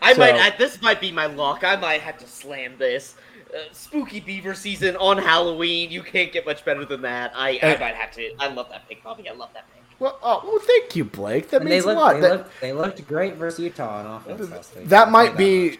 I 0.00 0.14
So- 0.14 0.20
might. 0.20 0.34
I, 0.36 0.56
this 0.56 0.80
might 0.80 0.98
be 1.02 1.12
my 1.12 1.26
luck. 1.26 1.62
I 1.62 1.76
might 1.76 2.00
have 2.00 2.16
to 2.20 2.26
slam 2.26 2.76
this. 2.78 3.16
Uh, 3.54 3.58
spooky 3.72 4.20
beaver 4.20 4.54
season 4.54 4.96
on 4.96 5.18
Halloween. 5.18 5.90
You 5.90 6.02
can't 6.02 6.32
get 6.32 6.46
much 6.46 6.64
better 6.64 6.84
than 6.84 7.02
that. 7.02 7.32
I, 7.34 7.50
I 7.50 7.58
Eh. 7.62 7.78
might 7.80 7.94
have 7.96 8.12
to. 8.12 8.32
I 8.38 8.48
love 8.48 8.68
that 8.70 8.88
pick, 8.88 9.02
Bobby. 9.02 9.28
I 9.28 9.32
love 9.32 9.50
that 9.54 9.64
pick. 9.74 9.82
Well, 9.98 10.18
oh, 10.22 10.40
well 10.44 10.58
thank 10.60 10.94
you, 10.96 11.04
Blake. 11.04 11.50
That 11.50 11.62
And 11.62 11.70
they 11.70 11.74
means 11.74 11.84
a 11.84 11.92
lot. 11.92 12.14
they, 12.14 12.20
That, 12.20 12.30
looked, 12.30 12.60
they 12.60 12.72
looked 12.72 13.08
great 13.08 13.34
versus 13.34 13.58
Utah 13.60 13.98
on 14.00 14.06
offense 14.06 14.50
last 14.50 14.88
that 14.88 15.10
might 15.10 15.32
say 15.32 15.36
be 15.70 15.78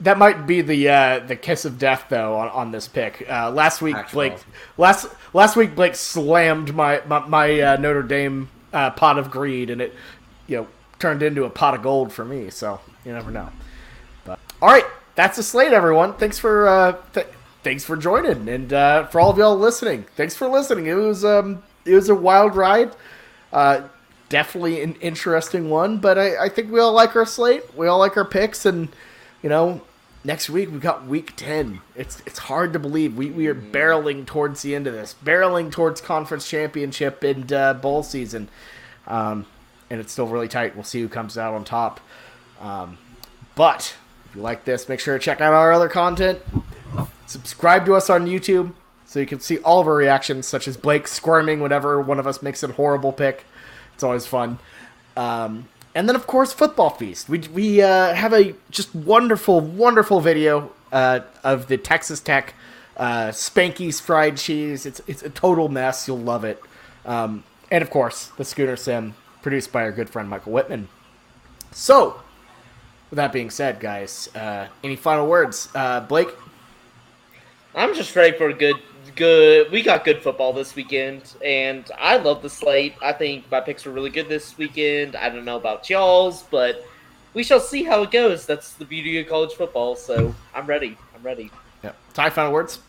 that 0.00 0.18
might 0.18 0.46
be 0.46 0.60
the 0.60 0.88
uh, 0.90 1.18
the 1.20 1.36
kiss 1.36 1.64
of 1.64 1.78
death 1.78 2.06
though 2.10 2.36
on, 2.36 2.48
on 2.50 2.70
this 2.72 2.86
pick. 2.88 3.24
Uh, 3.30 3.50
last 3.50 3.80
week 3.80 3.96
Actual. 3.96 4.16
Blake 4.28 4.34
last 4.76 5.06
last 5.32 5.56
week 5.56 5.74
Blake 5.74 5.94
slammed 5.94 6.74
my 6.74 7.00
my, 7.06 7.20
my 7.26 7.60
uh, 7.60 7.76
Notre 7.76 8.02
Dame 8.02 8.50
uh, 8.74 8.90
pot 8.90 9.18
of 9.18 9.30
greed 9.30 9.70
and 9.70 9.80
it 9.80 9.94
you 10.46 10.56
know 10.58 10.66
turned 10.98 11.22
into 11.22 11.44
a 11.44 11.50
pot 11.50 11.72
of 11.74 11.82
gold 11.82 12.12
for 12.12 12.24
me. 12.26 12.50
So 12.50 12.78
you 13.06 13.12
never 13.14 13.30
know. 13.30 13.48
But 14.26 14.38
all 14.60 14.68
right, 14.68 14.84
that's 15.16 15.36
the 15.36 15.42
slate, 15.42 15.72
everyone. 15.72 16.14
Thanks 16.14 16.38
for 16.38 16.68
uh, 16.68 16.96
th- 17.12 17.26
thanks 17.64 17.82
for 17.82 17.96
joining 17.96 18.48
and 18.48 18.72
uh, 18.72 19.06
for 19.08 19.20
all 19.20 19.30
of 19.30 19.38
y'all 19.38 19.56
listening. 19.56 20.04
Thanks 20.14 20.36
for 20.36 20.46
listening. 20.46 20.86
It 20.86 20.94
was 20.94 21.24
um 21.24 21.64
it 21.84 21.94
was 21.94 22.08
a 22.08 22.14
wild 22.14 22.54
ride. 22.54 22.94
Uh, 23.52 23.88
definitely 24.28 24.82
an 24.82 24.94
interesting 24.96 25.70
one, 25.70 25.98
but 25.98 26.18
I, 26.18 26.44
I 26.44 26.48
think 26.48 26.70
we 26.70 26.78
all 26.78 26.92
like 26.92 27.16
our 27.16 27.26
slate. 27.26 27.74
We 27.76 27.86
all 27.86 27.98
like 27.98 28.16
our 28.16 28.24
picks, 28.24 28.66
and 28.66 28.88
you 29.42 29.48
know, 29.48 29.80
next 30.22 30.50
week 30.50 30.70
we 30.70 30.78
got 30.78 31.06
week 31.06 31.34
ten. 31.34 31.80
It's 31.94 32.22
it's 32.26 32.38
hard 32.38 32.74
to 32.74 32.78
believe 32.78 33.16
we, 33.16 33.30
we 33.30 33.46
are 33.46 33.54
barreling 33.54 34.26
towards 34.26 34.62
the 34.62 34.74
end 34.74 34.86
of 34.86 34.92
this, 34.92 35.14
barreling 35.24 35.72
towards 35.72 36.00
conference 36.00 36.48
championship 36.48 37.24
and 37.24 37.50
uh, 37.52 37.74
bowl 37.74 38.02
season, 38.02 38.48
um, 39.06 39.46
and 39.88 39.98
it's 39.98 40.12
still 40.12 40.26
really 40.26 40.48
tight. 40.48 40.74
We'll 40.74 40.84
see 40.84 41.00
who 41.00 41.08
comes 41.08 41.38
out 41.38 41.54
on 41.54 41.64
top. 41.64 42.00
Um, 42.60 42.98
but 43.54 43.94
you 44.36 44.42
like 44.42 44.64
this, 44.64 44.88
make 44.88 45.00
sure 45.00 45.18
to 45.18 45.24
check 45.24 45.40
out 45.40 45.52
our 45.52 45.72
other 45.72 45.88
content. 45.88 46.40
Subscribe 47.26 47.84
to 47.86 47.94
us 47.94 48.08
on 48.08 48.26
YouTube 48.26 48.72
so 49.04 49.18
you 49.18 49.26
can 49.26 49.40
see 49.40 49.58
all 49.58 49.80
of 49.80 49.86
our 49.86 49.94
reactions, 49.94 50.46
such 50.46 50.68
as 50.68 50.76
Blake 50.76 51.08
squirming 51.08 51.60
whenever 51.60 52.00
one 52.00 52.18
of 52.18 52.26
us 52.26 52.42
makes 52.42 52.62
a 52.62 52.68
horrible 52.68 53.12
pick. 53.12 53.44
It's 53.94 54.02
always 54.02 54.26
fun. 54.26 54.58
Um, 55.16 55.68
and 55.94 56.08
then, 56.08 56.14
of 56.14 56.26
course, 56.26 56.52
Football 56.52 56.90
Feast. 56.90 57.28
We, 57.28 57.38
we 57.52 57.80
uh, 57.80 58.14
have 58.14 58.34
a 58.34 58.54
just 58.70 58.94
wonderful, 58.94 59.60
wonderful 59.60 60.20
video 60.20 60.70
uh, 60.92 61.20
of 61.42 61.68
the 61.68 61.78
Texas 61.78 62.20
Tech 62.20 62.54
uh, 62.96 63.28
Spanky's 63.28 64.00
fried 64.00 64.36
cheese. 64.36 64.84
It's, 64.84 65.00
it's 65.06 65.22
a 65.22 65.30
total 65.30 65.68
mess. 65.68 66.06
You'll 66.06 66.18
love 66.18 66.44
it. 66.44 66.62
Um, 67.06 67.44
and, 67.70 67.82
of 67.82 67.90
course, 67.90 68.26
the 68.36 68.44
Schooner 68.44 68.76
Sim, 68.76 69.14
produced 69.40 69.72
by 69.72 69.82
our 69.82 69.92
good 69.92 70.10
friend 70.10 70.28
Michael 70.28 70.52
Whitman. 70.52 70.88
So, 71.72 72.20
with 73.10 73.16
that 73.16 73.32
being 73.32 73.50
said, 73.50 73.80
guys, 73.80 74.28
uh, 74.34 74.68
any 74.82 74.96
final 74.96 75.26
words? 75.26 75.68
Uh, 75.74 76.00
Blake? 76.00 76.28
I'm 77.74 77.94
just 77.94 78.14
ready 78.16 78.36
for 78.36 78.48
a 78.48 78.54
good, 78.54 78.76
good. 79.14 79.70
We 79.70 79.82
got 79.82 80.04
good 80.04 80.22
football 80.22 80.52
this 80.52 80.74
weekend, 80.74 81.34
and 81.44 81.90
I 81.98 82.16
love 82.16 82.42
the 82.42 82.50
slate. 82.50 82.94
I 83.02 83.12
think 83.12 83.50
my 83.50 83.60
picks 83.60 83.84
were 83.84 83.92
really 83.92 84.10
good 84.10 84.28
this 84.28 84.56
weekend. 84.56 85.14
I 85.14 85.28
don't 85.28 85.44
know 85.44 85.56
about 85.56 85.88
y'all's, 85.90 86.42
but 86.44 86.84
we 87.34 87.42
shall 87.42 87.60
see 87.60 87.84
how 87.84 88.02
it 88.02 88.10
goes. 88.10 88.46
That's 88.46 88.72
the 88.74 88.86
beauty 88.86 89.18
of 89.20 89.28
college 89.28 89.52
football. 89.52 89.94
So 89.94 90.34
I'm 90.54 90.66
ready. 90.66 90.96
I'm 91.14 91.22
ready. 91.22 91.50
Yeah. 91.84 91.92
Ty, 92.14 92.30
final 92.30 92.52
words? 92.52 92.80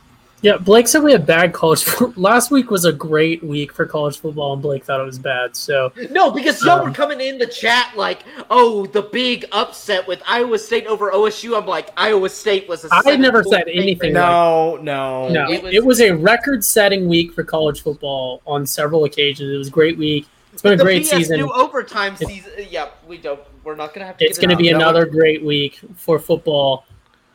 Yeah, 0.43 0.57
Blake 0.57 0.87
said 0.87 1.01
we 1.01 1.11
had 1.11 1.25
bad 1.25 1.51
college. 1.51 1.83
Last 2.15 2.51
week 2.51 2.69
was 2.69 2.85
a 2.85 2.93
great 2.93 3.43
week 3.43 3.73
for 3.73 3.87
college 3.87 4.19
football, 4.19 4.53
and 4.53 4.61
Blake 4.61 4.83
thought 4.83 4.99
it 5.01 5.05
was 5.05 5.17
bad. 5.17 5.55
So 5.55 5.91
No, 6.11 6.29
because 6.29 6.63
y'all 6.63 6.79
were 6.81 6.89
Um, 6.89 6.93
coming 6.93 7.19
in 7.19 7.39
the 7.39 7.47
chat 7.47 7.93
like, 7.97 8.19
"Oh, 8.51 8.85
the 8.85 9.01
big 9.01 9.45
upset 9.51 10.07
with 10.07 10.21
Iowa 10.27 10.59
State 10.59 10.85
over 10.85 11.11
OSU." 11.11 11.57
I'm 11.57 11.65
like, 11.65 11.89
Iowa 11.97 12.29
State 12.29 12.69
was 12.69 12.85
a. 12.85 12.89
I 12.91 13.15
never 13.15 13.43
said 13.43 13.65
favorite. 13.65 13.81
anything 13.81 14.13
No, 14.13 14.77
no. 14.79 15.27
no, 15.29 15.49
it 15.51 15.63
it 15.73 15.83
was- 15.83 15.97
was, 15.97 16.01
a 16.01 16.11
record-setting 16.11 17.07
week 17.07 17.33
for 17.33 17.43
college 17.43 17.81
football 17.81 18.41
on 18.45 18.67
several 18.67 19.05
occasions. 19.05 19.51
It 19.51 19.57
was 19.57 19.69
a 19.69 19.71
great 19.71 19.97
week. 19.97 20.27
It's 20.53 20.61
been 20.61 20.73
a 20.79 20.83
great 20.83 21.03
BS 21.03 21.09
season. 21.09 21.39
New 21.39 21.51
overtime 21.51 22.15
season. 22.15 22.51
Yeah, 22.69 22.89
we 23.07 23.17
don't. 23.17 23.39
We're 23.63 23.75
not 23.75 23.93
gonna 23.93 24.05
have 24.05 24.17
to. 24.17 24.25
It's 24.25 24.37
going 24.37 24.49
to 24.49 24.53
into 24.53 24.63
be 24.63 24.69
another 24.69 25.05
great 25.05 25.43
week 25.43 25.79
for 25.95 26.19
football. 26.19 26.85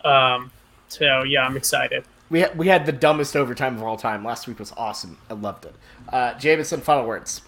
Um, 0.05 0.51
so 0.89 1.25
yeah, 1.25 1.45
I'm 1.45 1.57
excited. 1.57 2.05
We 2.33 2.41
had, 2.41 2.57
we 2.57 2.67
had 2.67 2.87
the 2.87 2.93
dumbest 2.93 3.37
overtime 3.37 3.77
of 3.77 3.83
all 3.83 3.99
time. 3.99 4.25
Last 4.25 4.49
week 4.49 4.59
was 4.59 4.73
awesome. 4.75 5.19
I 5.29 5.35
loved 5.35 5.67
it. 5.67 5.75
Uh, 6.09 6.33
Jameson, 6.39 6.81
final 6.81 7.05
words. 7.07 7.43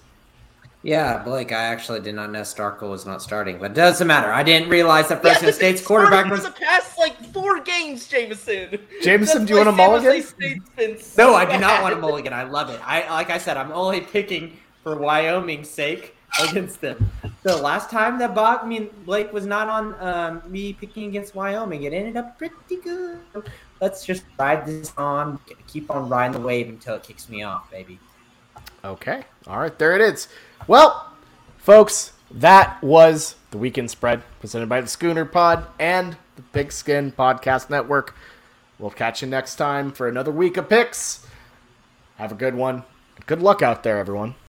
Yeah, 0.82 1.22
Blake, 1.22 1.52
I 1.52 1.62
actually 1.62 2.00
did 2.00 2.14
not 2.14 2.30
know 2.30 2.42
Starkle 2.42 2.90
was 2.90 3.06
not 3.06 3.22
starting, 3.22 3.58
but 3.58 3.70
it 3.70 3.74
doesn't 3.74 4.06
matter. 4.06 4.30
I 4.30 4.42
didn't 4.42 4.68
realize 4.68 5.08
that 5.08 5.24
Yeah, 5.24 5.30
Fresno 5.32 5.48
but 5.48 5.54
State's 5.54 5.80
quarterback 5.80 6.30
was. 6.30 6.40
for 6.44 6.50
the 6.50 6.56
past 6.60 6.98
like 6.98 7.16
four 7.32 7.60
games, 7.60 8.06
Jameson. 8.06 8.78
Jameson, 9.02 9.38
That's 9.38 9.48
do 9.48 9.54
you 9.54 9.56
want 9.56 9.70
a 9.70 9.72
mulligan? 9.72 10.22
State's 10.22 11.06
so 11.06 11.30
No, 11.30 11.34
I 11.34 11.46
do 11.46 11.58
not 11.58 11.82
want 11.82 11.94
a 11.94 11.96
mulligan. 11.98 12.34
I 12.34 12.42
love 12.42 12.68
it. 12.68 12.78
I 12.84 13.08
like 13.10 13.30
I 13.30 13.38
said, 13.38 13.56
I'm 13.56 13.72
only 13.72 14.02
picking 14.02 14.58
for 14.82 14.94
Wyoming's 14.96 15.70
sake 15.70 16.14
against 16.42 16.82
them. 16.82 17.10
The 17.44 17.56
last 17.56 17.88
time 17.88 18.18
that 18.18 18.34
Bob, 18.34 18.60
I 18.64 18.66
mean 18.66 18.90
Blake 19.06 19.32
was 19.32 19.46
not 19.46 19.68
on 19.70 19.94
um, 20.06 20.42
me 20.52 20.74
picking 20.74 21.08
against 21.08 21.34
Wyoming. 21.34 21.84
It 21.84 21.94
ended 21.94 22.18
up 22.18 22.36
pretty 22.36 22.76
good. 22.82 23.20
Let's 23.84 24.02
just 24.02 24.24
ride 24.38 24.64
this 24.64 24.94
on, 24.96 25.38
keep 25.66 25.90
on 25.90 26.08
riding 26.08 26.32
the 26.32 26.40
wave 26.40 26.70
until 26.70 26.94
it 26.94 27.02
kicks 27.02 27.28
me 27.28 27.42
off, 27.42 27.70
baby. 27.70 27.98
Okay. 28.82 29.24
All 29.46 29.58
right. 29.58 29.78
There 29.78 29.94
it 29.94 30.00
is. 30.00 30.26
Well, 30.66 31.12
folks, 31.58 32.12
that 32.30 32.82
was 32.82 33.34
the 33.50 33.58
weekend 33.58 33.90
spread 33.90 34.22
presented 34.40 34.70
by 34.70 34.80
the 34.80 34.88
Schooner 34.88 35.26
Pod 35.26 35.66
and 35.78 36.16
the 36.36 36.40
Big 36.52 36.72
Skin 36.72 37.12
Podcast 37.12 37.68
Network. 37.68 38.14
We'll 38.78 38.88
catch 38.88 39.20
you 39.20 39.28
next 39.28 39.56
time 39.56 39.92
for 39.92 40.08
another 40.08 40.32
week 40.32 40.56
of 40.56 40.70
picks. 40.70 41.26
Have 42.16 42.32
a 42.32 42.36
good 42.36 42.54
one. 42.54 42.84
Good 43.26 43.42
luck 43.42 43.60
out 43.60 43.82
there, 43.82 43.98
everyone. 43.98 44.34